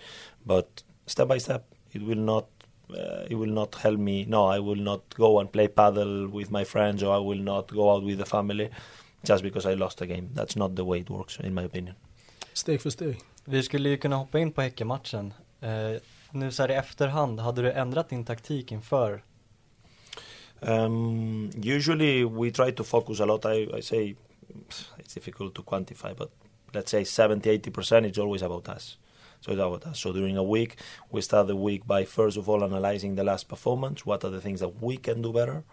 but 0.47 0.67
step 1.07 1.29
by 1.29 1.39
step, 1.39 1.65
it 1.93 2.03
will 2.03 2.25
not. 2.25 2.47
Uh, 2.91 3.27
it 3.31 3.35
will 3.35 3.53
not 3.53 3.75
help 3.77 3.99
me. 3.99 4.27
No, 4.29 4.47
I 4.47 4.59
will 4.59 4.83
not 4.83 5.15
go 5.17 5.41
and 5.41 5.51
play 5.51 5.69
paddle 5.69 6.29
with 6.29 6.51
my 6.51 6.65
friends, 6.65 7.03
or 7.03 7.15
I 7.15 7.19
will 7.19 7.43
not 7.43 7.71
go 7.71 7.91
out 7.91 8.05
with 8.05 8.19
the 8.19 8.27
family 8.27 8.71
just 9.25 9.43
because 9.43 9.65
I 9.65 9.75
lost 9.75 10.03
a 10.03 10.07
game. 10.07 10.29
That's 10.35 10.57
not 10.57 10.77
the 10.77 10.85
way 10.85 11.01
it 11.01 11.11
works, 11.11 11.39
in 11.41 11.55
my 11.55 11.65
opinion. 11.65 11.95
Steg 12.53 12.81
för 12.81 12.91
steg. 12.91 13.21
Vi 13.45 13.63
skulle 13.63 13.89
ju 13.89 13.97
kunna 13.97 14.17
hoppa 14.17 14.39
in 14.39 14.53
på 14.53 14.63
Häckenmatchen. 14.63 15.35
Eh, 15.61 16.01
nu 16.33 16.51
så 16.53 16.63
här 16.63 16.71
i 16.71 16.75
efterhand, 16.75 17.41
hade 17.41 17.63
du 17.63 17.73
ändrat 17.73 18.09
din 18.09 18.25
taktik 18.25 18.73
inför? 18.73 19.23
Um, 20.61 21.51
usually 21.57 22.25
we 22.25 22.51
try 22.51 22.73
to 22.73 22.85
focus 22.85 23.21
a 23.21 23.25
lot. 23.25 23.45
I, 23.45 23.69
I 23.79 23.83
say 23.83 24.15
it's 24.99 25.15
difficult 25.15 25.55
to 25.55 25.63
quantify, 25.63 26.15
but 26.15 26.31
let's 26.73 26.91
say 26.91 27.05
70 27.05 27.59
80% 27.59 28.11
is 28.11 28.19
always 28.19 28.43
about 28.43 28.69
us. 28.69 28.99
So. 29.45 29.81
So 29.93 30.13
during 30.13 30.37
a 30.37 30.43
week, 30.43 30.77
we 31.11 31.21
start 31.21 31.47
the 31.47 31.57
week 31.57 31.87
by 31.87 32.05
first 32.05 32.37
of 32.37 32.49
all 32.49 32.65
analyzing 32.65 33.15
the 33.15 33.25
last 33.25 33.49
performance. 33.49 34.07
What 34.07 34.25
are 34.25 34.31
the 34.31 34.41
things 34.41 34.61
that 34.61 34.83
we 34.83 34.97
can 34.97 35.23
do 35.23 35.33
better? 35.33 35.65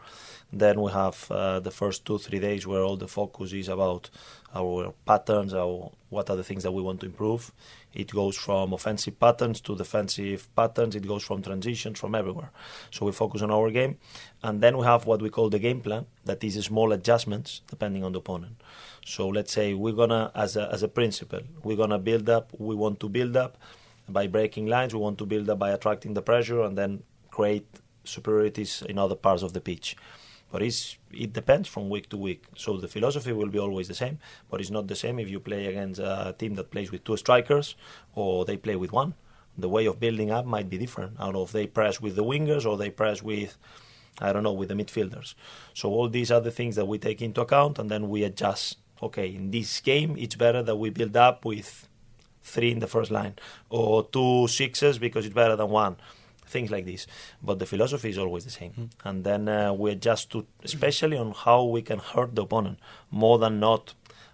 Then 0.54 0.82
we 0.82 0.92
have 0.92 1.32
uh, 1.32 1.62
the 1.62 1.72
first 1.72 2.06
two 2.06 2.18
three 2.18 2.40
days 2.40 2.68
where 2.68 2.84
all 2.84 2.98
the 2.98 3.08
focus 3.08 3.54
is 3.54 3.70
about 3.70 4.10
our 4.54 4.94
patterns, 5.06 5.54
our 5.54 5.92
what 6.10 6.30
are 6.30 6.36
the 6.36 6.44
things 6.44 6.64
that 6.64 6.74
we 6.74 6.82
want 6.82 7.00
to 7.00 7.06
improve. 7.06 7.54
It 7.94 8.12
goes 8.12 8.36
from 8.36 8.74
offensive 8.74 9.18
patterns 9.18 9.62
to 9.62 9.78
defensive 9.78 10.54
patterns. 10.54 10.96
It 10.96 11.08
goes 11.08 11.24
from 11.24 11.42
transitions 11.42 12.00
from 12.00 12.16
everywhere. 12.16 12.52
So 12.92 13.06
we 13.06 13.14
focus 13.14 13.42
on 13.42 13.52
our 13.52 13.72
game, 13.72 13.98
and 14.44 14.62
then 14.62 14.78
we 14.78 14.86
have 14.86 15.06
what 15.06 15.22
we 15.22 15.30
call 15.30 15.50
the 15.50 15.60
game 15.60 15.80
plan. 15.80 16.06
That 16.26 16.44
is 16.44 16.64
small 16.66 16.92
adjustments 16.92 17.62
depending 17.70 18.04
on 18.04 18.12
the 18.12 18.20
opponent. 18.20 18.62
So 19.06 19.28
let's 19.28 19.52
say 19.52 19.74
we're 19.74 19.93
gonna, 19.93 20.32
as 20.36 20.56
a 20.56 20.72
as 20.72 20.84
a 20.84 20.88
principle, 20.88 21.41
we're 21.64 21.78
gonna 21.78 21.99
build 21.99 22.30
up. 22.30 22.52
We 22.58 22.76
want 22.76 22.99
to 23.02 23.10
build 23.10 23.36
up 23.36 23.58
by 24.08 24.28
breaking 24.28 24.68
lines. 24.68 24.93
We 24.93 24.99
want 24.99 25.18
to 25.20 25.26
build 25.26 25.49
up 25.49 25.60
by 25.60 25.72
attracting 25.72 26.14
the 26.14 26.22
pressure 26.22 26.62
and 26.62 26.78
then 26.78 27.04
create 27.30 27.68
superiorities 28.04 28.84
in 28.88 28.97
other 28.97 29.16
parts 29.16 29.43
of 29.43 29.54
the 29.54 29.62
pitch 29.62 29.95
but 30.52 30.62
it's, 30.62 30.97
it 31.12 31.34
depends 31.34 31.68
from 31.70 31.89
week 31.89 32.10
to 32.10 32.18
week. 32.18 32.43
So 32.58 32.78
the 32.78 32.88
philosophy 32.88 33.32
will 33.32 33.47
be 33.47 33.58
always 33.58 33.88
the 33.88 33.95
same, 33.95 34.20
but 34.49 34.60
it's 34.60 34.70
not 34.70 34.88
the 34.88 34.95
same 34.95 35.18
if 35.18 35.30
you 35.30 35.39
play 35.39 35.68
against 35.68 35.99
a 35.99 36.36
team 36.38 36.56
that 36.56 36.72
plays 36.72 36.91
with 36.91 37.04
two 37.06 37.18
strikers 37.18 37.76
or 38.14 38.45
they 38.45 38.58
play 38.58 38.76
with 38.76 38.91
one. 38.91 39.14
The 39.58 39.70
way 39.70 39.86
of 39.86 39.99
building 39.99 40.30
up 40.30 40.45
might 40.45 40.70
be 40.70 40.78
different. 40.78 41.14
I 41.20 41.26
don't 41.26 41.34
know 41.34 41.43
if 41.43 41.52
they 41.52 41.68
press 41.68 42.02
with 42.02 42.16
the 42.16 42.24
wingers 42.24 42.66
or 42.66 42.78
they 42.78 42.89
press 42.89 43.24
with, 43.24 43.58
I 44.20 44.34
don't 44.34 44.43
know, 44.43 44.54
with 44.54 44.70
the 44.70 44.76
midfielders. 44.76 45.36
So 45.74 45.89
all 45.89 46.10
these 46.10 46.32
are 46.32 46.41
the 46.41 46.52
things 46.52 46.76
that 46.76 46.86
we 46.86 46.97
take 46.99 47.22
into 47.22 47.41
account 47.41 47.80
and 47.80 47.89
then 47.89 48.10
we 48.10 48.24
adjust. 48.24 48.78
Okay, 49.02 49.34
in 49.34 49.52
this 49.52 49.80
game, 49.82 50.16
it's 50.18 50.36
better 50.36 50.62
that 50.64 50.76
we 50.76 50.89
build 50.89 51.18
up 51.18 51.45
with 51.45 51.88
three 52.43 52.72
in 52.72 52.80
the 52.80 52.88
first 52.88 53.12
line 53.12 53.36
or 53.70 54.04
two 54.08 54.47
sixes 54.47 54.97
because 54.97 55.26
it's 55.26 55.36
better 55.36 55.56
than 55.56 55.70
one 55.70 55.95
things 56.52 56.70
like 56.70 56.86
this. 56.86 57.08
But 57.41 57.60
the 57.60 57.66
philosophy 57.66 58.10
is 58.10 58.18
always 58.18 58.43
the 58.43 58.52
same. 58.52 58.74
Mm. 58.74 58.89
And 59.06 59.24
then 59.24 59.49
uh, 59.49 59.74
we 59.74 59.91
adjust 59.91 60.32
to, 60.32 60.45
especially 60.64 61.18
on 61.18 61.32
how 61.32 61.64
we 61.64 61.82
can 61.82 61.99
hurt 61.99 62.36
the 62.36 62.43
opponent 62.43 62.80
more 63.10 63.39
than 63.39 63.60
not. 63.60 63.93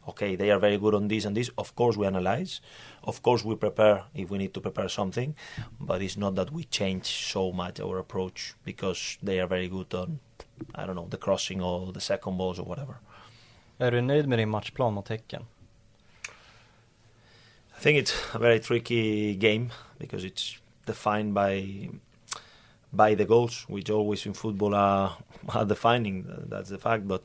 Okay, 0.09 0.35
they 0.35 0.51
are 0.51 0.59
very 0.59 0.77
good 0.77 0.95
on 0.95 1.09
this 1.09 1.25
and 1.25 1.35
this. 1.35 1.49
Of 1.57 1.75
course, 1.75 1.97
we 1.97 2.07
analyze. 2.07 2.61
Of 3.03 3.21
course, 3.21 3.43
we 3.43 3.55
prepare 3.55 4.05
if 4.15 4.29
we 4.29 4.37
need 4.37 4.53
to 4.53 4.61
prepare 4.61 4.89
something. 4.89 5.35
But 5.79 6.01
it's 6.01 6.17
not 6.17 6.35
that 6.35 6.51
we 6.51 6.63
change 6.63 7.05
so 7.05 7.51
much 7.51 7.79
our 7.79 7.99
approach 7.99 8.55
because 8.63 9.17
they 9.21 9.39
are 9.39 9.47
very 9.47 9.67
good 9.67 9.93
on, 9.93 10.19
I 10.73 10.85
don't 10.85 10.95
know, 10.95 11.07
the 11.09 11.17
crossing 11.17 11.61
or 11.61 11.91
the 11.91 12.01
second 12.01 12.37
balls 12.37 12.57
or 12.57 12.63
whatever. 12.63 12.99
Är 13.77 13.91
du 13.91 14.01
nöjd 14.01 14.27
med 14.27 14.39
din 14.39 14.49
matchplan 14.49 14.93
mot 14.93 15.09
Häcken? 15.09 15.45
I 17.77 17.83
think 17.83 17.99
it's 17.99 18.35
a 18.35 18.39
very 18.39 18.59
tricky 18.59 19.35
game 19.35 19.69
because 19.99 20.25
it's 20.25 20.57
defined 20.85 21.33
by 21.33 21.89
by 22.89 23.15
the 23.15 23.25
goals, 23.25 23.65
which 23.69 23.89
always 23.89 24.25
in 24.25 24.33
football 24.33 24.73
are, 24.73 25.11
are 25.47 25.65
defining. 25.65 26.25
That's 26.49 26.69
the 26.69 26.77
fact. 26.77 27.03
But 27.07 27.21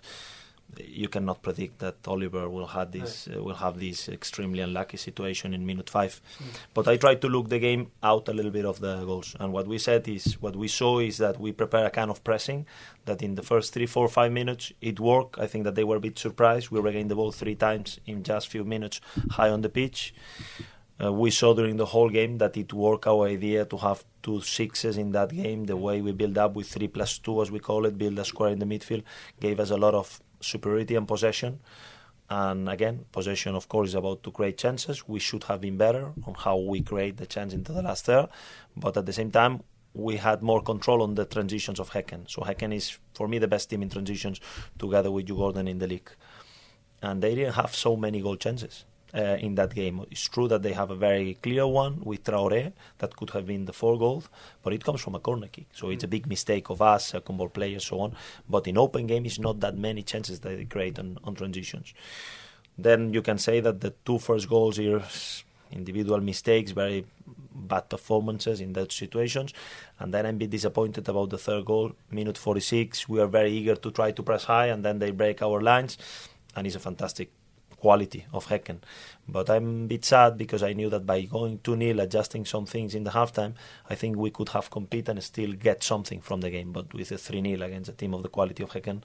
you 0.78 1.08
cannot 1.08 1.42
predict 1.42 1.78
that 1.80 1.96
Oliver 2.06 2.48
will 2.48 2.66
have 2.66 2.92
this 2.92 3.28
uh, 3.28 3.42
will 3.42 3.54
have 3.54 3.78
this 3.78 4.08
extremely 4.08 4.60
unlucky 4.60 4.96
situation 4.96 5.54
in 5.54 5.66
minute 5.66 5.90
five. 5.90 6.20
Mm. 6.38 6.44
But 6.74 6.88
I 6.88 6.96
tried 6.96 7.20
to 7.22 7.28
look 7.28 7.48
the 7.48 7.58
game 7.58 7.90
out 8.02 8.28
a 8.28 8.32
little 8.32 8.50
bit 8.50 8.64
of 8.64 8.80
the 8.80 9.04
goals, 9.04 9.36
and 9.38 9.52
what 9.52 9.66
we 9.66 9.78
said 9.78 10.08
is 10.08 10.40
what 10.40 10.56
we 10.56 10.68
saw 10.68 10.98
is 10.98 11.18
that 11.18 11.38
we 11.40 11.52
prepare 11.52 11.86
a 11.86 11.90
kind 11.90 12.10
of 12.10 12.24
pressing 12.24 12.66
that 13.04 13.22
in 13.22 13.34
the 13.34 13.42
first 13.42 13.72
three, 13.72 13.86
four, 13.86 14.08
five 14.08 14.32
minutes 14.32 14.72
it 14.80 15.00
worked. 15.00 15.38
I 15.38 15.46
think 15.46 15.64
that 15.64 15.74
they 15.74 15.84
were 15.84 15.96
a 15.96 16.00
bit 16.00 16.18
surprised. 16.18 16.70
We 16.70 16.80
regained 16.80 17.10
the 17.10 17.16
ball 17.16 17.32
three 17.32 17.54
times 17.54 18.00
in 18.06 18.22
just 18.22 18.48
few 18.48 18.64
minutes, 18.64 19.00
high 19.30 19.50
on 19.50 19.62
the 19.62 19.68
pitch. 19.68 20.14
Uh, 21.02 21.12
we 21.12 21.30
saw 21.30 21.52
during 21.52 21.76
the 21.76 21.86
whole 21.86 22.08
game 22.08 22.38
that 22.38 22.56
it 22.56 22.72
worked 22.72 23.06
our 23.06 23.26
idea 23.26 23.64
to 23.64 23.76
have 23.76 24.04
two 24.22 24.40
sixes 24.40 24.96
in 24.96 25.10
that 25.12 25.30
game. 25.30 25.64
The 25.64 25.76
way 25.76 26.00
we 26.00 26.12
build 26.12 26.38
up 26.38 26.54
with 26.54 26.68
three 26.68 26.86
plus 26.86 27.18
two, 27.18 27.42
as 27.42 27.50
we 27.50 27.58
call 27.58 27.86
it, 27.86 27.98
build 27.98 28.18
a 28.18 28.24
square 28.24 28.50
in 28.50 28.60
the 28.60 28.66
midfield, 28.66 29.02
gave 29.40 29.58
us 29.58 29.70
a 29.70 29.76
lot 29.76 29.94
of 29.94 30.20
superiority 30.42 30.94
and 30.96 31.06
possession. 31.06 31.60
And 32.30 32.68
again, 32.68 33.04
possession, 33.12 33.54
of 33.54 33.68
course, 33.68 33.90
is 33.90 33.94
about 33.94 34.22
to 34.22 34.30
create 34.30 34.58
chances. 34.58 35.06
We 35.06 35.20
should 35.20 35.44
have 35.44 35.60
been 35.60 35.76
better 35.76 36.12
on 36.26 36.34
how 36.34 36.56
we 36.56 36.80
create 36.80 37.16
the 37.18 37.26
chance 37.26 37.52
into 37.52 37.72
the 37.72 37.82
last 37.82 38.06
third. 38.06 38.28
But 38.76 38.96
at 38.96 39.06
the 39.06 39.12
same 39.12 39.30
time, 39.30 39.62
we 39.94 40.16
had 40.16 40.42
more 40.42 40.62
control 40.62 41.02
on 41.02 41.14
the 41.14 41.26
transitions 41.26 41.78
of 41.78 41.90
Häcken. 41.90 42.30
So 42.30 42.42
Häcken 42.42 42.74
is, 42.74 42.98
for 43.14 43.28
me, 43.28 43.38
the 43.38 43.48
best 43.48 43.68
team 43.68 43.82
in 43.82 43.90
transitions 43.90 44.40
together 44.78 45.10
with 45.10 45.26
Djurgården, 45.26 45.68
in 45.68 45.78
the 45.78 45.86
league. 45.86 46.10
And 47.02 47.22
they 47.22 47.34
didn't 47.34 47.54
have 47.54 47.74
so 47.74 47.96
many 47.96 48.22
goal 48.22 48.36
chances 48.36 48.84
uh, 49.14 49.36
in 49.40 49.54
that 49.56 49.74
game. 49.74 50.04
It's 50.10 50.28
true 50.28 50.48
that 50.48 50.62
they 50.62 50.72
have 50.72 50.90
a 50.90 50.96
very 50.96 51.34
clear 51.34 51.66
one 51.66 52.00
with 52.02 52.24
Traoré 52.24 52.72
that 52.98 53.16
could 53.16 53.30
have 53.30 53.46
been 53.46 53.64
the 53.66 53.72
four 53.72 53.98
goals, 53.98 54.28
but 54.62 54.72
it 54.72 54.84
comes 54.84 55.00
from 55.00 55.14
a 55.14 55.20
corner 55.20 55.48
kick. 55.48 55.66
So 55.74 55.90
it's 55.90 56.04
a 56.04 56.08
big 56.08 56.26
mistake 56.26 56.70
of 56.70 56.80
us, 56.80 57.06
second 57.08 57.36
ball 57.36 57.48
players, 57.48 57.84
so 57.84 58.00
on. 58.00 58.16
But 58.48 58.66
in 58.66 58.78
open 58.78 59.06
game, 59.06 59.26
it's 59.26 59.38
not 59.38 59.60
that 59.60 59.76
many 59.76 60.02
chances 60.02 60.40
that 60.40 60.56
they 60.56 60.64
create 60.64 60.98
on, 60.98 61.18
on 61.24 61.34
transitions. 61.34 61.92
Then 62.78 63.12
you 63.12 63.22
can 63.22 63.38
say 63.38 63.60
that 63.60 63.80
the 63.80 63.90
two 64.04 64.18
first 64.18 64.48
goals 64.48 64.78
here, 64.78 65.02
individual 65.70 66.20
mistakes, 66.20 66.70
very 66.70 67.04
bad 67.54 67.88
performances 67.88 68.60
in 68.60 68.72
those 68.72 68.94
situations. 68.94 69.52
And 69.98 70.12
then 70.12 70.24
I'm 70.24 70.36
a 70.36 70.38
bit 70.38 70.50
disappointed 70.50 71.08
about 71.08 71.30
the 71.30 71.38
third 71.38 71.66
goal, 71.66 71.92
minute 72.10 72.38
46. 72.38 73.08
We 73.08 73.20
are 73.20 73.26
very 73.26 73.52
eager 73.52 73.76
to 73.76 73.90
try 73.90 74.12
to 74.12 74.22
press 74.22 74.44
high, 74.44 74.66
and 74.66 74.82
then 74.84 74.98
they 74.98 75.10
break 75.10 75.42
our 75.42 75.60
lines. 75.60 75.98
And 76.56 76.66
it's 76.66 76.76
a 76.76 76.80
fantastic 76.80 77.30
quality 77.82 78.24
of 78.32 78.46
Häcken. 78.46 78.78
But 79.28 79.50
I'm 79.50 79.84
a 79.84 79.88
bit 79.88 80.04
sad 80.04 80.38
because 80.38 80.62
I 80.62 80.72
knew 80.72 80.88
that 80.90 81.04
by 81.04 81.22
going 81.22 81.58
2 81.64 81.76
0, 81.76 82.00
adjusting 82.00 82.44
some 82.44 82.66
things 82.66 82.94
in 82.94 83.04
the 83.04 83.10
halftime, 83.10 83.54
I 83.90 83.96
think 83.96 84.16
we 84.16 84.30
could 84.30 84.50
have 84.50 84.70
competed 84.70 85.08
and 85.08 85.22
still 85.22 85.52
get 85.52 85.82
something 85.82 86.20
from 86.20 86.40
the 86.42 86.50
game. 86.50 86.70
But 86.72 86.94
with 86.94 87.10
a 87.10 87.18
3 87.18 87.42
0 87.42 87.66
against 87.66 87.90
a 87.90 87.92
team 87.92 88.14
of 88.14 88.22
the 88.22 88.28
quality 88.28 88.62
of 88.62 88.70
Häcken, 88.70 89.02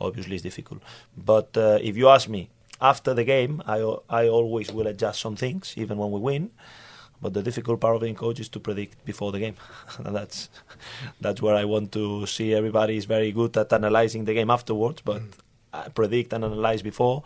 obviously 0.00 0.34
it's 0.34 0.42
difficult. 0.42 0.82
But 1.16 1.56
uh, 1.56 1.78
if 1.90 1.96
you 1.96 2.08
ask 2.08 2.28
me, 2.28 2.50
after 2.80 3.14
the 3.14 3.24
game, 3.24 3.62
I, 3.66 3.78
I 4.20 4.28
always 4.28 4.70
will 4.72 4.86
adjust 4.86 5.20
some 5.20 5.36
things, 5.36 5.74
even 5.76 5.96
when 5.98 6.10
we 6.10 6.20
win. 6.20 6.50
But 7.20 7.32
the 7.34 7.42
difficult 7.42 7.80
part 7.80 7.96
of 7.96 8.02
being 8.02 8.14
coach 8.14 8.38
is 8.40 8.48
to 8.50 8.60
predict 8.60 9.04
before 9.04 9.32
the 9.32 9.40
game, 9.40 9.56
and 10.04 10.14
that's 10.14 10.48
that's 11.20 11.42
where 11.42 11.56
I 11.62 11.64
want 11.64 11.90
to 11.92 12.26
see 12.26 12.54
everybody 12.54 12.96
is 12.96 13.06
very 13.06 13.32
good 13.32 13.56
at 13.56 13.72
analyzing 13.72 14.24
the 14.24 14.34
game 14.34 14.50
afterwards, 14.50 15.02
but 15.10 15.22
mm. 15.22 15.94
predict 15.94 16.32
and 16.32 16.44
analyze 16.44 16.82
before 16.82 17.24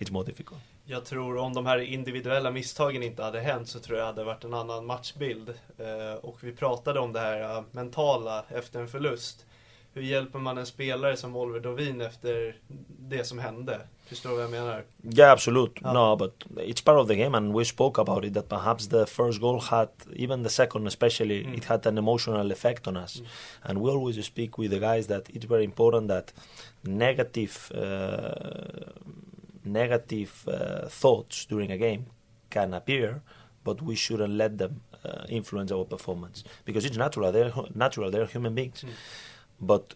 it's 0.00 0.12
more 0.12 0.26
difficult. 0.26 0.60
Jag 0.84 1.04
tror 1.04 1.36
om 1.36 1.52
de 1.52 1.66
här 1.66 1.78
individuella 1.78 2.50
misstagen 2.50 3.02
inte 3.02 3.22
hade 3.22 3.40
hänt 3.40 3.68
så 3.68 3.80
tror 3.80 3.98
jag 3.98 4.04
det 4.04 4.10
hade 4.10 4.24
varit 4.24 4.44
en 4.44 4.54
annan 4.54 4.86
matchbild. 4.86 5.48
Eh, 5.78 6.14
och 6.22 6.38
vi 6.40 6.52
pratade 6.52 7.00
om 7.00 7.12
det 7.12 7.20
här 7.20 7.58
uh, 7.58 7.64
mentala 7.72 8.44
efter 8.48 8.80
en 8.80 8.88
förlust. 8.88 9.46
Hur 9.94 10.02
hjälper 10.02 10.38
man 10.38 10.58
en 10.58 10.66
spelare 10.66 11.16
som 11.16 11.36
Oliver 11.36 11.60
Dovin 11.60 12.00
efter 12.00 12.56
det 12.98 13.24
som 13.24 13.38
hände? 13.38 13.80
Förstår 14.06 14.30
du 14.30 14.36
vad 14.36 14.44
jag 14.44 14.50
menar? 14.50 14.84
Yeah, 15.02 15.32
absolutely. 15.32 15.82
Yeah. 15.82 15.94
No, 15.94 16.16
but 16.16 16.44
it's 16.56 16.84
part 16.84 16.98
of 16.98 17.08
the 17.08 17.14
game, 17.14 17.36
and 17.36 17.58
we 17.58 17.64
spoke 17.64 18.00
about 18.00 18.24
it. 18.24 18.34
That 18.34 18.48
perhaps 18.48 18.88
the 18.88 19.06
first 19.06 19.40
goal 19.40 19.60
had, 19.60 19.88
even 20.16 20.42
the 20.42 20.50
second, 20.50 20.86
especially, 20.86 21.44
mm. 21.44 21.56
it 21.56 21.64
had 21.64 21.86
an 21.86 21.98
emotional 21.98 22.52
effect 22.52 22.86
on 22.86 22.96
us. 22.96 23.20
Mm. 23.20 23.26
And 23.62 23.78
we 23.78 23.90
always 23.90 24.24
speak 24.24 24.58
with 24.58 24.70
the 24.70 24.80
guys 24.80 25.06
that 25.06 25.28
it's 25.30 25.44
very 25.44 25.64
important 25.64 26.08
that 26.08 26.32
negative. 26.84 27.72
Uh, 27.74 28.92
negative 29.64 30.46
uh, 30.48 30.88
thoughts 30.88 31.44
during 31.44 31.70
a 31.70 31.78
game 31.78 32.06
can 32.50 32.74
appear, 32.74 33.22
but 33.64 33.80
we 33.82 33.94
shouldn't 33.94 34.34
let 34.34 34.58
them 34.58 34.82
uh, 35.04 35.24
influence 35.28 35.72
our 35.72 35.84
performance 35.84 36.44
because 36.64 36.84
it's 36.84 36.96
natural. 36.96 37.32
They're 37.32 37.52
natural. 37.74 38.10
They're 38.10 38.26
human 38.26 38.54
beings, 38.54 38.84
mm. 38.84 38.90
but 39.60 39.94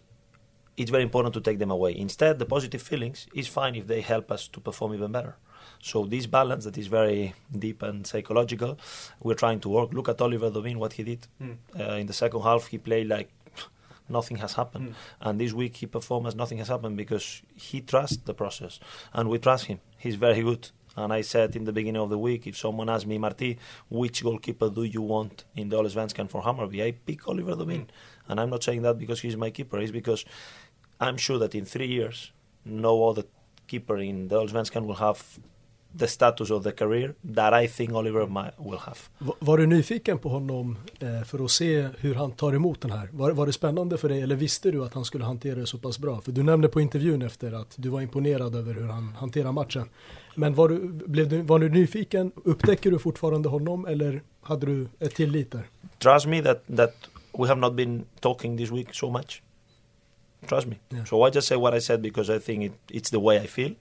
it's 0.75 0.91
very 0.91 1.03
important 1.03 1.33
to 1.33 1.41
take 1.41 1.59
them 1.59 1.71
away. 1.71 1.97
Instead, 1.97 2.39
the 2.39 2.45
positive 2.45 2.81
feelings 2.81 3.27
is 3.33 3.47
fine 3.47 3.75
if 3.75 3.87
they 3.87 4.01
help 4.01 4.31
us 4.31 4.47
to 4.49 4.59
perform 4.59 4.93
even 4.93 5.11
better. 5.11 5.35
So 5.81 6.05
this 6.05 6.25
balance 6.25 6.65
that 6.65 6.77
is 6.77 6.87
very 6.87 7.33
deep 7.57 7.83
and 7.83 8.05
psychological, 8.05 8.77
we're 9.21 9.35
trying 9.35 9.59
to 9.61 9.69
work. 9.69 9.93
Look 9.93 10.09
at 10.09 10.21
Oliver 10.21 10.49
Dovin, 10.49 10.77
what 10.77 10.93
he 10.93 11.03
did 11.03 11.27
mm. 11.41 11.57
uh, 11.79 11.93
in 11.95 12.07
the 12.07 12.13
second 12.13 12.41
half. 12.41 12.67
He 12.67 12.77
played 12.77 13.07
like 13.07 13.29
nothing 14.09 14.37
has 14.37 14.53
happened. 14.53 14.89
Mm. 14.89 14.95
And 15.21 15.39
this 15.39 15.53
week 15.53 15.77
he 15.77 15.85
performed 15.85 16.27
as 16.27 16.35
nothing 16.35 16.57
has 16.59 16.67
happened 16.67 16.97
because 16.97 17.41
he 17.55 17.81
trusts 17.81 18.17
the 18.17 18.33
process, 18.33 18.79
and 19.13 19.29
we 19.29 19.39
trust 19.39 19.65
him. 19.65 19.79
He's 19.97 20.15
very 20.15 20.41
good. 20.41 20.69
And 20.97 21.13
I 21.13 21.21
said 21.21 21.55
in 21.55 21.65
the 21.65 21.71
beginning 21.71 22.01
of 22.01 22.09
the 22.09 22.17
week, 22.17 22.47
if 22.47 22.57
someone 22.57 22.89
asked 22.89 23.05
me, 23.05 23.19
Marti, 23.19 23.59
which 23.87 24.23
goalkeeper 24.23 24.69
do 24.69 24.83
you 24.83 25.03
want 25.03 25.45
in 25.55 25.69
the 25.69 25.77
Allsvenskan 25.77 26.27
for 26.27 26.41
Hammarby? 26.41 26.83
I 26.83 26.91
pick 26.91 27.27
Oliver 27.27 27.51
Dovin. 27.51 27.85
And 28.27 28.39
I'm 28.39 28.49
not 28.49 28.63
saying 28.63 28.81
that 28.81 28.97
because 28.97 29.21
he's 29.21 29.37
my 29.37 29.51
keeper. 29.51 29.77
It's 29.77 29.91
because 29.91 30.25
I'm 30.99 31.17
sure 31.17 31.37
that 31.37 31.53
in 31.53 31.65
three 31.65 31.85
years, 31.85 32.31
no 32.65 33.07
other 33.07 33.23
keeper 33.67 33.97
in 33.97 34.27
the 34.27 34.37
Allsvenskan 34.37 34.87
will 34.87 34.95
have 34.95 35.39
the 35.99 36.07
status 36.07 36.51
of 36.51 36.63
the 36.63 36.71
career 36.71 37.13
that 37.35 37.63
I 37.63 37.67
think 37.67 37.91
Oliver 37.93 38.25
will 38.57 38.79
have. 38.79 38.97
Va- 39.17 39.33
Var 39.39 39.57
du 39.57 39.67
nyfiken 39.67 40.17
på 40.19 40.29
honom 40.29 40.77
eh, 40.99 41.23
för 41.23 41.45
att 41.45 41.51
se 41.51 41.87
hur 41.97 42.15
han 42.15 42.31
tar 42.31 42.53
emot 42.53 42.81
den 42.81 42.91
här? 42.91 43.09
Var, 43.11 43.31
var 43.31 43.45
det 43.45 43.53
spännande 43.53 43.97
för 43.97 44.09
dig 44.09 44.21
eller 44.21 44.35
visste 44.35 44.71
du 44.71 44.83
att 44.83 44.93
han 44.93 45.05
skulle 45.05 45.25
hantera 45.25 45.55
det 45.59 45.67
så 45.67 45.77
pass 45.77 45.99
bra? 45.99 46.21
För 46.21 46.31
du 46.31 46.43
nämnde 46.43 46.67
på 46.67 46.81
intervjun 46.81 47.21
efter 47.21 47.51
att 47.51 47.73
du 47.75 47.89
var 47.89 48.01
imponerad 48.01 48.55
över 48.55 48.73
hur 48.73 48.87
han 48.87 49.13
hanterar 49.17 49.51
matchen. 49.51 49.89
Men 50.35 50.53
var 50.53 50.69
du, 50.69 50.79
blev 50.87 51.29
du, 51.29 51.41
var 51.41 51.59
du 51.59 51.69
nyfiken? 51.69 52.31
Upptäcker 52.35 52.91
du 52.91 52.99
fortfarande 52.99 53.49
honom 53.49 53.85
eller 53.85 54.21
hade 54.41 54.65
du 54.65 54.87
ett 54.99 55.15
tillit 55.15 55.51
där? 55.51 55.67
Trust 55.99 56.25
me 56.27 56.41
that, 56.43 56.63
that 56.77 56.93
we 57.39 57.47
have 57.47 57.59
not 57.61 57.73
been 57.75 58.05
talking 58.19 58.57
this 58.57 58.71
week 58.71 58.87
so 58.95 59.09
much. 59.11 59.41
Trust 60.49 60.67
me. 60.67 60.75
Yeah. 60.89 61.05
So 61.05 61.27
I 61.27 61.31
just 61.35 61.47
say 61.47 61.57
what 61.57 61.73
I 61.73 61.81
said 61.81 62.01
because 62.01 62.35
I 62.37 62.39
think 62.39 62.63
it, 62.63 62.73
it's 62.91 63.09
the 63.11 63.17
way 63.19 63.37
I 63.43 63.47
feel, 63.47 63.71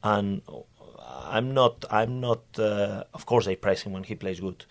and 0.00 0.40
I'm 1.24 1.54
not. 1.54 1.84
I'm 1.90 2.20
not. 2.20 2.42
Uh, 2.58 3.04
of 3.14 3.26
course, 3.26 3.46
I 3.48 3.54
praise 3.54 3.82
him 3.82 3.92
when 3.92 4.04
he 4.04 4.14
plays 4.14 4.40
good, 4.40 4.64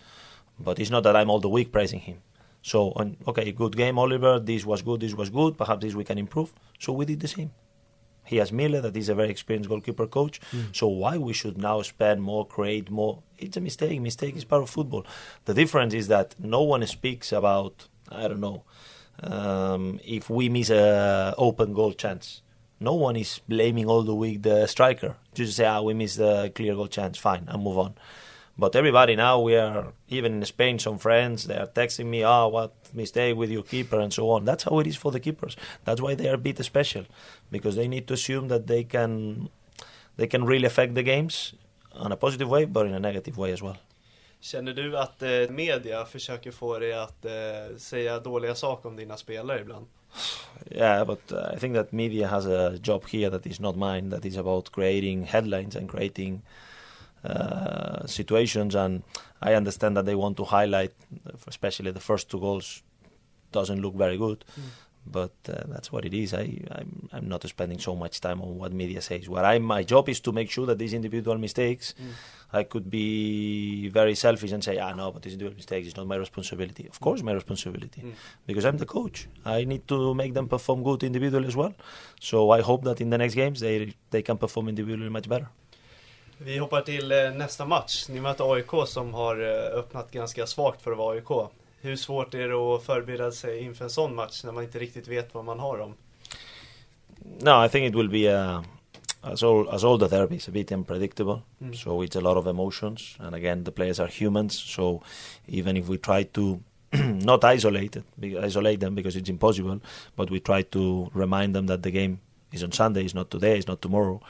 but 0.58 0.78
it's 0.78 0.90
not 0.90 1.02
that 1.04 1.16
I'm 1.16 1.30
all 1.30 1.40
the 1.40 1.48
week 1.48 1.72
praising 1.72 2.00
him. 2.00 2.18
So 2.62 2.92
on, 2.96 3.16
okay, 3.28 3.52
good 3.52 3.76
game, 3.76 3.98
Oliver. 3.98 4.38
This 4.40 4.64
was 4.64 4.82
good. 4.82 5.00
This 5.00 5.14
was 5.14 5.30
good. 5.30 5.56
Perhaps 5.56 5.82
this 5.82 5.94
we 5.94 6.04
can 6.04 6.18
improve. 6.18 6.52
So 6.78 6.92
we 6.92 7.04
did 7.04 7.20
the 7.20 7.28
same. 7.28 7.50
He 8.26 8.38
has 8.38 8.50
Miller, 8.50 8.80
that 8.80 8.96
is 8.96 9.08
a 9.08 9.14
very 9.14 9.30
experienced 9.30 9.68
goalkeeper 9.68 10.06
coach. 10.08 10.40
So 10.72 10.88
why 10.88 11.16
we 11.16 11.32
should 11.32 11.56
now 11.56 11.80
spend 11.82 12.22
more, 12.22 12.44
create 12.44 12.90
more? 12.90 13.22
It's 13.38 13.56
a 13.56 13.60
mistake. 13.60 14.00
Mistake 14.00 14.36
is 14.36 14.44
part 14.44 14.62
of 14.62 14.70
football. 14.70 15.06
The 15.44 15.54
difference 15.54 15.94
is 15.94 16.08
that 16.08 16.34
no 16.38 16.62
one 16.62 16.84
speaks 16.86 17.30
about. 17.32 17.86
I 18.10 18.26
don't 18.26 18.40
know 18.40 18.64
um, 19.22 20.00
if 20.04 20.28
we 20.28 20.48
miss 20.48 20.70
a 20.70 21.34
open 21.38 21.72
goal 21.72 21.92
chance. 21.92 22.42
No 22.80 22.94
one 22.94 23.16
is 23.16 23.40
blaming 23.48 23.86
all 23.86 24.02
the 24.02 24.14
week 24.14 24.42
the 24.42 24.66
striker. 24.66 25.16
Just 25.36 25.56
say, 25.56 25.66
ah, 25.66 25.82
we 25.82 25.94
missed 25.94 26.18
a 26.18 26.50
clear 26.54 26.74
goal 26.74 26.88
chance. 26.88 27.18
Fine, 27.18 27.44
and 27.48 27.62
move 27.62 27.78
on. 27.78 27.94
But 28.58 28.74
everybody 28.74 29.16
now, 29.16 29.40
we 29.40 29.54
are 29.56 29.92
even 30.08 30.32
in 30.38 30.44
Spain. 30.44 30.78
Some 30.78 30.98
friends 30.98 31.44
they 31.46 31.58
are 31.58 31.66
texting 31.66 32.06
me, 32.06 32.22
"Ah, 32.24 32.46
what 32.46 32.72
mistake 32.94 33.36
with 33.36 33.50
your 33.50 33.62
keeper?" 33.62 34.00
and 34.00 34.12
so 34.12 34.30
on. 34.30 34.44
That's 34.46 34.64
how 34.64 34.80
it 34.80 34.86
is 34.86 34.96
for 34.96 35.12
the 35.12 35.20
keepers. 35.20 35.56
That's 35.84 36.00
why 36.00 36.14
they 36.14 36.28
are 36.28 36.34
a 36.34 36.38
bit 36.48 36.64
special, 36.64 37.04
because 37.50 37.76
they 37.76 37.88
need 37.88 38.06
to 38.06 38.14
assume 38.14 38.48
that 38.48 38.66
they 38.66 38.84
can, 38.84 39.48
they 40.16 40.26
can 40.26 40.44
really 40.44 40.66
affect 40.66 40.94
the 40.94 41.02
games 41.02 41.54
in 42.04 42.12
a 42.12 42.16
positive 42.16 42.48
way, 42.48 42.64
but 42.64 42.86
in 42.86 42.94
a 42.94 43.00
negative 43.00 43.36
way 43.36 43.52
as 43.52 43.62
well. 43.62 43.76
Känner 44.40 44.72
du 44.72 44.98
att 44.98 45.22
eh, 45.22 45.50
media 45.50 46.04
försöker 46.04 46.50
få 46.50 46.78
dig 46.78 46.92
att 46.92 47.24
eh, 47.24 47.76
säga 47.78 48.20
dåliga 48.20 48.54
saker 48.54 48.88
om 48.88 48.96
dina 48.96 49.16
spelare 49.16 49.60
ibland? 49.60 49.86
Yeah, 50.74 51.04
but 51.04 51.20
uh, 51.30 51.50
I 51.52 51.56
think 51.56 51.74
that 51.74 51.92
media 51.92 52.26
has 52.26 52.44
a 52.44 52.78
job 52.80 53.06
here 53.06 53.30
that 53.30 53.46
is 53.46 53.60
not 53.60 53.76
mine. 53.76 54.08
That 54.10 54.26
is 54.26 54.36
about 54.36 54.72
creating 54.72 55.26
headlines 55.26 55.76
and 55.76 55.88
creating 55.88 56.42
uh, 57.24 58.04
situations. 58.06 58.74
And 58.74 59.04
I 59.40 59.54
understand 59.54 59.96
that 59.96 60.06
they 60.06 60.16
want 60.16 60.36
to 60.38 60.44
highlight, 60.44 60.92
especially 61.46 61.92
the 61.92 62.00
first 62.00 62.28
two 62.30 62.40
goals, 62.40 62.82
doesn't 63.52 63.80
look 63.80 63.94
very 63.94 64.16
good. 64.16 64.44
But 65.06 65.32
uh, 65.48 65.62
that's 65.68 65.92
what 65.92 66.04
it 66.04 66.14
is. 66.14 66.34
I, 66.34 66.60
I'm, 66.70 67.08
I'm 67.12 67.28
not 67.28 67.42
spending 67.48 67.78
so 67.78 67.94
much 67.94 68.20
time 68.20 68.42
on 68.42 68.58
what 68.58 68.72
media 68.72 69.00
says. 69.00 69.28
What 69.28 69.44
I, 69.44 69.58
my 69.58 69.82
job 69.84 70.08
is 70.08 70.20
to 70.20 70.32
make 70.32 70.50
sure 70.50 70.66
that 70.66 70.78
these 70.78 70.92
individual 70.92 71.38
mistakes, 71.38 71.94
I 72.52 72.64
could 72.64 72.90
be 72.90 73.88
very 73.88 74.14
selfish 74.14 74.52
and 74.52 74.62
say, 74.64 74.78
ah, 74.78 74.92
no, 74.94 75.12
but 75.12 75.22
these 75.22 75.34
individual 75.34 75.56
mistakes 75.56 75.88
is 75.88 75.96
not 75.96 76.06
my 76.06 76.16
responsibility. 76.16 76.86
Of 76.88 77.00
course, 77.00 77.22
my 77.22 77.32
responsibility, 77.32 78.02
because 78.46 78.64
I'm 78.64 78.78
the 78.78 78.86
coach. 78.86 79.28
I 79.44 79.64
need 79.64 79.86
to 79.88 80.14
make 80.14 80.34
them 80.34 80.48
perform 80.48 80.82
good 80.82 81.02
individually 81.02 81.46
as 81.46 81.56
well. 81.56 81.74
So 82.20 82.50
I 82.50 82.60
hope 82.62 82.84
that 82.84 83.00
in 83.00 83.10
the 83.10 83.18
next 83.18 83.34
games 83.34 83.60
they 83.60 83.94
they 84.10 84.22
can 84.22 84.38
perform 84.38 84.68
individually 84.68 85.10
much 85.10 85.28
better. 85.28 85.48
Vi 86.38 86.58
hoppar 86.58 86.80
till 86.80 87.12
eh, 87.12 87.30
nästa 87.30 87.66
match. 87.66 88.08
Ni 88.08 88.20
möter 88.20 88.54
AIK 88.54 88.70
som 88.86 89.14
har 89.14 89.40
eh, 89.40 89.78
öppnat 89.78 90.10
ganska 90.10 90.46
svagt 90.46 90.82
för 90.82 90.92
att 90.92 90.98
vara 90.98 91.16
AIK. 91.16 91.50
Hur 91.86 91.96
svårt 91.96 92.34
är 92.34 92.48
det 92.48 92.54
att 92.54 92.82
förbereda 92.82 93.30
sig 93.30 93.60
inför 93.60 93.84
en 93.84 93.90
sån 93.90 94.14
match 94.14 94.44
när 94.44 94.52
man 94.52 94.64
inte 94.64 94.78
riktigt 94.78 95.08
vet 95.08 95.34
vad 95.34 95.44
man 95.44 95.58
har 95.58 95.78
dem? 95.78 95.94
No, 97.40 97.64
I 97.64 97.68
think 97.68 97.88
it 97.88 97.94
will 97.94 98.08
be 98.08 98.28
uh, 98.34 98.62
as 99.22 99.42
all 99.42 99.68
as 99.68 99.84
all 99.84 99.98
the 99.98 100.08
derbies, 100.08 100.48
a 100.48 100.50
bit 100.50 100.72
unpredictable. 100.72 101.42
So 101.74 102.02
it's 102.02 102.16
a 102.16 102.20
lot 102.20 102.36
of 102.36 102.46
emotions, 102.46 103.16
and 103.20 103.34
again, 103.34 103.64
the 103.64 103.70
players 103.70 104.00
are 104.00 104.08
humans. 104.08 104.54
So 104.54 105.02
even 105.46 105.76
if 105.76 105.88
we 105.88 105.98
try 105.98 106.24
to 106.24 106.60
not 107.24 107.44
isolate 107.44 107.96
it, 107.96 108.44
isolate 108.44 108.80
them 108.80 108.94
because 108.94 109.16
it's 109.16 109.30
impossible, 109.30 109.80
but 110.16 110.30
we 110.30 110.40
try 110.40 110.62
to 110.62 111.10
remind 111.14 111.54
them 111.54 111.66
that 111.66 111.82
the 111.82 111.90
game 111.90 112.18
is 112.52 112.64
on 112.64 112.72
Sunday, 112.72 113.04
it's 113.04 113.14
not 113.14 113.30
today, 113.30 113.58
it's 113.58 113.68
not 113.68 113.80
tomorrow. 113.80 114.20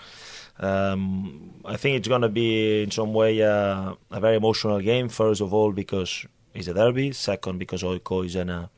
Um, 0.59 1.55
I 1.65 1.77
think 1.77 1.97
it's 1.97 2.09
going 2.09 2.23
to 2.23 2.29
be 2.29 2.83
in 2.83 2.91
some 2.91 3.15
way 3.15 3.43
uh, 3.43 3.95
a 4.11 4.21
very 4.21 4.37
emotional 4.37 4.81
game. 4.81 5.09
First 5.09 5.41
of 5.41 5.55
all, 5.55 5.73
because 5.73 6.27
it's 6.57 6.69
a 6.69 6.75
derby. 6.75 7.13
Second, 7.13 7.59
because 7.59 7.83
AIK 7.85 8.11
is 8.25 8.37
in 8.37 8.51
a 8.51 8.71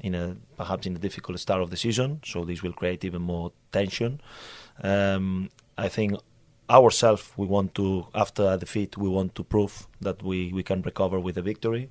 in 0.00 0.14
a 0.14 0.36
perhaps 0.56 0.86
in 0.86 0.96
a 0.96 0.98
difficult 0.98 1.38
start 1.38 1.62
of 1.62 1.70
the 1.70 1.76
season, 1.76 2.20
so 2.24 2.44
this 2.44 2.62
will 2.62 2.72
create 2.72 3.04
even 3.04 3.22
more 3.22 3.52
tension. 3.72 4.20
Um, 4.82 5.50
I 5.78 5.88
think 5.88 6.14
ourselves 6.70 7.30
we 7.36 7.46
want 7.46 7.74
to 7.74 8.06
after 8.14 8.42
a 8.52 8.56
defeat 8.56 8.96
we 8.96 9.06
want 9.06 9.34
to 9.34 9.44
prove 9.44 9.86
that 10.00 10.22
we, 10.22 10.50
we 10.52 10.62
can 10.62 10.80
recover 10.82 11.20
with 11.20 11.36
a 11.36 11.42
victory. 11.42 11.90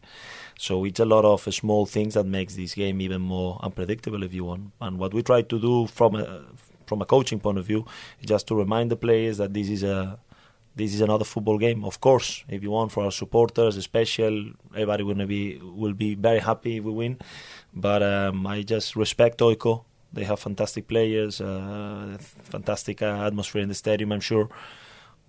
So 0.57 0.83
it's 0.85 0.99
a 0.99 1.05
lot 1.05 1.25
of 1.25 1.41
small 1.53 1.85
things 1.85 2.15
that 2.15 2.25
makes 2.25 2.55
this 2.55 2.73
game 2.73 2.99
even 3.01 3.21
more 3.21 3.59
unpredictable 3.61 4.23
if 4.23 4.33
you 4.33 4.45
want. 4.45 4.71
And 4.81 4.97
what 4.97 5.13
we 5.13 5.21
try 5.21 5.43
to 5.43 5.59
do 5.59 5.87
from 5.87 6.15
a 6.15 6.45
from 6.87 7.01
a 7.01 7.05
coaching 7.05 7.39
point 7.39 7.57
of 7.57 7.65
view 7.65 7.85
is 8.19 8.25
just 8.27 8.47
to 8.47 8.55
remind 8.55 8.91
the 8.91 8.95
players 8.95 9.37
that 9.37 9.53
this 9.53 9.69
is 9.69 9.83
a 9.83 10.19
this 10.75 10.93
is 10.93 11.01
another 11.01 11.25
football 11.25 11.57
game. 11.57 11.83
Of 11.85 11.99
course, 11.99 12.43
if 12.47 12.63
you 12.63 12.71
want 12.71 12.91
for 12.91 13.03
our 13.03 13.11
supporters, 13.11 13.81
special, 13.83 14.51
everybody 14.73 15.03
will 15.03 15.25
be 15.25 15.59
will 15.61 15.93
be 15.93 16.15
very 16.15 16.39
happy 16.39 16.77
if 16.77 16.83
we 16.83 16.91
win. 16.91 17.17
But 17.73 18.01
um, 18.01 18.47
I 18.47 18.63
just 18.63 18.95
respect 18.95 19.41
AIK. 19.41 19.63
They 20.13 20.23
have 20.25 20.39
fantastic 20.39 20.87
players, 20.87 21.41
uh, 21.41 22.17
fantastic 22.43 23.01
uh, 23.01 23.25
atmosphere 23.27 23.61
in 23.61 23.69
the 23.69 23.75
stadium. 23.75 24.11
I'm 24.11 24.21
sure. 24.21 24.49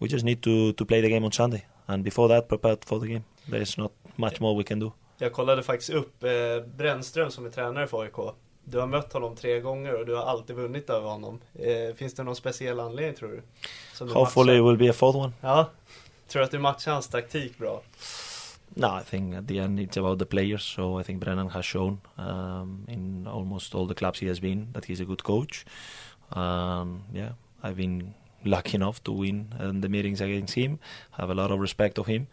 We 0.00 0.08
just 0.08 0.24
need 0.24 0.42
to 0.42 0.72
to 0.72 0.84
play 0.84 1.00
the 1.00 1.08
game 1.08 1.24
on 1.24 1.32
Sunday, 1.32 1.64
and 1.88 2.04
before 2.04 2.28
that, 2.28 2.48
prepare 2.48 2.76
for 2.84 2.98
the 2.98 3.06
game. 3.06 3.24
There 3.48 3.62
is 3.62 3.78
not 3.78 3.92
much 4.16 4.40
more 4.40 4.56
we 4.56 4.64
can 4.64 4.78
do. 4.80 4.92
Jag 5.18 5.32
kollade 5.32 5.62
faktiskt 5.62 5.90
upp 5.90 6.24
eh, 6.24 6.30
Brännström 6.76 7.30
som 7.30 7.46
är 7.46 7.50
tränare 7.50 7.86
för 7.86 8.02
AIK. 8.02 8.34
Du 8.64 8.78
har 8.78 8.86
mött 8.86 9.12
honom 9.12 9.36
tre 9.36 9.60
gånger 9.60 9.94
och 9.94 10.06
du 10.06 10.14
har 10.14 10.22
alltid 10.22 10.56
vunnit 10.56 10.90
över 10.90 11.08
honom. 11.08 11.40
Eh, 11.54 11.94
finns 11.96 12.14
det 12.14 12.22
någon 12.24 12.36
speciell 12.36 12.80
anledning 12.80 13.14
tror 13.14 13.28
du? 13.28 13.42
Som 13.94 14.06
du 14.08 14.14
Hopefully, 14.14 14.52
it 14.56 14.62
matchar? 14.62 14.70
will 14.70 14.78
be 14.78 14.90
a 14.90 14.92
fourth 14.92 15.18
one. 15.18 15.32
Ja. 15.40 15.70
Tror 16.28 16.40
du 16.40 16.44
att 16.44 16.50
du 16.50 16.58
matchar 16.58 16.92
hans 16.92 17.08
taktik 17.08 17.58
bra? 17.58 17.80
No, 18.76 18.86
I 19.00 19.04
think 19.10 19.34
at 19.34 19.48
the 19.48 19.58
end 19.58 19.78
it's 19.80 19.98
about 19.98 20.18
the 20.18 20.24
players. 20.26 20.62
So 20.62 21.00
I 21.00 21.04
think 21.04 21.20
Brennan 21.24 21.48
has 21.50 21.64
shown 21.64 22.00
um, 22.16 22.86
in 22.88 23.26
almost 23.26 23.74
all 23.74 23.88
the 23.88 23.94
clubs 23.94 24.20
he 24.20 24.28
has 24.28 24.40
been 24.40 24.72
that 24.72 24.84
he's 24.84 25.00
a 25.00 25.04
good 25.04 25.22
coach. 25.22 25.64
Um, 26.30 27.02
yeah, 27.14 27.32
I've 27.62 27.76
been 27.76 28.14
lucky 28.44 28.74
enough 28.76 29.00
to 29.04 29.12
win 29.12 29.54
in 29.60 29.80
the 29.80 29.88
meetings 29.88 30.20
against 30.20 30.54
him. 30.54 30.78
Have 31.10 31.30
a 31.30 31.34
lot 31.34 31.50
of 31.50 31.60
respect 31.60 31.98
of 31.98 32.06
him, 32.06 32.26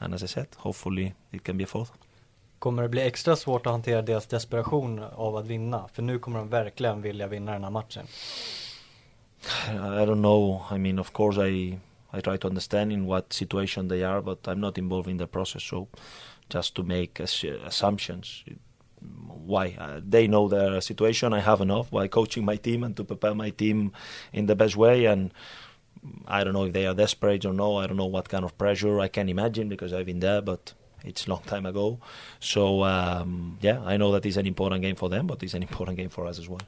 and 0.00 0.14
as 0.14 0.22
I 0.22 0.26
said, 0.26 0.46
hopefully 0.58 1.14
it 1.32 1.42
can 1.44 1.56
be 1.56 1.64
a 1.64 1.66
fourth. 1.66 1.90
Kommer 2.58 2.82
det 2.82 2.88
bli 2.88 3.06
extra 3.06 3.36
svårt 3.36 3.66
att 3.66 3.72
hantera 3.72 4.02
deras 4.02 4.26
desperation 4.26 5.04
av 5.14 5.36
att 5.36 5.46
vinna? 5.46 5.88
För 5.92 6.02
nu 6.02 6.18
kommer 6.18 6.38
de 6.38 6.48
verkligen 6.48 7.02
vilja 7.02 7.26
vinna 7.26 7.52
den 7.52 7.64
här 7.64 7.70
matchen. 7.70 8.06
I 9.68 10.04
don't 10.06 10.20
know. 10.20 10.62
I 10.72 10.78
mean, 10.78 10.98
of 10.98 11.12
course, 11.12 11.48
I 11.48 11.78
I 12.12 12.20
try 12.20 12.38
to 12.38 12.48
understand 12.48 12.92
in 12.92 13.06
what 13.06 13.32
situation 13.32 13.88
they 13.88 14.02
are, 14.02 14.22
but 14.22 14.48
I'm 14.48 14.60
not 14.60 14.78
involved 14.78 15.10
in 15.10 15.18
the 15.18 15.26
process. 15.26 15.62
So, 15.62 15.88
just 16.48 16.74
to 16.74 16.82
make 16.82 17.20
assumptions, 17.20 18.44
why 19.46 19.76
uh, 19.78 20.00
they 20.02 20.26
know 20.26 20.48
their 20.48 20.80
situation, 20.80 21.34
I 21.34 21.40
have 21.40 21.60
enough 21.60 21.90
by 21.90 22.08
coaching 22.08 22.44
my 22.44 22.56
team 22.56 22.82
and 22.82 22.96
to 22.96 23.04
prepare 23.04 23.34
my 23.34 23.50
team 23.50 23.92
in 24.32 24.46
the 24.46 24.56
best 24.56 24.76
way. 24.76 25.04
And 25.04 25.32
I 26.26 26.44
don't 26.44 26.54
know 26.54 26.64
if 26.64 26.72
they 26.72 26.86
are 26.86 26.94
desperate 26.94 27.44
or 27.44 27.52
no. 27.52 27.76
I 27.76 27.86
don't 27.86 27.98
know 27.98 28.06
what 28.06 28.28
kind 28.30 28.44
of 28.44 28.56
pressure 28.56 29.00
I 29.00 29.08
can 29.08 29.28
imagine 29.28 29.68
because 29.68 29.92
I've 29.92 30.06
been 30.06 30.20
there, 30.20 30.40
but 30.40 30.72
it's 31.04 31.26
a 31.26 31.30
long 31.30 31.42
time 31.46 31.68
ago. 31.68 31.98
So 32.40 32.84
um, 32.84 33.58
yeah, 33.60 33.94
I 33.94 33.96
know 33.96 34.12
that 34.12 34.26
it's 34.26 34.36
an 34.40 34.46
important 34.46 34.82
game 34.82 34.96
for 34.96 35.08
them, 35.10 35.26
but 35.26 35.42
it's 35.42 35.54
an 35.56 35.62
important 35.62 35.96
game 35.98 36.10
for 36.10 36.26
us 36.30 36.38
as 36.38 36.48
well. 36.48 36.60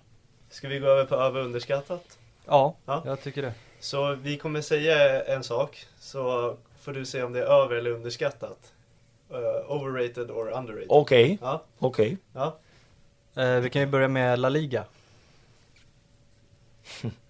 Ska 0.51 0.69
vi 0.69 0.79
gå 0.79 0.87
över 0.87 1.05
på 1.05 1.15
över 1.15 1.41
underskattat? 1.41 2.19
Ja, 2.47 2.75
Ja. 2.87 3.03
jag 3.07 3.23
tycker 3.23 3.43
det. 3.43 3.53
Så 3.81 4.15
vi 4.15 4.37
kommer 4.37 4.61
säga 4.61 5.25
en 5.25 5.43
sak, 5.45 5.87
så 6.01 6.57
får 6.81 6.93
du 6.93 7.07
säga 7.07 7.27
om 7.27 7.33
det 7.33 7.39
är 7.39 7.45
över 7.65 7.77
eller 7.77 7.91
underskattat. 7.91 8.73
Eh, 9.31 9.71
overrated 9.73 10.31
or 10.31 10.49
underrated. 10.51 10.87
Okay, 10.91 11.39
Ja, 11.41 11.63
okay. 11.79 12.17
ja. 12.33 12.57
Eh, 13.37 13.61
vi 13.61 13.71
kan 13.71 13.83
ju 13.83 13.87
börja 13.89 14.09
med 14.09 14.39
La 14.39 14.49
Liga. 14.49 14.85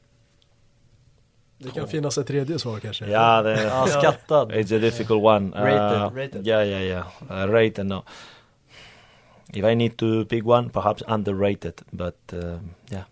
Det 1.63 1.71
kan 1.71 1.89
finnas 1.89 2.19
ett 2.19 2.27
tredje 2.27 2.59
svar 2.59 2.81
kanske. 2.81 3.05
Yeah, 3.07 3.43
the, 3.45 3.63
Ja, 3.63 3.87
skattad. 3.87 4.53
it's 4.53 4.77
a 4.77 4.79
difficult 4.79 5.23
one. 5.23 5.51
Rated, 5.55 6.03
Uh, 6.03 6.11
rated. 6.15 6.47
Yeah, 6.47 6.63
yeah, 6.69 6.83
yeah. 6.83 7.07
Uh, 7.31 7.53
rated, 7.53 7.87
no. 7.87 8.03
If 9.53 9.65
I 9.65 9.75
need 9.75 9.97
to 9.97 10.25
pick 10.25 10.47
one, 10.47 10.71
perhaps 10.71 11.03
underrated, 11.09 11.81
but 11.91 12.17
um, 12.33 12.71
yeah. 12.91 13.05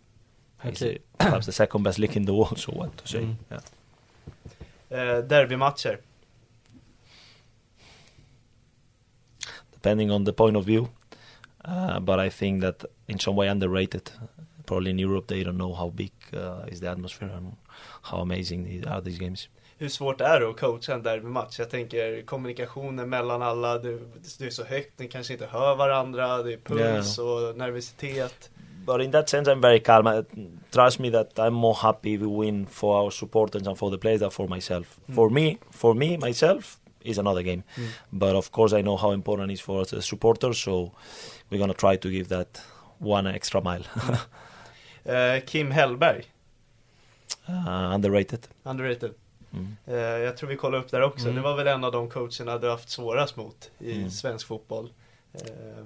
It's 0.64 0.82
Okay. 0.82 0.98
perhaps 1.18 1.46
the 1.46 1.52
second 1.52 1.82
best 1.82 1.98
league 1.98 2.16
in 2.16 2.24
the 2.26 2.32
world, 2.32 2.58
so 2.58 2.72
what 2.72 2.96
to 2.96 3.06
say. 3.08 3.20
Mm. 3.20 3.34
Yeah. 3.50 3.60
Eh, 4.90 5.22
derbymatcher. 5.22 5.98
Depending 9.72 10.10
on 10.10 10.24
the 10.24 10.32
point 10.32 10.56
of 10.56 10.64
view, 10.64 10.88
uh, 11.64 12.00
but 12.00 12.18
I 12.18 12.30
think 12.30 12.60
that 12.62 12.84
in 13.08 13.18
some 13.18 13.36
way 13.36 13.48
underrated. 13.48 14.10
Probably 14.66 14.90
in 14.90 14.98
Europe 14.98 15.26
they 15.28 15.42
don't 15.44 15.56
know 15.56 15.72
how 15.74 15.88
big 15.90 16.12
uh, 16.34 16.66
is 16.72 16.80
the 16.80 16.90
atmosphere 16.90 17.30
and 17.36 17.56
how 18.02 18.20
amazing 18.20 18.84
are 18.86 19.02
these 19.02 19.18
games. 19.18 19.48
Hur 19.80 19.88
svårt 19.88 20.20
är 20.20 20.40
det 20.40 20.50
att 20.50 20.60
coacha 20.60 20.94
en 20.94 21.02
derbymatch? 21.02 21.58
Jag 21.58 21.70
tänker 21.70 22.22
kommunikationen 22.22 23.08
mellan 23.08 23.42
alla, 23.42 23.78
det, 23.78 23.98
det 24.38 24.46
är 24.46 24.50
så 24.50 24.64
högt, 24.64 24.98
ni 24.98 25.08
kanske 25.08 25.32
inte 25.32 25.46
hör 25.46 25.74
varandra, 25.74 26.42
det 26.42 26.52
är 26.52 26.58
puls 26.58 27.18
och 27.18 27.56
nervositet. 27.56 28.50
But 28.86 29.02
in 29.02 29.10
that 29.12 29.28
sense, 29.28 29.50
I'm 29.50 29.60
very 29.60 29.80
calm. 29.80 30.06
I, 30.06 30.22
trust 30.70 30.98
me 30.98 31.10
that 31.10 31.38
I'm 31.38 31.52
more 31.52 31.74
happy 31.74 32.14
if 32.14 32.20
we 32.22 32.26
win 32.26 32.66
for 32.66 32.96
our 32.96 33.10
supporters 33.10 33.66
and 33.66 33.76
for 33.76 33.90
the 33.90 33.98
players 33.98 34.20
than 34.20 34.30
for 34.30 34.48
myself. 34.48 34.98
Mm. 35.08 35.14
For 35.14 35.30
me, 35.30 35.58
for 35.70 35.94
me 35.94 36.16
myself, 36.16 36.80
is 37.04 37.18
another 37.18 37.42
game. 37.42 37.64
Mm. 37.76 37.88
But 38.12 38.34
of 38.34 38.50
course, 38.50 38.72
I 38.72 38.80
know 38.80 38.96
how 38.96 39.10
important 39.10 39.50
it 39.50 39.54
is 39.54 39.60
for 39.60 39.84
the 39.84 40.00
supporters, 40.00 40.58
so 40.58 40.92
we're 41.50 41.58
gonna 41.58 41.74
try 41.74 41.96
to 41.96 42.10
give 42.10 42.28
that 42.28 42.60
one 42.98 43.26
extra 43.26 43.60
mile. 43.60 43.84
Eh, 45.06 45.40
Kim 45.46 45.70
Hellberg, 45.70 46.24
uh, 47.48 47.94
underrated. 47.94 48.40
underrated. 48.62 49.10
Mm. 49.52 49.76
Eh, 49.86 49.94
jag 49.96 50.36
tror 50.36 50.48
vi 50.48 50.56
kollar 50.56 50.78
upp 50.78 50.90
där 50.90 51.02
också. 51.02 51.24
Mm. 51.24 51.36
Det 51.36 51.40
var 51.42 51.56
väl 51.56 51.66
en 51.66 51.84
av 51.84 51.92
de 51.92 52.08
coacherna 52.10 52.58
du 52.58 52.70
haft 52.70 52.88
svårast 52.90 53.36
mot 53.36 53.70
i 53.78 53.92
Mm. 53.96 54.10
svensk 54.10 54.46
fotboll. 54.46 54.88
Eh, 55.34 55.40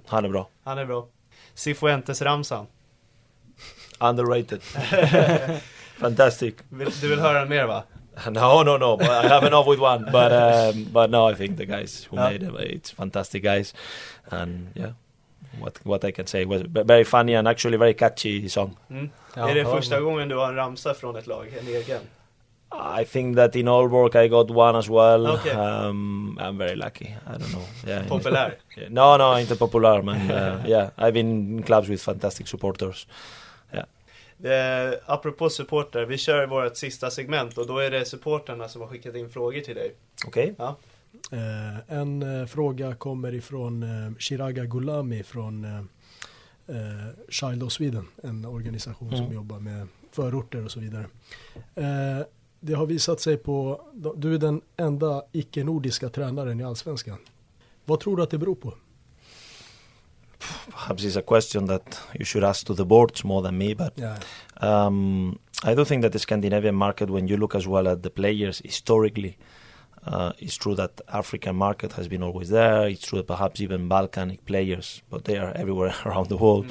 Han 0.07 0.25
är 0.25 0.29
bra. 0.29 0.49
han 0.65 0.79
är 0.79 0.85
bra. 0.87 1.07
Cifuentes-ramsan. 1.55 2.67
Underrated. 4.01 4.63
Fantastic. 5.97 6.55
Du 7.01 7.09
vill 7.09 7.21
höra 7.21 7.45
mer 7.45 7.67
va? 7.67 7.85
No, 8.27 8.63
no, 8.63 8.79
no. 8.79 8.97
But 8.97 9.09
I 9.25 9.29
have 9.29 9.47
enough 9.47 9.69
with 9.71 9.81
one. 9.81 10.05
But 10.13 10.33
um, 10.33 10.85
but 10.93 11.11
no, 11.11 11.31
I 11.33 11.35
think 11.35 11.57
the 11.59 11.65
guys 11.67 12.07
who 12.11 12.17
Yeah. 12.17 12.31
made 12.31 12.43
it, 12.43 12.77
it's 12.85 12.91
fantastic 12.95 13.43
guys, 13.43 13.75
and 14.31 14.69
yeah, 14.77 14.93
what 15.61 15.79
what 15.83 16.05
I 16.05 16.13
can 16.13 16.27
say 16.27 16.45
was 16.45 16.63
v- 16.63 16.83
very 16.85 17.05
funny 17.05 17.35
and 17.35 17.49
actually 17.49 17.77
very 17.79 17.95
catchy 17.95 18.49
song. 18.49 18.77
Mm. 18.91 19.11
Ja, 19.37 19.49
är 19.51 19.55
det 19.55 19.65
första 19.65 19.95
man. 19.95 20.05
gången 20.05 20.29
du 20.29 20.37
har 20.37 20.49
en 20.49 20.55
ramsa 20.57 20.95
från 20.95 21.17
ett 21.17 21.27
lag, 21.27 21.47
en 21.61 21.67
egen? 21.69 22.01
I 23.01 23.05
think 23.05 23.37
that 23.37 23.57
in 23.57 23.69
all 23.69 23.89
work 23.89 24.15
I 24.15 24.29
got 24.29 24.51
one 24.51 24.79
as 24.79 24.89
well. 24.89 25.27
Okay. 25.27 25.53
Um, 25.53 26.39
I'm 26.41 26.59
very 26.59 26.75
lucky. 26.77 27.05
I 27.05 27.39
don't 27.39 27.53
know. 27.53 27.63
Yeah. 27.87 28.09
Populär? 28.09 28.55
Yeah. 28.77 28.89
No, 28.91 29.17
no, 29.17 29.39
inte 29.41 29.57
popular, 29.57 30.03
man. 30.03 30.17
Uh, 30.31 30.65
yeah, 30.67 30.89
I've 30.97 31.13
been 31.13 31.29
in 31.57 31.63
clubs 31.63 31.89
with 31.89 32.03
fantastic 32.03 32.49
supporters. 32.49 33.07
Eh, 34.45 34.95
apropå 35.07 35.51
supporter, 35.51 36.05
vi 36.05 36.19
kör 36.19 36.47
vårt 36.47 36.77
sista 36.77 37.11
segment 37.11 37.59
och 37.59 37.67
då 37.67 37.79
är 37.79 37.91
det 37.91 38.05
supporterna 38.05 38.69
som 38.69 38.81
har 38.81 38.89
skickat 38.89 39.15
in 39.15 39.29
frågor 39.31 39.61
till 39.61 39.75
dig. 39.75 39.95
Okay. 40.27 40.53
Eh, 40.59 40.73
en 41.89 42.23
eh, 42.41 42.47
fråga 42.47 42.95
kommer 42.95 43.35
ifrån 43.35 43.83
eh, 43.83 44.13
Shiraga 44.19 44.65
Gulami 44.65 45.23
från 45.23 45.65
eh, 45.65 45.77
eh, 46.77 47.09
Child 47.29 47.63
of 47.63 47.73
Sweden, 47.73 48.07
en 48.23 48.45
organisation 48.45 49.11
som 49.11 49.21
Mm. 49.21 49.33
jobbar 49.35 49.59
med 49.59 49.89
förorter 50.13 50.65
och 50.65 50.71
så 50.71 50.81
vidare. 50.81 51.07
Eh, 51.75 52.27
det 52.61 52.75
har 52.75 52.87
visat 52.87 53.21
sig 53.21 53.37
på, 53.37 53.81
du 54.17 54.35
är 54.35 54.39
den 54.39 54.61
enda 54.77 55.23
icke-nordiska 55.33 56.09
tränaren 56.09 56.61
i 56.61 56.65
allsvenskan. 56.65 57.19
Vad 57.85 58.01
tror 58.01 58.17
du 58.17 58.23
att 58.23 58.31
det 58.31 58.39
beror 58.39 58.55
på? 58.55 58.75
Perhaps 60.71 61.03
it's 61.05 61.19
a 61.19 61.23
question 61.27 61.69
that 61.69 62.01
you 62.15 62.25
should 62.25 62.45
ask 62.45 62.67
to 62.67 62.75
the 62.75 62.85
boards 62.85 63.25
more 63.25 63.43
than 63.43 63.59
me, 63.59 63.75
but 63.75 63.93
Ja, 63.95 64.17
Um, 64.87 65.39
I 65.65 65.75
do 65.75 65.85
think 65.85 66.03
that 66.05 66.13
the 66.13 66.19
Scandinavian 66.19 66.75
market, 66.75 67.11
when 67.11 67.29
you 67.29 67.37
look 67.37 67.55
as 67.55 67.67
well 67.67 67.87
at 67.89 68.03
the 68.03 68.11
players 68.11 68.61
historically, 68.65 69.37
uh, 70.05 70.33
it's 70.39 70.57
true 70.57 70.75
that 70.75 71.01
African 71.09 71.57
market 71.57 71.93
has 71.93 72.09
been 72.09 72.23
always 72.23 72.49
there. 72.49 72.89
It's 72.89 73.07
true 73.07 73.19
that 73.19 73.29
perhaps 73.29 73.61
even 73.61 73.89
Balkanic 73.89 74.45
players, 74.45 75.03
but 75.11 75.25
they 75.25 75.39
are 75.39 75.53
everywhere 75.55 75.95
around 76.07 76.29
the 76.29 76.37
world. 76.37 76.67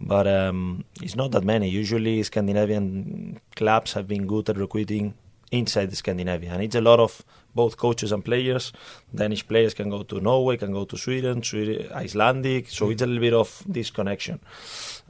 But 0.00 0.26
um, 0.26 0.84
it's 1.00 1.14
not 1.14 1.30
that 1.32 1.44
many. 1.44 1.68
Usually, 1.68 2.22
Scandinavian 2.24 3.40
clubs 3.54 3.92
have 3.92 4.08
been 4.08 4.26
good 4.26 4.50
at 4.50 4.56
recruiting 4.56 5.14
inside 5.52 5.90
the 5.90 5.96
Scandinavia, 5.96 6.50
and 6.52 6.62
it's 6.62 6.74
a 6.74 6.80
lot 6.80 6.98
of 6.98 7.22
both 7.54 7.76
coaches 7.76 8.10
and 8.10 8.24
players. 8.24 8.72
Danish 9.14 9.46
players 9.46 9.74
can 9.74 9.90
go 9.90 10.02
to 10.02 10.20
Norway, 10.20 10.56
can 10.56 10.72
go 10.72 10.84
to 10.84 10.96
Sweden, 10.96 11.42
Sweden 11.42 11.92
Icelandic. 11.92 12.68
So 12.68 12.90
it's 12.90 13.02
a 13.02 13.06
little 13.06 13.20
bit 13.20 13.34
of 13.34 13.62
this 13.66 13.90
connection. 13.90 14.40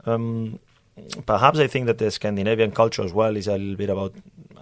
Um, 0.05 0.59
perhaps 1.25 1.59
I 1.59 1.67
think 1.67 1.87
that 1.87 1.97
the 1.97 2.11
Scandinavian 2.11 2.71
culture 2.71 3.03
as 3.03 3.13
well 3.13 3.35
is 3.35 3.47
a 3.47 3.57
little 3.57 3.77
bit 3.77 3.89
about. 3.89 4.13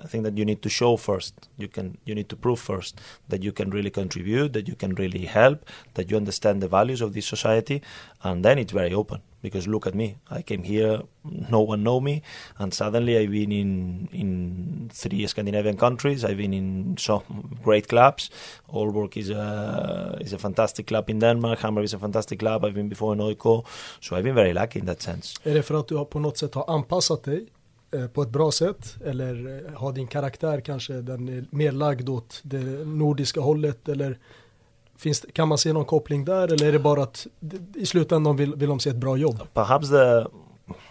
I 0.04 0.08
think 0.08 0.24
that 0.24 0.38
you 0.38 0.46
need 0.46 0.62
to 0.62 0.70
show 0.70 0.98
first. 0.98 1.50
You 1.58 1.68
can 1.68 1.98
you 2.06 2.16
need 2.16 2.30
to 2.30 2.36
prove 2.36 2.60
first 2.60 3.02
that 3.30 3.44
you 3.44 3.52
can 3.52 3.70
really 3.70 3.90
contribute, 3.90 4.54
that 4.54 4.68
you 4.68 4.76
can 4.76 4.96
really 4.96 5.26
help, 5.26 5.66
that 5.94 6.10
you 6.10 6.18
understand 6.18 6.62
the 6.62 6.68
values 6.68 7.02
of 7.02 7.14
this 7.14 7.26
society, 7.26 7.82
and 8.24 8.44
then 8.46 8.58
it's 8.58 8.74
very 8.74 8.94
open. 8.94 9.22
Because 9.42 9.68
look 9.68 9.88
at 9.88 9.96
me, 9.96 10.18
I 10.30 10.44
came 10.44 10.62
here, 10.62 11.02
no 11.24 11.62
one 11.62 11.82
know 11.84 12.00
me, 12.00 12.22
and 12.60 12.74
suddenly 12.74 13.18
I've 13.18 13.32
been 13.32 13.52
in 13.52 14.08
in 14.12 14.92
three 14.94 15.26
Scandinavian 15.28 15.78
countries. 15.78 16.24
I've 16.24 16.38
been 16.38 16.54
in 16.54 16.96
some 16.98 17.58
great 17.64 17.88
clubs. 17.88 18.30
Aalborg 18.70 19.18
is 19.18 19.30
a 19.30 20.18
is 20.22 20.34
a 20.34 20.38
fantastic 20.38 20.86
club 20.88 21.10
in 21.10 21.20
Denmark. 21.20 21.60
Hammarby 21.60 21.86
is 21.86 21.94
a 21.94 22.00
fantastic 22.00 22.40
club. 22.40 22.66
I've 22.66 22.76
been 22.76 22.90
before 22.90 23.14
in 23.14 23.20
Oiko, 23.20 23.66
so 24.00 24.16
I've 24.16 24.24
been 24.24 24.36
very 24.36 24.54
lucky 24.54 24.80
in 24.80 24.86
that 24.86 25.02
sense. 25.02 25.36
Är 25.44 25.54
det 25.54 25.64
för 25.64 25.80
att 25.80 25.88
du 25.88 26.06
på 26.06 26.20
något 26.20 26.38
sätt 26.38 26.56
har 26.56 26.66
anpassat 26.76 27.24
dig 27.24 27.46
Eh, 27.92 28.08
på 28.08 28.22
ett 28.22 28.30
bra 28.30 28.52
sätt? 28.52 28.96
Eller 29.06 29.64
eh, 29.68 29.80
har 29.80 29.92
din 29.94 30.08
karaktär 30.08 30.62
kanske 30.62 30.94
den 30.94 31.30
är 31.30 31.46
mer 31.50 31.72
lagd 31.72 32.10
åt 32.10 32.40
det 32.44 32.86
nordiska 32.86 33.42
hållet? 33.42 33.90
Eller 33.90 34.18
finns, 34.98 35.22
det- 35.22 35.32
kan 35.32 35.48
man 35.48 35.58
se 35.58 35.74
någon 35.74 35.86
koppling 35.86 36.26
där? 36.26 36.54
Eller 36.54 36.68
är 36.68 36.72
det 36.72 36.80
bara 36.80 37.04
att 37.04 37.28
i 37.76 37.86
slutändan 37.86 38.36
vill, 38.36 38.56
vill 38.56 38.70
de 38.70 38.80
se 38.80 38.90
ett 38.90 38.96
bra 38.96 39.18
jobb? 39.18 39.40
perhaps 39.54 39.90
the 39.90 40.26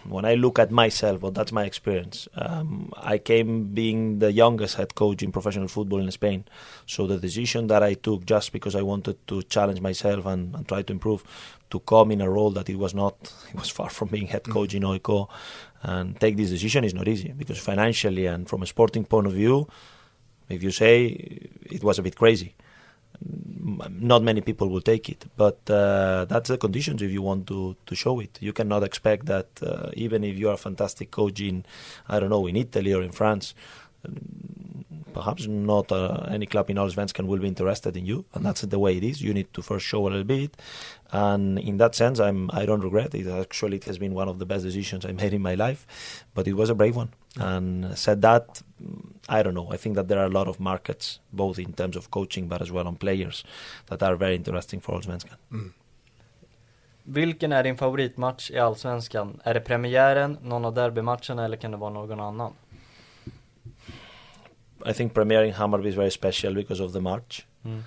when 0.03 0.25
I 0.25 0.35
look 0.35 0.59
at 0.59 0.71
myself, 0.71 1.21
well, 1.21 1.31
that's 1.31 1.51
my 1.51 1.65
experience. 1.65 2.27
Um, 2.35 2.91
I 2.97 3.17
came 3.17 3.73
being 3.73 4.19
the 4.19 4.31
youngest 4.31 4.75
head 4.75 4.95
coach 4.95 5.23
in 5.23 5.31
professional 5.31 5.67
football 5.67 5.99
in 5.99 6.11
Spain, 6.11 6.45
so 6.85 7.07
the 7.07 7.17
decision 7.17 7.67
that 7.67 7.83
I 7.83 7.93
took 7.93 8.25
just 8.25 8.51
because 8.51 8.75
I 8.75 8.81
wanted 8.81 9.25
to 9.27 9.43
challenge 9.43 9.81
myself 9.81 10.25
and, 10.25 10.55
and 10.55 10.67
try 10.67 10.81
to 10.81 10.93
improve, 10.93 11.23
to 11.69 11.79
come 11.79 12.11
in 12.11 12.21
a 12.21 12.29
role 12.29 12.51
that 12.51 12.69
it 12.69 12.77
was 12.77 12.93
not, 12.93 13.15
it 13.49 13.55
was 13.55 13.69
far 13.69 13.89
from 13.89 14.09
being 14.09 14.27
head 14.27 14.43
coach 14.43 14.73
in 14.73 14.83
Oiko, 14.83 15.29
and 15.83 16.19
take 16.19 16.37
this 16.37 16.49
decision 16.49 16.83
is 16.83 16.93
not 16.93 17.07
easy 17.07 17.33
because 17.35 17.57
financially 17.57 18.27
and 18.27 18.47
from 18.47 18.61
a 18.61 18.67
sporting 18.67 19.05
point 19.05 19.27
of 19.27 19.33
view, 19.33 19.67
if 20.49 20.61
you 20.61 20.71
say 20.71 21.05
it 21.05 21.83
was 21.83 21.97
a 21.97 22.01
bit 22.01 22.15
crazy 22.15 22.55
not 23.89 24.23
many 24.23 24.41
people 24.41 24.69
will 24.69 24.81
take 24.81 25.09
it. 25.09 25.25
But 25.37 25.57
uh, 25.69 26.25
that's 26.25 26.49
the 26.49 26.57
conditions 26.57 27.01
if 27.01 27.11
you 27.11 27.21
want 27.21 27.47
to, 27.47 27.75
to 27.85 27.95
show 27.95 28.19
it. 28.19 28.37
You 28.41 28.53
cannot 28.53 28.83
expect 28.83 29.25
that 29.27 29.47
uh, 29.61 29.89
even 29.93 30.23
if 30.23 30.37
you 30.37 30.49
are 30.49 30.53
a 30.53 30.57
fantastic 30.57 31.11
coach 31.11 31.39
in, 31.39 31.65
I 32.07 32.19
don't 32.19 32.29
know, 32.29 32.47
in 32.47 32.55
Italy 32.55 32.93
or 32.93 33.01
in 33.01 33.11
France, 33.11 33.53
um, 34.05 34.85
perhaps 35.13 35.47
not 35.47 35.91
uh, 35.91 36.25
any 36.29 36.45
club 36.45 36.69
in 36.69 36.77
Allsvenskan 36.77 37.25
will 37.27 37.39
be 37.39 37.47
interested 37.47 37.97
in 37.97 38.05
you, 38.05 38.25
and 38.33 38.45
that's 38.45 38.61
the 38.61 38.79
way 38.79 38.97
it 38.97 39.03
is. 39.03 39.21
You 39.21 39.33
need 39.33 39.53
to 39.53 39.61
first 39.61 39.85
show 39.85 40.07
a 40.07 40.09
little 40.09 40.23
bit, 40.23 40.51
and 41.11 41.59
in 41.59 41.77
that 41.77 41.95
sense, 41.95 42.19
I'm 42.19 42.49
I 42.53 42.65
don't 42.65 42.81
regret 42.81 43.15
it. 43.15 43.27
Actually, 43.27 43.77
it 43.77 43.85
has 43.85 43.97
been 43.97 44.13
one 44.13 44.29
of 44.29 44.39
the 44.39 44.45
best 44.45 44.63
decisions 44.63 45.05
I 45.05 45.11
made 45.11 45.33
in 45.33 45.41
my 45.41 45.55
life, 45.55 45.85
but 46.33 46.47
it 46.47 46.53
was 46.53 46.69
a 46.69 46.75
brave 46.75 46.95
one. 46.95 47.09
And 47.37 47.97
said 47.97 48.21
that, 48.21 48.61
mm, 48.81 49.13
I 49.29 49.43
don't 49.43 49.53
know. 49.53 49.69
I 49.71 49.77
think 49.77 49.95
that 49.95 50.07
there 50.07 50.19
are 50.19 50.25
a 50.25 50.29
lot 50.39 50.47
of 50.47 50.59
markets, 50.59 51.19
both 51.31 51.59
in 51.59 51.73
terms 51.73 51.95
of 51.95 52.09
coaching, 52.09 52.47
but 52.47 52.61
as 52.61 52.71
well 52.71 52.87
on 52.87 52.95
players, 52.95 53.45
that 53.87 54.03
are 54.03 54.15
very 54.15 54.35
interesting 54.35 54.81
for 54.81 54.95
Allsvenskan. 54.95 55.37
Vilken 57.03 57.51
är 57.51 57.63
din 57.63 57.77
favoritmatch 57.77 58.51
i 58.51 58.59
Allsvenskan? 58.59 59.39
Är 59.43 59.53
det 59.53 59.59
premiären, 59.59 60.37
någon 60.43 60.65
av 60.65 60.73
derbymatcherna 60.73 61.45
eller 61.45 61.57
kan 61.57 61.71
det 61.71 61.77
vara 61.77 61.89
någon 61.89 62.19
annan? 62.19 62.53
I 64.85 64.93
think 64.93 65.13
premiering 65.13 65.53
Hammarby 65.53 65.87
is 65.89 65.95
very 65.95 66.11
special 66.11 66.53
because 66.53 66.79
of 66.83 66.91
the 66.93 66.99
march. 66.99 67.45
Mm. 67.65 67.81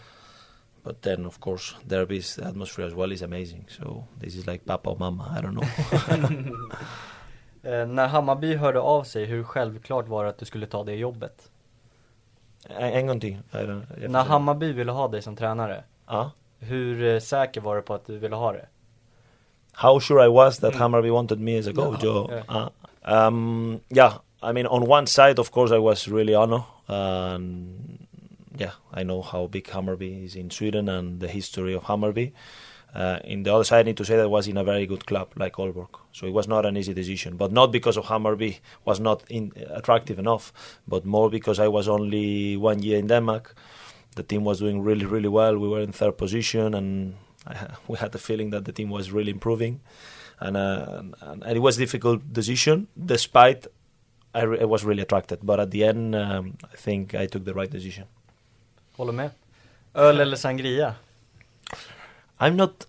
But 0.84 1.02
then, 1.02 1.26
of 1.26 1.40
course, 1.40 1.74
derbies, 1.88 2.34
the 2.36 2.44
atmosphere 2.44 2.86
as 2.86 2.94
well 2.94 3.12
is 3.12 3.22
amazing. 3.22 3.66
So 3.68 4.04
this 4.20 4.34
is 4.34 4.46
like 4.46 4.64
Papa 4.66 4.90
or 4.90 4.96
Mama. 4.98 5.34
I 5.38 5.40
don't 5.40 5.54
know. 5.54 5.66
Eh, 7.66 7.86
när 7.86 8.06
Hammarby 8.08 8.54
hörde 8.56 8.80
av 8.80 9.04
sig, 9.04 9.24
hur 9.24 9.42
självklart 9.44 10.08
var 10.08 10.24
det 10.24 10.30
att 10.30 10.38
du 10.38 10.44
skulle 10.44 10.66
ta 10.66 10.84
det 10.84 10.94
jobbet? 10.94 11.50
En 12.68 12.92
en 12.92 13.06
gång 13.06 13.20
till. 13.20 13.36
När. 14.08 14.24
Hammarby 14.24 14.72
ville 14.72 14.92
ha 14.92 15.08
dig 15.08 15.22
som 15.22 15.36
tränare, 15.36 15.84
Ja. 16.06 16.30
hur 16.58 17.02
eh, 17.14 17.18
säker 17.20 17.60
var 17.60 17.76
du 17.76 17.82
på 17.82 17.94
att 17.94 18.06
du 18.06 18.18
ville 18.18 18.36
ha 18.36 18.52
det? 18.52 18.66
how 19.72 20.00
sure 20.00 20.24
I 20.24 20.28
was 20.28 20.58
that 20.58 20.70
Mm. 20.74 20.80
Hammarby 20.80 21.10
wanted 21.10 21.40
me 21.40 21.58
as 21.58 21.66
a 21.66 21.72
coach. 21.72 22.04
Yeah. 22.04 22.16
or- 22.16 22.30
Yeah. 22.48 22.68
uh, 23.08 23.26
um, 23.28 23.80
yeah, 23.88 24.12
I 24.42 24.52
mean, 24.52 24.66
on 24.66 24.90
one 24.90 25.06
side, 25.06 25.38
of 25.38 25.50
course, 25.50 25.74
I 25.76 25.78
was 25.78 26.08
really 26.08 26.34
honored. 26.34 26.62
And 26.88 28.06
yeah, 28.56 28.72
I 28.92 29.02
know 29.02 29.22
how 29.22 29.46
big 29.46 29.66
Hammarby 29.66 30.24
is 30.24 30.36
in 30.36 30.50
Sweden 30.50 30.88
and 30.88 31.20
the 31.20 31.28
history 31.28 31.74
of 31.74 31.84
Hammarby. 31.84 32.32
Uh, 32.94 33.18
in 33.24 33.42
the 33.42 33.52
other 33.52 33.64
side, 33.64 33.80
I 33.80 33.82
need 33.82 33.96
to 33.96 34.04
say 34.04 34.16
that 34.16 34.28
was 34.28 34.46
in 34.46 34.56
a 34.56 34.62
very 34.62 34.86
good 34.86 35.04
club 35.04 35.32
like 35.34 35.54
Aalborg, 35.54 35.88
so 36.12 36.26
it 36.28 36.32
was 36.32 36.46
not 36.46 36.64
an 36.64 36.76
easy 36.76 36.94
decision. 36.94 37.36
But 37.36 37.50
not 37.50 37.72
because 37.72 37.96
of 37.96 38.04
Hammarby 38.04 38.60
was 38.84 39.00
not 39.00 39.24
in, 39.28 39.52
attractive 39.70 40.20
enough, 40.20 40.52
but 40.86 41.04
more 41.04 41.28
because 41.28 41.58
I 41.58 41.66
was 41.66 41.88
only 41.88 42.56
one 42.56 42.82
year 42.82 42.98
in 42.98 43.08
Denmark. 43.08 43.56
The 44.14 44.22
team 44.22 44.44
was 44.44 44.60
doing 44.60 44.80
really, 44.80 45.06
really 45.06 45.28
well. 45.28 45.58
We 45.58 45.66
were 45.66 45.80
in 45.80 45.90
third 45.90 46.16
position, 46.16 46.72
and 46.72 47.16
I, 47.48 47.66
we 47.88 47.98
had 47.98 48.12
the 48.12 48.18
feeling 48.18 48.50
that 48.50 48.64
the 48.64 48.72
team 48.72 48.90
was 48.90 49.10
really 49.10 49.32
improving. 49.32 49.80
And, 50.38 50.56
uh, 50.56 51.02
and, 51.20 51.42
and 51.42 51.56
it 51.56 51.60
was 51.60 51.76
a 51.76 51.80
difficult 51.80 52.32
decision, 52.32 52.86
despite 53.04 53.66
I, 54.34 54.42
re- 54.44 54.60
I 54.60 54.64
was 54.64 54.84
really 54.84 55.02
attracted. 55.02 55.38
But 55.42 55.60
at 55.60 55.70
the 55.70 55.84
end, 55.84 56.14
um, 56.14 56.56
I 56.72 56.76
think 56.76 57.14
I 57.14 57.26
took 57.26 57.44
the 57.44 57.52
right 57.54 57.72
decision. 57.72 58.04
Håller 58.96 59.12
med. 59.12 59.30
Öl 59.94 60.20
eller 60.20 60.36
sangria? 60.36 60.94
I'm 62.38 62.56
not 62.56 62.86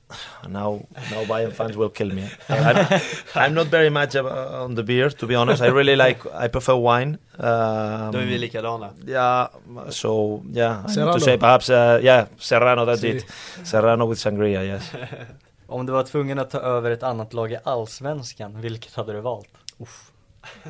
now. 0.48 0.80
Now 1.12 1.26
Bajen 1.28 1.52
fans 1.52 1.76
will 1.78 1.90
kill 1.90 2.14
me. 2.14 2.30
I'm, 2.50 3.00
I'm 3.36 3.54
not 3.54 3.68
very 3.68 3.90
much 3.90 4.16
on 4.16 4.76
the 4.76 4.84
beer, 4.84 5.10
to 5.10 5.28
be 5.28 5.36
honest. 5.36 5.62
I 5.62 5.68
really 5.68 5.96
like. 5.96 6.20
I 6.46 6.48
prefer 6.48 6.74
wine. 6.76 7.18
Um, 7.38 8.12
Då 8.12 8.18
är 8.20 8.26
vi 8.26 8.38
likadana. 8.38 8.90
Yeah. 9.08 9.48
So 9.90 10.42
yeah, 10.54 10.80
I 10.80 10.82
need 10.82 10.92
Serrano. 10.94 11.14
to 11.14 11.20
say 11.20 11.38
perhaps 11.38 11.70
uh, 11.70 12.00
yeah, 12.04 12.26
Serrano. 12.38 12.86
That's 12.86 13.02
See. 13.02 13.10
it. 13.10 13.26
Serrano 13.64 14.06
with 14.10 14.20
sangria. 14.20 14.64
Yes. 14.64 14.92
Om 15.68 15.86
du 15.86 15.94
var 15.94 16.04
tvungen 16.04 16.40
att 16.40 16.50
ta 16.50 16.60
över 16.60 16.92
ett 16.92 17.04
annat 17.04 17.34
lag 17.34 17.52
i 17.52 17.58
Allsvenskan, 17.64 18.62
vilket 18.62 18.96
hade 18.96 19.14
du 19.14 19.20
valt? 19.22 19.50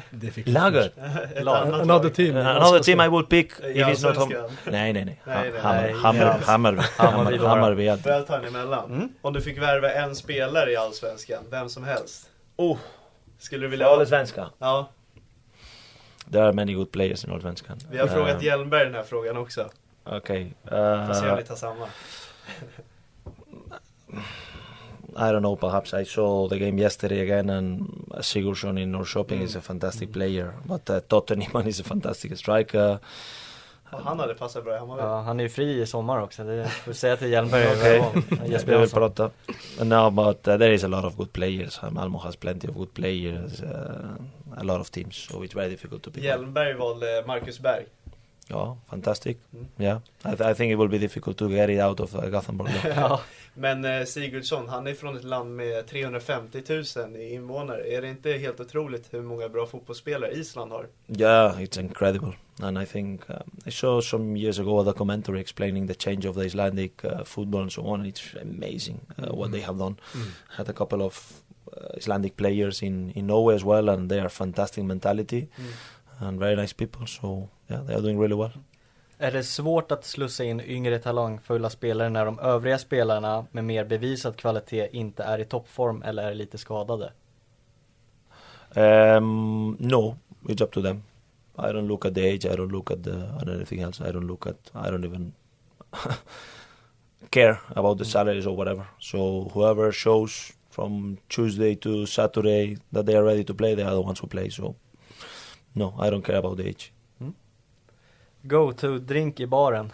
Det 0.10 0.32
fick 0.32 0.48
Lager. 0.48 0.90
Another 1.82 2.10
team. 2.10 2.36
Another 2.38 2.80
team 2.80 3.02
I 3.02 3.08
would 3.08 3.30
pick 3.30 3.52
I 3.60 3.66
if 3.68 3.88
it's 3.88 4.04
not 4.08 4.16
home. 4.18 4.36
Allsvenskan. 4.36 4.72
Nej, 4.74 4.94
nej, 4.94 5.06
nej. 5.06 5.22
Nej, 5.26 5.52
nej, 5.52 5.62
Hammer, 5.62 5.82
nej. 5.82 5.94
Hammer, 5.94 6.22
Ja. 6.26 6.32
Hammarby. 6.46 6.82
Hammarby 6.98 7.38
Hammarby. 7.38 7.48
Hammarby. 7.48 7.86
jag 8.12 8.28
ta 8.28 8.38
en 8.38 8.46
emellan? 8.46 8.92
Mm. 8.94 9.10
Om 9.22 9.34
du 9.34 9.42
fick 9.42 9.58
värva 9.58 9.92
en 9.92 10.16
spelare 10.16 10.72
i 10.72 10.76
Allsvenskan, 10.76 11.44
vem 11.50 11.70
som 11.70 11.84
helst. 11.84 12.30
Oh, 12.56 12.78
Skulle 13.38 13.66
du 13.66 13.68
vilja 13.70 13.86
ja, 13.86 13.94
ha? 13.94 14.00
Allsvenskan. 14.00 14.50
Ja, 14.60 14.90
There 16.32 16.44
are 16.44 16.54
many 16.54 16.74
good 16.74 16.92
players 16.92 17.26
in 17.26 17.32
Allsvenskan. 17.32 17.78
vi 17.92 17.98
har 17.98 18.08
frågat 18.08 18.36
Um, 18.36 18.42
Hjelmberg 18.42 18.86
den 18.86 18.96
här 18.96 19.04
frågan 19.04 19.38
också. 19.38 19.70
Okay. 20.06 20.50
Får 20.70 21.14
se 21.14 21.22
om 21.22 21.28
Uh, 21.32 21.36
ni 21.38 21.44
tar 21.44 21.56
samma. 21.56 21.88
I 25.16 25.32
don't 25.32 25.42
know. 25.42 25.56
Perhaps 25.56 25.94
I 25.94 26.06
saw 26.06 26.48
the 26.50 26.60
game 26.60 26.78
yesterday 26.82 27.22
again, 27.22 27.50
and 27.50 27.88
Sigurdsson 28.22 28.78
in 28.78 28.92
Norrköping 28.92 29.42
is 29.44 29.56
a 29.56 29.62
fantastic 29.62 30.12
player. 30.14 30.54
But 30.66 30.90
uh, 30.90 31.00
Tottenham 31.08 31.68
is 31.68 31.80
a 31.80 31.84
fantastic 31.84 32.38
striker. 32.38 33.00
Ja, 33.92 33.98
han 34.04 34.20
hade 34.20 34.34
passat 34.36 34.64
bra 34.64 34.76
i 34.76 34.80
Hammarby. 34.80 35.04
Ja, 35.04 35.22
han 35.22 35.40
är 35.40 35.44
ju 35.44 35.50
fri 35.50 35.82
i 35.82 35.86
sommar 35.86 36.20
också, 36.22 36.44
det 36.44 36.68
får 36.70 36.94
säga 36.94 37.18
till 37.18 37.30
Hjelmberg 37.32 37.68
Okej. 37.68 38.00
varje 38.00 38.00
gång. 38.40 38.52
Jesper 38.52 38.72
Vi 38.74 38.78
vill 38.80 38.90
prata. 38.90 39.30
No, 39.84 40.10
but 40.12 40.48
uh, 40.48 40.58
there 40.58 40.74
is 40.74 40.84
a 40.84 40.88
lot 40.88 41.06
of 41.06 41.16
good 41.18 41.34
players. 41.34 41.80
Malmo 41.92 42.20
has 42.20 42.36
plenty 42.36 42.68
of 42.68 42.76
good 42.76 42.94
players. 42.94 43.62
Uh, 43.62 44.58
a 44.58 44.64
lot 44.64 44.82
of 44.82 44.90
teams, 44.92 45.16
so 45.16 45.44
it's 45.44 45.56
very 45.56 45.70
difficult 45.70 46.04
to 46.04 46.12
pick. 46.12 46.24
one. 46.24 46.32
Hjelmberg 46.32 46.78
valde 46.78 47.24
Marcus 47.28 47.60
Berg. 47.60 47.86
Ja, 48.50 48.78
fantastic. 48.90 49.38
Mm. 49.54 49.66
Yeah, 49.78 50.00
I, 50.26 50.36
th- 50.36 50.42
I 50.52 50.54
think 50.54 50.72
it 50.72 50.78
will 50.78 50.90
be 50.90 51.00
difficult 51.00 51.38
to 51.38 51.48
get 51.50 51.70
it 51.70 51.80
out 51.80 52.00
of 52.00 52.16
uh, 52.16 52.30
Gothenburg. 52.30 52.70
Ja, 52.96 53.20
Men 53.58 53.86
eh, 53.86 54.06
Sigurdsson, 54.06 54.70
han 54.70 54.88
är 54.88 54.94
från 54.94 55.18
ett 55.18 55.24
land 55.24 55.56
med 55.56 55.88
350 55.88 56.62
000 56.98 57.16
i 57.16 57.34
invånare. 57.34 57.88
Är 57.88 58.02
det 58.02 58.10
inte 58.10 58.32
helt 58.32 58.60
otroligt 58.60 59.14
hur 59.14 59.22
många 59.22 59.50
bra 59.50 59.66
fotbollsspelare 59.66 60.32
Island 60.32 60.72
har? 60.72 60.88
yeah, 61.08 61.60
it's 61.60 61.80
incredible. 61.80 62.34
And 62.62 62.78
I 62.78 62.86
think 62.86 63.30
um, 63.30 63.36
I 63.66 63.72
saw 63.72 64.02
some 64.02 64.38
years 64.38 64.60
ago 64.60 64.80
a 64.80 64.84
documentary 64.84 65.42
explaining 65.42 65.88
the 65.88 65.94
change 65.94 66.30
of 66.30 66.36
the 66.36 66.46
Icelandic 66.46 67.04
uh, 67.04 67.24
football 67.26 67.62
and 67.62 67.72
so 67.72 67.86
on. 67.88 68.06
It's 68.06 68.42
amazing 68.42 69.00
uh, 69.18 69.36
what 69.36 69.52
they 69.52 69.62
have 69.62 69.78
done. 69.78 69.98
Mm. 70.14 70.32
Had 70.58 70.70
a 70.70 70.74
couple 70.74 71.02
of 71.02 71.42
uh, 71.74 71.98
Icelandic 71.98 72.38
players 72.38 72.82
in, 72.82 73.12
in 73.12 73.28
Norway 73.28 73.56
as 73.56 73.64
well, 73.64 73.90
and 73.90 74.10
they 74.10 74.20
are 74.20 74.30
fantastic 74.30 74.84
mentality 74.84 75.50
and 76.20 76.40
very 76.40 76.56
nice 76.56 76.74
people. 76.74 77.08
So 77.08 77.50
yeah, 77.70 77.82
they 77.86 77.94
are 77.94 78.02
doing 78.02 78.18
really 78.18 78.36
well. 78.36 78.54
Är 79.18 79.32
det 79.32 79.44
svårt 79.44 79.92
att 79.92 80.06
slussa 80.06 80.44
in 80.44 80.62
yngre 80.62 81.00
talangfulla 81.00 81.70
spelare 81.70 82.10
när 82.10 82.26
de 82.26 82.40
övriga 82.40 82.78
spelarna 82.78 83.46
med 83.52 83.64
mer 83.64 83.86
bevisad 83.86 84.38
kvalitet 84.38 84.90
inte 84.92 85.24
är 85.24 85.40
i 85.40 85.46
toppform 85.46 86.04
eller 86.04 86.24
är 86.24 86.34
lite 86.34 86.58
skadade? 86.58 87.12
Um, 88.76 89.78
no, 89.80 90.18
it's 90.44 90.64
up 90.64 90.72
to 90.72 90.82
them. 90.82 91.04
I 91.58 91.72
don't 91.72 91.88
look 91.88 92.06
at 92.06 92.16
the 92.16 92.22
age. 92.22 92.46
I 92.46 92.56
don't 92.56 92.72
look 92.72 92.92
at 92.92 93.04
the 93.04 93.30
at 93.42 93.48
anything 93.48 93.82
else. 93.82 94.10
I 94.10 94.12
don't 94.12 94.28
look 94.28 94.48
at. 94.48 94.72
I 94.74 94.92
don't 94.92 95.06
even 95.06 95.34
care 97.30 97.58
about 97.76 97.98
the 97.98 98.06
salaries 98.06 98.46
or 98.46 98.58
whatever. 98.58 98.88
So 99.00 99.50
whoever 99.54 99.94
shows 99.94 100.52
from 100.70 101.18
Tuesday 101.30 101.76
to 101.76 102.06
Saturday 102.06 102.78
that 102.92 103.06
they 103.06 103.16
are 103.16 103.24
ready 103.24 103.46
to 103.46 103.54
play, 103.54 103.76
they 103.76 103.84
are 103.84 103.96
the 103.96 104.02
ones 104.02 104.20
who 104.20 104.28
play. 104.28 104.50
So 104.50 104.76
no, 105.74 105.94
I 105.98 106.10
don't 106.10 106.26
care 106.26 106.40
about 106.40 106.58
the 106.58 106.68
age. 106.68 106.92
Go 108.48 108.72
to 108.72 109.00
drink 109.00 109.40
i 109.40 109.46
baren. 109.48 109.92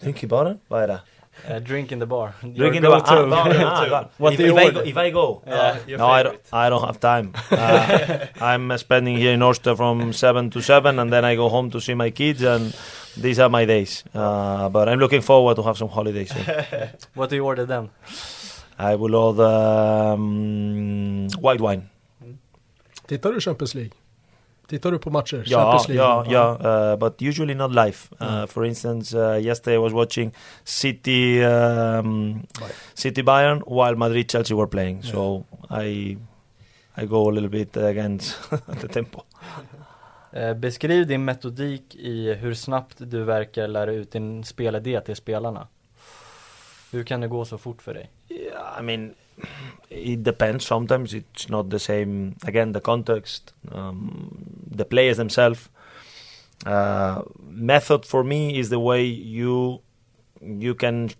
Drink 0.00 0.22
i 0.24 0.26
baren? 0.26 0.58
Vad 0.68 0.82
är 0.82 0.86
det? 0.88 1.00
Eh, 1.48 1.56
drink 1.62 1.92
in 1.92 2.00
the 2.00 2.06
bar. 2.06 2.32
Drink 2.42 2.76
in 2.76 2.82
the 2.82 2.88
bar. 2.88 3.00
go-to. 3.00 3.12
Ah, 3.12 3.44
baren. 3.44 3.62
Ah, 3.66 3.86
God. 3.90 4.08
What 4.18 4.32
if, 4.32 4.38
do 4.38 4.46
you 4.46 4.52
if 4.52 4.58
I 4.58 4.64
order? 4.66 4.80
go, 4.82 4.88
if 4.88 4.96
I 4.96 5.10
go, 5.10 5.42
Ja, 5.46 5.74
your 5.86 5.98
no, 5.98 6.06
I 6.06 6.22
don't. 6.22 6.40
I 6.52 6.70
don't 6.70 6.84
have 6.84 7.00
time. 7.00 7.32
Uh, 7.50 8.26
I'm 8.40 8.70
uh, 8.70 8.76
spending 8.78 9.16
here 9.16 9.32
in 9.32 9.40
Årsta 9.42 9.76
from 9.76 10.12
seven 10.12 10.50
to 10.50 10.60
seven, 10.60 10.98
and 10.98 11.10
then 11.12 11.24
I 11.24 11.36
go 11.36 11.48
home 11.48 11.70
to 11.70 11.80
see 11.80 11.94
my 11.94 12.10
kids, 12.10 12.42
and 12.42 12.72
these 13.22 13.38
are 13.42 13.48
my 13.48 13.64
days. 13.66 14.04
Uh, 14.14 14.68
but 14.68 14.88
I'm 14.88 14.98
looking 14.98 15.22
forward 15.22 15.56
to 15.56 15.62
have 15.62 15.76
some 15.76 15.88
holidays. 15.90 16.32
here. 16.32 16.92
What 17.14 17.30
do 17.30 17.36
you 17.36 17.44
order 17.46 17.66
then? 17.66 17.88
I 18.78 18.94
will 18.96 19.14
order 19.14 20.12
um, 20.14 21.28
white 21.40 21.60
wine. 21.60 21.82
Tittar 23.06 23.32
du 23.32 23.40
Champions 23.40 23.74
League? 23.74 23.92
Tittar 24.72 24.90
du 24.92 24.98
på 24.98 25.10
matcher? 25.10 25.44
Yeah, 25.46 25.74
League? 25.74 25.94
yeah, 25.96 26.24
yeah. 26.30 26.92
Uh, 26.92 26.96
but 26.96 27.20
usually 27.22 27.54
not 27.54 27.70
live. 27.72 28.08
Uh, 28.18 28.46
for 28.46 28.64
instance, 28.64 29.12
uh, 29.12 29.36
yesterday 29.36 29.74
I 29.74 29.78
was 29.78 29.92
watching 29.92 30.32
City, 30.64 31.44
um, 31.44 32.46
Bayern. 32.58 32.72
City 32.94 33.22
Bayern, 33.22 33.62
while 33.66 33.96
Madrid 33.96 34.30
Chelsea 34.30 34.54
were 34.54 34.66
playing. 34.66 35.02
So 35.02 35.44
I, 35.70 36.16
I 36.96 37.04
go 37.04 37.28
a 37.28 37.32
little 37.32 37.50
bit 37.50 37.76
against 37.76 38.50
the 38.80 38.88
tempo. 38.88 39.24
Beskriv 40.56 41.06
din 41.06 41.24
metodik 41.24 41.94
i 41.94 42.34
hur 42.34 42.54
snabbt 42.54 42.96
du 42.98 43.24
verkar 43.24 43.68
lära 43.68 43.92
ut 43.92 44.12
din 44.12 44.44
spelidé 44.44 45.00
till 45.00 45.16
spelarna. 45.16 45.66
Hur 46.92 47.04
kan 47.04 47.20
det 47.20 47.28
gå 47.28 47.44
så 47.44 47.58
fort 47.58 47.82
för 47.82 47.94
dig? 47.94 48.10
Yeah, 48.28 48.80
I 48.80 48.82
mean, 48.82 49.14
it 49.90 50.22
depends. 50.22 50.66
Sometimes 50.66 51.14
it's 51.14 51.48
not 51.48 51.70
the 51.70 51.78
same. 51.78 52.36
Again, 52.44 52.72
the 52.72 52.80
context, 52.80 53.52
um, 53.70 54.64
the 54.70 54.84
players 54.84 55.16
themselves. 55.16 55.68
Uh, 56.64 57.22
method 57.40 58.06
for 58.06 58.22
me 58.22 58.58
is 58.58 58.70
the 58.70 58.78
way 58.78 59.04
you 59.04 59.80
you 60.40 60.74
can 60.74 61.10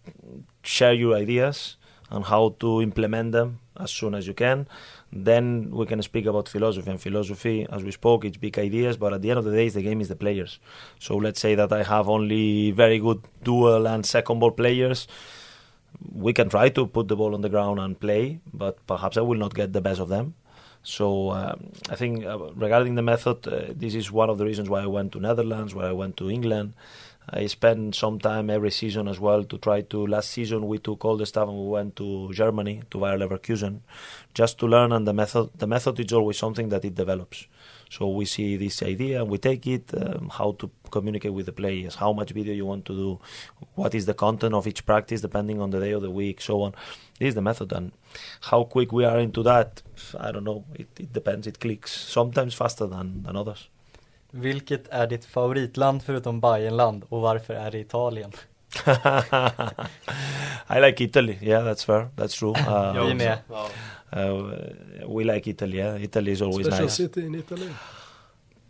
share 0.62 0.92
your 0.92 1.16
ideas 1.16 1.76
and 2.10 2.24
how 2.24 2.54
to 2.60 2.80
implement 2.82 3.32
them 3.32 3.58
as 3.78 3.90
soon 3.90 4.14
as 4.14 4.26
you 4.26 4.34
can. 4.34 4.68
Then 5.12 5.70
we 5.70 5.86
can 5.86 6.00
speak 6.02 6.26
about 6.26 6.48
philosophy. 6.48 6.90
And 6.90 7.00
philosophy, 7.00 7.66
as 7.70 7.82
we 7.82 7.90
spoke, 7.90 8.24
it's 8.24 8.36
big 8.36 8.58
ideas, 8.58 8.96
but 8.96 9.12
at 9.12 9.22
the 9.22 9.30
end 9.30 9.38
of 9.38 9.44
the 9.44 9.52
day, 9.52 9.68
the 9.68 9.82
game 9.82 10.00
is 10.00 10.08
the 10.08 10.16
players. 10.16 10.58
So 10.98 11.16
let's 11.16 11.40
say 11.40 11.54
that 11.54 11.72
I 11.72 11.82
have 11.82 12.08
only 12.08 12.70
very 12.70 12.98
good 12.98 13.22
dual 13.42 13.86
and 13.86 14.06
second 14.06 14.38
ball 14.38 14.52
players 14.52 15.06
we 16.14 16.32
can 16.32 16.48
try 16.48 16.68
to 16.70 16.86
put 16.86 17.08
the 17.08 17.16
ball 17.16 17.34
on 17.34 17.40
the 17.40 17.48
ground 17.48 17.80
and 17.80 17.98
play, 17.98 18.40
but 18.52 18.86
perhaps 18.86 19.16
I 19.16 19.20
will 19.20 19.38
not 19.38 19.54
get 19.54 19.72
the 19.72 19.80
best 19.80 20.00
of 20.00 20.08
them. 20.08 20.34
So 20.82 21.30
um, 21.30 21.70
I 21.90 21.94
think 21.94 22.24
uh, 22.24 22.38
regarding 22.54 22.96
the 22.96 23.02
method, 23.02 23.46
uh, 23.46 23.72
this 23.74 23.94
is 23.94 24.10
one 24.10 24.28
of 24.30 24.38
the 24.38 24.44
reasons 24.44 24.68
why 24.68 24.82
I 24.82 24.86
went 24.86 25.12
to 25.12 25.20
Netherlands, 25.20 25.74
why 25.74 25.86
I 25.86 25.92
went 25.92 26.16
to 26.16 26.30
England. 26.30 26.74
I 27.30 27.46
spend 27.46 27.94
some 27.94 28.18
time 28.18 28.50
every 28.50 28.72
season 28.72 29.06
as 29.06 29.20
well 29.20 29.44
to 29.44 29.58
try 29.58 29.82
to. 29.82 30.06
Last 30.06 30.30
season 30.30 30.66
we 30.66 30.78
took 30.78 31.04
all 31.04 31.16
the 31.16 31.24
stuff 31.26 31.48
and 31.48 31.56
we 31.56 31.68
went 31.68 31.94
to 31.96 32.32
Germany 32.32 32.82
to 32.90 32.98
Bayer 32.98 33.16
Leverkusen, 33.16 33.80
just 34.34 34.58
to 34.58 34.66
learn. 34.66 34.90
And 34.90 35.06
the 35.06 35.12
method, 35.12 35.50
the 35.56 35.68
method 35.68 36.00
is 36.00 36.12
always 36.12 36.36
something 36.36 36.68
that 36.70 36.84
it 36.84 36.96
develops. 36.96 37.46
So 37.92 38.08
we 38.08 38.24
see 38.24 38.56
this 38.56 38.82
idea 38.82 39.20
and 39.20 39.30
we 39.30 39.36
take 39.36 39.66
it, 39.66 39.92
um, 39.92 40.30
how 40.30 40.52
to 40.60 40.70
communicate 40.90 41.34
with 41.34 41.44
the 41.44 41.52
players, 41.52 41.94
how 41.96 42.14
much 42.14 42.30
video 42.30 42.54
you 42.54 42.64
want 42.64 42.86
to 42.86 42.94
do, 42.94 43.20
what 43.74 43.94
is 43.94 44.06
the 44.06 44.14
content 44.14 44.54
of 44.54 44.66
each 44.66 44.86
practice 44.86 45.20
depending 45.20 45.60
on 45.60 45.70
the 45.70 45.78
day 45.78 45.92
of 45.92 46.00
the 46.00 46.10
week, 46.10 46.40
so 46.40 46.62
on. 46.62 46.72
This 47.18 47.28
is 47.28 47.34
the 47.34 47.42
method, 47.42 47.70
and 47.72 47.92
how 48.50 48.64
quick 48.64 48.92
we 48.92 49.04
are 49.04 49.20
into 49.20 49.42
that, 49.42 49.82
I 50.18 50.32
don't 50.32 50.44
know. 50.44 50.64
It, 50.74 50.88
it 50.98 51.12
depends. 51.12 51.46
It 51.46 51.60
clicks 51.60 51.92
sometimes 51.92 52.54
faster 52.54 52.86
than, 52.86 53.24
than 53.24 53.36
others. 53.36 53.68
Vilket 54.30 54.88
är 54.88 55.06
ditt 55.06 55.24
favoritland 55.24 56.02
förutom 56.02 56.40
Bajenland 56.40 57.04
och 57.08 57.20
varför 57.20 57.54
är 57.54 57.70
det 57.70 57.78
Italien? 57.78 58.32
I 60.68 60.80
like 60.80 61.00
Italy. 61.00 61.38
Yeah, 61.40 61.60
that's 61.60 61.84
fair. 61.84 62.10
That's 62.16 62.34
true. 62.34 62.52
Uh, 62.54 62.92
Vi 63.06 63.14
med. 63.14 63.38
Ja. 63.50 63.66
uh, 64.12 64.42
we 65.08 65.24
like 65.24 65.46
Italy. 65.50 65.78
Yeah, 65.78 65.96
Italy 66.02 66.32
is 66.32 66.42
always 66.42 66.66
Special 66.66 66.84
nice. 66.84 66.94
city 66.96 67.26
in 67.26 67.34
Italy. 67.34 67.68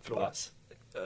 Florens. 0.03 0.51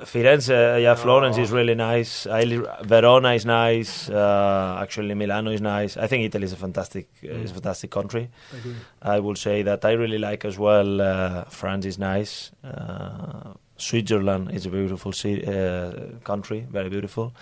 Firenze, 0.05 0.51
uh, 0.51 0.79
yeah, 0.79 0.95
Florence 0.97 1.39
Oh. 1.39 1.43
is 1.43 1.53
really 1.53 1.75
nice. 1.75 2.27
I 2.27 2.45
Verona 2.83 3.35
is 3.35 3.45
nice. 3.47 4.09
Uh, 4.11 4.79
actually, 4.83 5.15
Milano 5.15 5.51
is 5.53 5.61
nice. 5.61 5.97
I 5.97 6.09
think 6.09 6.25
Italy 6.25 6.45
is 6.45 6.53
a 6.53 6.57
fantastic, 6.57 7.07
uh, 7.25 7.29
is 7.45 7.51
a 7.53 7.55
fantastic 7.55 7.91
country. 7.91 8.29
Agree. 8.59 8.75
I 9.03 9.21
will 9.21 9.37
say 9.37 9.63
that 9.63 9.85
I 9.85 9.93
really 9.93 10.19
like 10.19 10.45
as 10.45 10.59
well. 10.59 11.01
Uh, 11.01 11.45
France 11.51 11.87
is 11.87 11.99
nice. 11.99 12.51
Uh, 12.65 13.55
Switzerland 13.77 14.51
is 14.53 14.67
a 14.67 14.71
beautiful 14.71 15.13
ci- 15.13 15.45
uh, 15.47 15.93
country, 16.25 16.67
very 16.73 16.89
beautiful. 16.89 17.33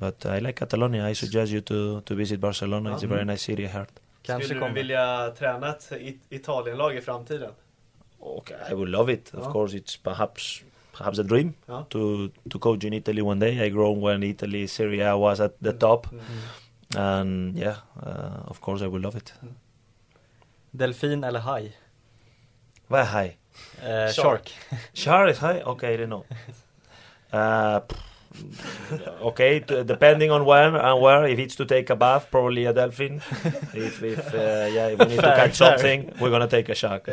But 0.00 0.24
I 0.26 0.40
like 0.40 0.58
Catalonia. 0.58 1.10
I 1.10 1.14
suggest 1.14 1.52
you 1.52 1.60
to, 1.60 2.00
to 2.00 2.14
visit 2.14 2.40
Barcelona. 2.40 2.94
It's 2.94 3.04
a 3.04 3.06
very 3.06 3.24
nice 3.24 3.42
city, 3.42 3.64
I 3.64 3.68
heard. 3.68 3.88
Kanske 4.22 4.44
Skulle 4.44 4.60
du 4.60 4.60
kommer. 4.60 4.74
vilja 4.74 5.30
träna 5.38 5.68
ett 5.70 5.92
It- 5.92 6.26
Italienlag 6.30 6.96
i 6.96 7.00
framtiden? 7.00 7.50
Okay, 8.20 8.56
I 8.70 8.74
would 8.74 8.88
love 8.88 9.12
it. 9.12 9.34
Of 9.34 9.46
Oh. 9.46 9.52
course, 9.52 9.76
it's 9.78 9.96
perhaps 10.02 10.62
perhaps 10.98 11.18
a 11.18 11.22
dream 11.22 11.52
Oh. 11.68 11.82
to 11.88 12.28
to 12.50 12.58
coach 12.58 12.84
in 12.84 12.92
Italy 12.92 13.22
one 13.22 13.40
day. 13.46 13.66
I 13.66 13.70
grown 13.70 14.00
when 14.00 14.22
Italy 14.22 14.68
Serie 14.68 15.02
A 15.10 15.16
was 15.16 15.40
at 15.40 15.52
the 15.62 15.72
top, 15.72 16.06
and 16.96 17.58
yeah, 17.58 17.76
uh, 18.06 18.50
of 18.50 18.60
course 18.60 18.84
I 18.84 18.88
would 18.88 19.02
love 19.02 19.16
it. 19.18 19.34
Delfin 20.70 21.24
eller 21.24 21.40
haj? 21.40 21.72
Vad 22.86 23.00
är 23.00 23.04
high? 23.22 23.36
Eh, 23.82 24.12
Shark. 24.12 24.14
shark. 24.14 24.52
Shark 24.92 25.30
is 25.30 25.38
high? 25.38 25.62
Okay, 25.68 25.94
I 25.94 25.96
don't 25.96 26.06
know. 26.08 26.24
Uh, 27.32 27.78
okay, 29.22 29.60
t- 29.60 29.82
depending 29.84 30.30
on 30.30 30.44
when 30.44 30.74
and 30.74 31.00
where. 31.00 31.26
If 31.26 31.38
it's 31.38 31.56
to 31.56 31.64
take 31.64 31.90
a 31.90 31.96
bath, 31.96 32.30
probably 32.30 32.66
a 32.66 32.72
dolphin. 32.72 33.20
if 33.74 34.02
if 34.02 34.34
uh, 34.34 34.68
yeah, 34.70 34.88
if 34.88 34.98
we 34.98 35.06
need 35.06 35.20
to 35.20 35.34
catch 35.36 35.56
something, 35.56 36.12
we're 36.20 36.30
gonna 36.30 36.48
take 36.48 36.68
a 36.68 36.74
shark. 36.74 37.08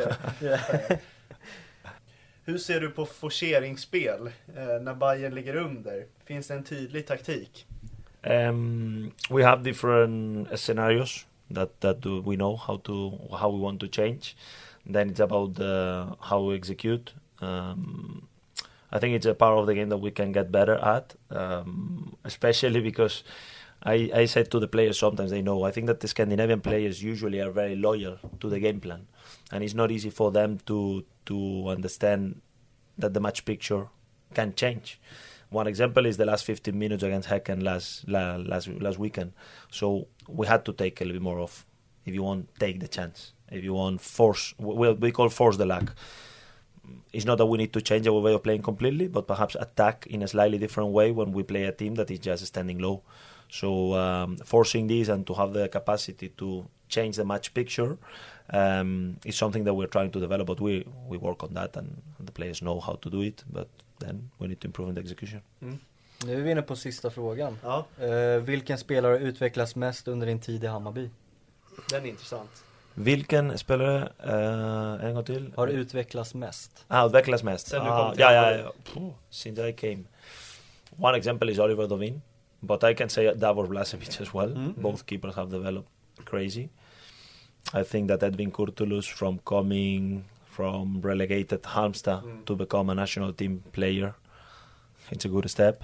Hur 2.48 2.58
ser 2.58 2.80
du 2.80 2.90
på 2.90 3.06
forceringsspel 3.06 4.28
eh, 4.28 4.82
när 4.82 4.94
Bajen 4.94 5.36
ligger 5.36 5.56
under? 5.56 6.06
Finns 6.26 6.48
det 6.48 6.54
en 6.54 6.64
tydlig 6.64 7.06
taktik? 7.06 7.66
Um, 8.24 9.12
we 9.30 9.44
have 9.44 9.64
different 9.64 10.52
uh, 10.52 10.56
scenarios 10.56 11.26
that 11.54 11.82
that 11.82 12.06
we 12.06 12.36
know 12.36 12.56
how 12.56 12.78
to 12.78 13.12
how 13.40 13.50
we 13.50 13.60
want 13.60 13.80
to 13.80 13.88
change. 13.88 14.36
Then 14.94 15.10
it's 15.10 15.20
about 15.20 15.60
uh, 15.60 16.16
how 16.20 16.50
we 16.50 16.56
execute. 16.56 17.14
Um, 17.42 18.28
I 18.92 19.00
think 19.00 19.16
it's 19.16 19.26
a 19.26 19.34
part 19.34 19.60
of 19.60 19.68
the 19.68 19.76
game 19.76 19.90
that 19.90 19.98
we 19.98 20.12
can 20.12 20.32
get 20.32 20.52
better 20.52 20.76
at, 20.76 21.16
um, 21.30 22.16
especially 22.24 22.80
because 22.80 23.24
I, 23.84 24.10
I 24.14 24.26
said 24.26 24.50
to 24.52 24.60
the 24.60 24.68
players 24.68 24.98
sometimes 24.98 25.32
they 25.32 25.42
know. 25.42 25.64
I 25.64 25.72
think 25.72 25.88
that 25.88 26.00
the 26.00 26.08
Scandinavian 26.08 26.62
players 26.62 27.04
usually 27.04 27.40
are 27.42 27.52
very 27.52 27.76
loyal 27.76 28.18
to 28.40 28.50
the 28.50 28.60
game 28.60 28.80
plan, 28.80 29.08
and 29.52 29.64
it's 29.64 29.74
not 29.74 29.92
easy 29.92 30.10
for 30.10 30.32
them 30.32 30.60
to 30.68 31.04
to 31.26 31.68
understand 31.68 32.42
that 32.98 33.14
the 33.14 33.20
match 33.20 33.46
picture 33.46 33.88
can 34.34 34.54
change. 34.56 35.00
One 35.50 35.68
example 35.68 36.06
is 36.06 36.18
the 36.18 36.26
last 36.26 36.44
15 36.46 36.78
minutes 36.78 37.04
against 37.04 37.30
Häcken 37.30 37.64
last 37.64 38.08
la, 38.08 38.36
last 38.36 38.68
last 38.68 39.00
weekend. 39.00 39.34
So 39.72 40.08
we 40.28 40.48
had 40.48 40.66
to 40.66 40.74
take 40.74 41.00
a 41.00 41.06
little 41.06 41.20
bit 41.20 41.24
more 41.24 41.40
of, 41.40 41.66
if 42.06 42.14
you 42.14 42.24
want, 42.24 42.50
take 42.60 42.80
the 42.80 42.88
chance. 42.88 43.34
If 43.50 43.64
you 43.64 43.74
want, 43.74 44.02
force. 44.02 44.54
Well, 44.58 44.96
we 44.96 45.12
call 45.12 45.30
force 45.30 45.56
the 45.56 45.66
luck. 45.66 45.96
It's 47.14 47.26
not 47.26 47.38
that 47.38 47.46
we 47.46 47.58
need 47.58 47.72
to 47.74 47.82
change 47.82 48.08
our 48.08 48.20
way 48.22 48.34
of 48.34 48.42
playing 48.42 48.62
completely, 48.64 49.08
but 49.08 49.28
perhaps 49.28 49.56
attack 49.56 50.06
in 50.10 50.22
a 50.24 50.28
slightly 50.28 50.58
different 50.58 50.92
way 50.92 51.12
when 51.12 51.32
we 51.34 51.44
play 51.44 51.64
a 51.64 51.72
team 51.72 51.96
that 51.96 52.10
is 52.12 52.20
just 52.20 52.46
standing 52.46 52.80
low. 52.80 53.02
So 53.50 53.94
um, 53.94 54.38
forcing 54.46 54.88
this 54.88 55.08
and 55.10 55.26
to 55.26 55.34
have 55.34 55.54
the 55.54 55.68
capacity 55.70 56.30
to 56.38 56.66
change 56.90 57.16
the 57.16 57.24
match 57.26 57.54
picture 57.54 57.98
um, 58.54 59.18
is 59.26 59.36
something 59.38 59.64
that 59.66 59.74
we're 59.74 59.88
trying 59.90 60.12
to 60.12 60.20
develop. 60.20 60.48
But 60.48 60.60
we 60.60 60.86
we 61.10 61.18
work 61.18 61.44
on 61.44 61.54
that, 61.54 61.78
and 61.78 61.88
the 62.26 62.32
players 62.32 62.60
know 62.60 62.80
how 62.80 62.96
to 63.02 63.10
do 63.10 63.22
it. 63.22 63.44
But 63.50 63.68
then 64.00 64.30
we 64.40 64.48
need 64.48 64.60
to 64.62 64.68
improve 64.68 64.90
in 64.90 64.96
the 64.96 65.02
execution. 65.02 65.42
Nu 66.26 66.34
är 66.40 66.42
vi 66.42 66.52
inne 66.52 66.62
på 66.62 66.76
sista 66.76 67.10
frågan. 67.10 67.58
Ja, 67.64 67.86
Eh, 68.00 68.42
vilken 68.42 68.78
spelare 68.78 69.12
har 69.12 69.20
utvecklats 69.20 69.76
mest 69.76 70.08
under 70.08 70.28
din 70.28 70.40
tid 70.40 70.64
i 70.64 70.68
Hammarby? 70.68 71.10
den 71.90 72.06
är 72.06 72.10
intressant. 72.10 72.64
Vilken 73.00 73.58
spelare, 73.58 74.10
uh, 74.26 75.06
en 75.06 75.14
gång 75.14 75.24
till? 75.26 75.54
Har 75.56 75.68
utvecklats 75.68 76.34
mest? 76.34 76.86
Ah, 76.88 77.06
utvecklas 77.06 77.44
mest. 77.44 77.68
Sen 77.68 77.82
Ah, 77.82 78.14
ja, 78.18 78.32
ja, 78.34 78.52
ja. 78.58 78.72
Puh, 78.94 79.14
Since 79.30 79.70
I 79.70 79.74
came. 79.74 80.04
One 81.00 81.18
example 81.18 81.52
is 81.52 81.60
Oliver 81.60 81.88
Dovin, 81.88 82.22
but 82.60 82.84
I 82.84 82.94
can 82.96 83.10
say 83.10 83.34
Davor 83.36 83.68
Blažević 83.68 84.22
as 84.22 84.34
well. 84.34 84.50
Mm. 84.50 84.74
Both 84.82 85.06
keepers 85.06 85.36
have 85.36 85.52
developed 85.52 85.90
crazy. 86.26 86.70
I 87.74 87.84
think 87.84 88.08
that 88.08 88.22
Edvin 88.24 88.52
Kurtulus 88.52 89.06
from 89.14 89.40
coming 89.46 90.24
from 90.56 91.02
relegated 91.04 91.62
Halmstad 91.64 92.24
Mm. 92.24 92.46
to 92.46 92.56
become 92.56 92.92
a 92.92 92.96
national 92.96 93.34
team 93.34 93.64
player, 93.72 94.14
it's 95.12 95.26
a 95.26 95.30
good 95.30 95.50
step. 95.50 95.84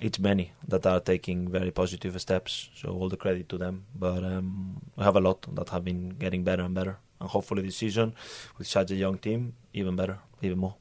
It's 0.00 0.18
many 0.18 0.52
that 0.68 0.86
are 0.86 1.00
taking 1.00 1.50
very 1.52 1.70
positive 1.70 2.18
steps, 2.18 2.70
so 2.74 2.88
all 2.88 3.10
the 3.10 3.16
credit 3.16 3.48
to 3.48 3.58
them. 3.58 3.84
But 3.92 4.18
um, 4.22 4.80
we 4.94 5.04
have 5.04 5.16
a 5.18 5.20
lot 5.20 5.46
that 5.56 5.68
have 5.68 5.84
been 5.84 6.18
getting 6.20 6.44
better 6.44 6.62
and 6.64 6.74
better, 6.74 6.94
and 7.18 7.30
hopefully 7.30 7.62
this 7.62 7.76
season, 7.76 8.12
with 8.58 8.68
such 8.68 8.90
a 8.90 8.94
young 8.94 9.18
team, 9.18 9.54
even 9.72 9.96
better, 9.96 10.16
even 10.40 10.58
more. 10.58 10.72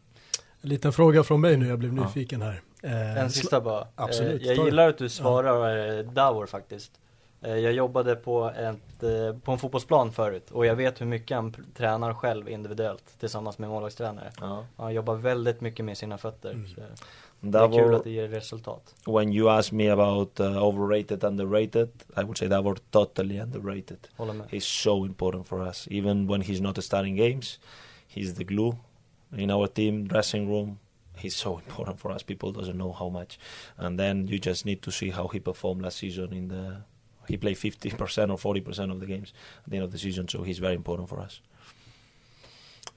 En 0.61 0.69
liten 0.69 0.93
fråga 0.93 1.23
från 1.23 1.41
mig 1.41 1.57
nu, 1.57 1.67
jag 1.67 1.79
blev 1.79 1.97
Ja. 1.97 2.03
nyfiken 2.03 2.41
här. 2.41 2.61
Eh, 2.83 3.17
En 3.17 3.31
sista 3.31 3.61
bara. 3.61 3.87
absolut, 3.95 4.41
Eh, 4.41 4.47
jag 4.47 4.65
gillar 4.65 4.89
att 4.89 4.97
du 4.97 5.09
svarar 5.09 5.97
eh, 5.97 6.05
Davor 6.11 6.45
faktiskt. 6.45 6.91
Eh, 7.41 7.55
jag 7.57 7.73
jobbade 7.73 8.15
på, 8.15 8.49
ett, 8.49 9.03
eh, 9.03 9.37
på 9.43 9.51
en 9.51 9.57
fotbollsplan 9.57 10.11
förut 10.11 10.51
och 10.51 10.65
jag 10.65 10.75
vet 10.75 11.01
hur 11.01 11.05
mycket 11.05 11.37
han 11.37 11.55
tränar 11.77 12.13
själv 12.13 12.49
individuellt 12.49 13.03
tillsammans 13.19 13.57
med 13.57 13.69
målvaktstränare. 13.69 14.31
Han 14.77 14.93
jobbar 14.93 15.15
väldigt 15.15 15.61
mycket 15.61 15.85
med 15.85 15.97
sina 15.97 16.17
fötter. 16.17 16.51
Mm. 16.51 16.65
Är 17.41 17.71
kul 17.71 17.95
att 17.95 18.03
det 18.03 18.09
ger 18.09 18.27
resultat. 18.27 18.95
when 19.05 19.33
you 19.33 19.49
ask 19.49 19.71
me 19.71 19.91
about 19.91 20.39
uh, 20.39 20.63
overrated, 20.63 21.23
underrated, 21.23 21.89
I 22.17 22.23
would 22.23 22.37
say 22.37 22.47
Davor 22.47 22.77
totally 22.91 23.37
underrated. 23.37 23.97
Håller 24.17 24.33
med. 24.33 24.47
He's 24.51 24.65
so 24.83 25.05
important 25.05 25.47
for 25.47 25.67
us. 25.69 25.87
Even 25.91 26.27
when 26.27 26.41
he's 26.41 26.61
not 26.61 26.83
starting 26.83 27.15
games, 27.15 27.59
he's 28.07 28.33
the 28.33 28.43
glue 28.43 28.73
in 29.37 29.51
our 29.51 29.67
team 29.67 30.07
dressing 30.07 30.49
room. 30.49 30.77
He's 31.17 31.35
so 31.35 31.57
important 31.65 31.99
for 31.99 32.11
us. 32.11 32.23
People 32.23 32.51
doesn't 32.51 32.77
know 32.77 32.91
how 32.91 33.09
much. 33.09 33.39
And 33.77 33.99
then 33.99 34.27
you 34.27 34.39
just 34.39 34.65
need 34.65 34.81
to 34.81 34.91
see 34.91 35.11
how 35.11 35.27
he 35.27 35.39
performed 35.39 35.81
last 35.81 35.97
season. 35.97 36.33
In 36.33 36.47
the 36.47 36.77
he 37.27 37.37
played 37.37 37.57
50% 37.57 38.29
or 38.29 38.55
40% 38.55 38.91
of 38.91 38.99
the 38.99 39.05
games 39.05 39.33
at 39.65 39.71
the 39.71 39.77
end 39.77 39.83
of 39.83 39.91
the 39.91 39.97
season, 39.97 40.27
so 40.27 40.43
he's 40.43 40.59
very 40.59 40.75
important 40.75 41.09
for 41.09 41.19
us. 41.19 41.41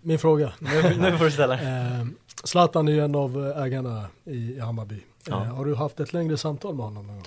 Min 0.03 0.18
fråga. 0.18 0.53
Nu, 0.61 0.96
nu 0.99 1.18
får 1.18 1.24
du 1.24 1.30
ställa 1.30 1.55
Eh, 1.62 2.07
Zlatan 2.44 2.88
är 2.88 2.92
ju 2.92 3.01
en 3.05 3.14
av 3.14 3.53
ägarna 3.57 4.07
i, 4.24 4.36
i 4.36 4.61
Hammarby. 4.61 4.94
Eh, 4.94 5.01
Ja. 5.30 5.36
Har 5.36 5.64
du 5.64 5.74
haft 5.74 6.01
ett 6.01 6.12
längre 6.12 6.36
samtal 6.36 6.74
med 6.74 6.84
honom 6.84 7.07
någon 7.07 7.16
gång? 7.16 7.26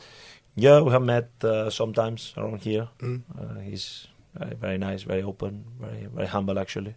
Yeah, 0.55 0.85
we 0.85 0.91
have 0.91 1.05
met 1.05 1.31
uh, 1.43 1.69
sometimes 1.69 2.37
around 2.37 2.61
here. 2.61 2.87
Mm. 3.01 3.23
Uh, 3.41 3.57
he's 3.61 4.07
very, 4.31 4.55
very 4.55 4.77
nice, 4.77 5.07
very 5.09 5.23
open, 5.23 5.63
very 5.81 6.07
very 6.15 6.27
humble 6.27 6.61
actually. 6.61 6.93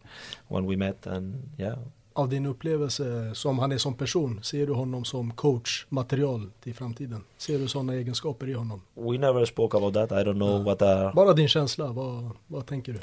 When 0.49 0.67
we 0.67 0.77
met, 0.77 1.07
and 1.07 1.35
yeah, 1.59 1.79
Av 2.13 2.29
din 2.29 2.47
upplevelse 2.47 3.35
som 3.35 3.59
han 3.59 3.73
är 3.73 3.79
som 3.79 3.95
person, 3.95 4.41
ser 4.43 4.67
du 4.67 4.73
honom 4.73 5.05
som 5.05 5.31
coachmaterial 5.31 6.51
till 6.63 6.75
framtiden? 6.75 7.25
Ser 7.39 7.59
du 7.59 7.69
sådana 7.69 7.95
egenskaper 7.95 8.49
i 8.49 8.53
honom? 8.53 8.81
we 8.95 9.19
never 9.19 9.45
spoke 9.45 9.77
about 9.77 9.95
that. 9.95 10.13
I 10.13 10.25
don't 10.25 10.35
know 10.35 10.57
Uh, 10.61 10.65
what 10.65 10.83
are. 10.83 11.13
Bara 11.15 11.33
din 11.33 11.49
känsla, 11.49 11.87
vad, 11.93 12.31
vad 12.47 12.67
tänker 12.67 12.93
du? 12.93 12.99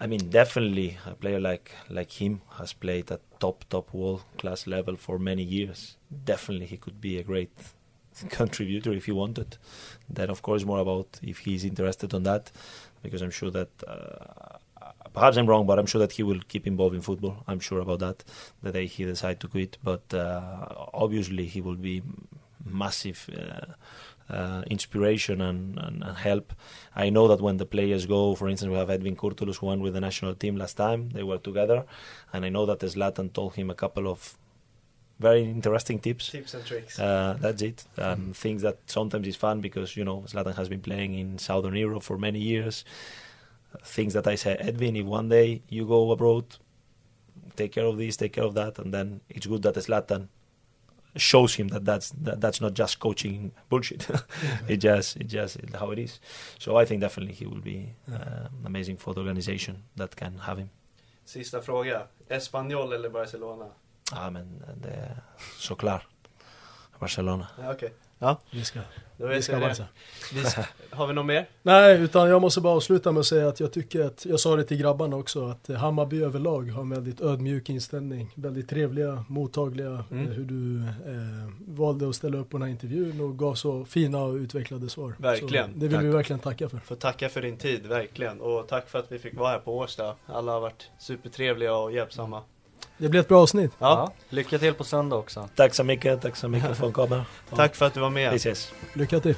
I 0.00 0.06
mean, 0.06 0.30
definitely 0.30 0.98
a 1.06 1.14
player 1.14 1.40
like 1.40 1.72
like 1.90 2.12
him 2.12 2.40
has 2.58 2.72
played 2.72 3.10
at 3.12 3.20
top 3.38 3.64
top 3.68 3.92
world 3.92 4.22
class 4.38 4.66
level 4.66 4.96
for 4.96 5.18
many 5.18 5.42
years. 5.42 5.96
Definitely, 6.24 6.66
he 6.66 6.76
could 6.76 7.00
be 7.00 7.18
a 7.18 7.22
great 7.22 7.50
contributor 8.30 8.92
if 8.92 9.04
he 9.06 9.12
wanted. 9.12 9.56
Then, 10.08 10.30
of 10.30 10.42
course, 10.42 10.64
more 10.64 10.78
about 10.80 11.20
if 11.22 11.38
he's 11.38 11.64
interested 11.64 12.14
on 12.14 12.22
that, 12.24 12.50
because 13.02 13.22
I'm 13.22 13.30
sure 13.30 13.50
that. 13.50 13.70
Uh, 13.86 14.58
Perhaps 15.12 15.36
I'm 15.36 15.46
wrong, 15.46 15.64
but 15.64 15.78
I'm 15.78 15.86
sure 15.86 16.00
that 16.00 16.10
he 16.10 16.24
will 16.24 16.40
keep 16.48 16.66
involved 16.66 16.96
in 16.96 17.00
football. 17.00 17.44
I'm 17.46 17.60
sure 17.60 17.78
about 17.78 18.00
that. 18.00 18.24
The 18.64 18.72
day 18.72 18.86
he 18.86 19.04
decides 19.04 19.38
to 19.40 19.48
quit, 19.48 19.78
but 19.84 20.12
uh, 20.12 20.66
obviously 20.92 21.46
he 21.46 21.60
will 21.60 21.76
be 21.76 22.02
massive 22.64 23.30
uh, 23.32 23.74
uh, 24.28 24.62
inspiration 24.68 25.40
and, 25.40 25.78
and, 25.78 26.02
and 26.02 26.16
help. 26.16 26.52
I 26.96 27.10
know 27.10 27.28
that 27.28 27.40
when 27.40 27.58
the 27.58 27.66
players 27.66 28.06
go, 28.06 28.34
for 28.34 28.48
instance, 28.48 28.70
we 28.70 28.76
have 28.76 28.88
Edvin 28.88 29.16
Kurtulus 29.16 29.56
who 29.56 29.66
went 29.66 29.82
with 29.82 29.94
the 29.94 30.00
national 30.00 30.34
team 30.34 30.56
last 30.56 30.74
time. 30.74 31.10
They 31.10 31.22
were 31.22 31.38
together, 31.38 31.84
and 32.32 32.44
I 32.44 32.48
know 32.48 32.66
that 32.66 32.80
Zlatan 32.80 33.32
told 33.32 33.54
him 33.54 33.70
a 33.70 33.74
couple 33.74 34.08
of 34.08 34.36
very 35.18 35.42
interesting 35.42 35.98
tips. 35.98 36.30
Tips 36.30 36.54
and 36.54 36.64
tricks. 36.64 36.98
Uh, 36.98 37.36
that's 37.40 37.62
it, 37.62 37.84
and 37.96 38.36
things 38.36 38.62
that 38.62 38.78
sometimes 38.86 39.28
is 39.28 39.36
fun 39.36 39.60
because 39.60 39.96
you 39.96 40.04
know 40.04 40.24
Zlatan 40.26 40.56
has 40.56 40.68
been 40.68 40.80
playing 40.80 41.14
in 41.14 41.38
Southern 41.38 41.74
Europe 41.74 42.02
for 42.02 42.18
many 42.18 42.40
years. 42.40 42.84
Things 43.82 44.14
that 44.14 44.26
I 44.26 44.36
say, 44.36 44.56
Edvin, 44.60 45.00
if 45.00 45.04
one 45.04 45.28
day 45.28 45.62
you 45.68 45.84
go 45.84 46.12
abroad, 46.12 46.44
take 47.56 47.72
care 47.72 47.86
of 47.86 47.98
this, 47.98 48.16
take 48.16 48.32
care 48.32 48.44
of 48.44 48.54
that, 48.54 48.78
and 48.78 48.94
then 48.94 49.20
it's 49.28 49.46
good 49.46 49.62
that 49.62 49.74
Zlatan 49.74 50.28
shows 51.16 51.54
him 51.54 51.68
that 51.68 51.84
that's 51.84 52.10
that, 52.24 52.40
that's 52.40 52.60
not 52.60 52.78
just 52.78 52.98
coaching 52.98 53.50
bullshit. 53.68 54.08
it 54.68 54.76
just 54.76 55.16
it 55.16 55.26
just 55.28 55.56
how 55.74 55.92
it 55.92 55.98
is. 55.98 56.20
So 56.58 56.82
I 56.82 56.86
think 56.86 57.00
definitely 57.00 57.34
he 57.34 57.46
will 57.46 57.60
be 57.62 57.94
uh, 58.12 58.48
amazing 58.66 58.96
for 58.98 59.14
the 59.14 59.20
organization 59.20 59.76
that 59.96 60.16
can 60.16 60.38
have 60.38 60.58
him. 60.58 60.70
Sista 61.24 61.60
fråga. 61.60 62.06
Espanyol 62.28 62.92
eller 62.92 63.08
Barcelona? 63.08 63.66
Ja 64.12 64.30
men 64.30 64.62
det 64.76 64.90
är 64.90 65.16
såklart 65.58 66.06
Barcelona. 67.00 67.46
Ja, 67.62 67.72
Okej. 67.72 67.92
Ja, 68.24 68.40
Vi 68.50 68.64
ska, 68.64 68.80
vi 69.16 69.42
ska 69.42 69.54
ska, 70.50 70.62
har 70.90 71.06
vi 71.06 71.12
något 71.14 71.26
mer? 71.26 71.48
Nej, 71.62 72.00
utan 72.00 72.28
jag 72.28 72.42
måste 72.42 72.60
bara 72.60 72.74
avsluta 72.76 73.12
med 73.12 73.20
att 73.20 73.26
säga 73.26 73.48
att 73.48 73.60
jag 73.60 73.72
tycker 73.72 74.00
att, 74.00 74.26
jag 74.26 74.40
sa 74.40 74.56
det 74.56 74.64
till 74.64 74.76
grabbarna 74.76 75.16
också, 75.16 75.46
att 75.46 75.68
Hammarby 75.68 76.22
överlag 76.22 76.70
har 76.70 76.82
en 76.82 76.90
väldigt 76.90 77.20
ödmjuk 77.20 77.68
inställning. 77.70 78.30
Väldigt 78.34 78.68
trevliga, 78.68 79.24
mottagliga, 79.28 80.04
Mm. 80.10 80.26
eh, 80.26 80.32
hur 80.32 80.44
du 80.44 80.78
eh, 81.12 81.50
valde 81.66 82.08
att 82.08 82.14
ställa 82.14 82.38
upp 82.38 82.50
på 82.50 82.56
den 82.58 82.62
här 82.62 82.70
intervjun 82.70 83.20
och 83.20 83.38
gav 83.38 83.54
så 83.54 83.84
fina 83.84 84.22
och 84.22 84.34
utvecklade 84.34 84.88
svar. 84.88 85.14
Verkligen. 85.18 85.72
Så 85.72 85.78
det 85.78 85.86
vill 85.88 85.92
Tack. 85.96 86.04
vi 86.04 86.08
verkligen 86.08 86.40
tacka 86.40 86.68
för. 86.68 86.78
Får 86.78 86.96
tacka 86.96 87.28
för 87.28 87.42
din 87.42 87.56
tid, 87.56 87.86
verkligen. 87.86 88.40
Och 88.40 88.68
tack 88.68 88.88
för 88.88 88.98
att 88.98 89.12
vi 89.12 89.18
fick 89.18 89.34
vara 89.36 89.50
här 89.50 89.58
på 89.58 89.78
Årsta. 89.78 90.14
Alla 90.26 90.52
har 90.52 90.60
varit 90.60 90.90
supertrevliga 90.98 91.74
och 91.76 91.92
hjälpsamma. 91.92 92.42
Det 92.98 93.08
blir 93.08 93.20
ett 93.20 93.28
bra 93.28 93.42
avsnitt. 93.42 93.72
Ja, 93.78 93.86
Ja. 93.88 94.12
Lycka 94.28 94.58
till 94.58 94.74
på 94.74 94.84
söndag 94.84 95.16
också. 95.16 95.48
Tack 95.54 95.74
så 95.74 95.84
mycket, 95.84 96.22
tack 96.22 96.36
så 96.36 96.48
mycket 96.48 96.76
för 96.76 96.86
att 96.86 96.92
komma. 96.92 97.24
tack 97.56 97.74
för 97.76 97.86
att 97.86 97.94
du 97.94 98.00
var 98.00 98.10
med. 98.10 98.30
Vi 98.30 98.36
ses. 98.36 98.72
Lycka 98.92 99.20
till. 99.20 99.34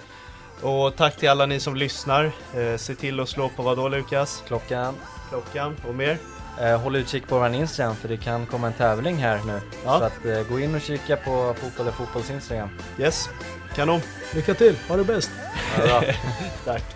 Och 0.62 0.96
tack 0.96 1.16
till 1.16 1.28
alla 1.28 1.46
ni 1.46 1.60
som 1.60 1.76
lyssnar. 1.76 2.24
Eh, 2.54 2.76
se 2.76 2.94
till 2.94 3.20
att 3.20 3.28
slå 3.28 3.48
på 3.48 3.62
vad 3.62 3.76
då 3.76 3.88
Lukas? 3.88 4.42
Klockan. 4.46 4.94
Klockan 5.28 5.76
och 5.88 5.94
mer. 5.94 6.18
Eh, 6.60 6.80
håll 6.80 6.96
utkik 6.96 7.28
på 7.28 7.38
vår 7.38 7.54
Instagram 7.54 7.96
för 7.96 8.08
det 8.08 8.16
kan 8.16 8.46
komma 8.46 8.66
en 8.66 8.72
tävling 8.72 9.16
här 9.16 9.40
nu. 9.46 9.60
Ja. 9.84 9.98
Så 9.98 10.04
att 10.04 10.24
eh, 10.24 10.42
gå 10.48 10.60
in 10.60 10.74
och 10.74 10.80
kika 10.80 11.16
på 11.16 11.54
Fotboll 11.60 11.86
är 11.86 11.92
fotbolls 11.92 12.30
Instagram. 12.30 12.68
Yes, 12.98 13.28
kanon. 13.74 14.00
Lycka 14.34 14.54
till, 14.54 14.76
ha 14.88 14.96
det 14.96 15.04
bäst. 15.04 15.30
Ja. 15.78 16.02
Tack. 16.64 16.95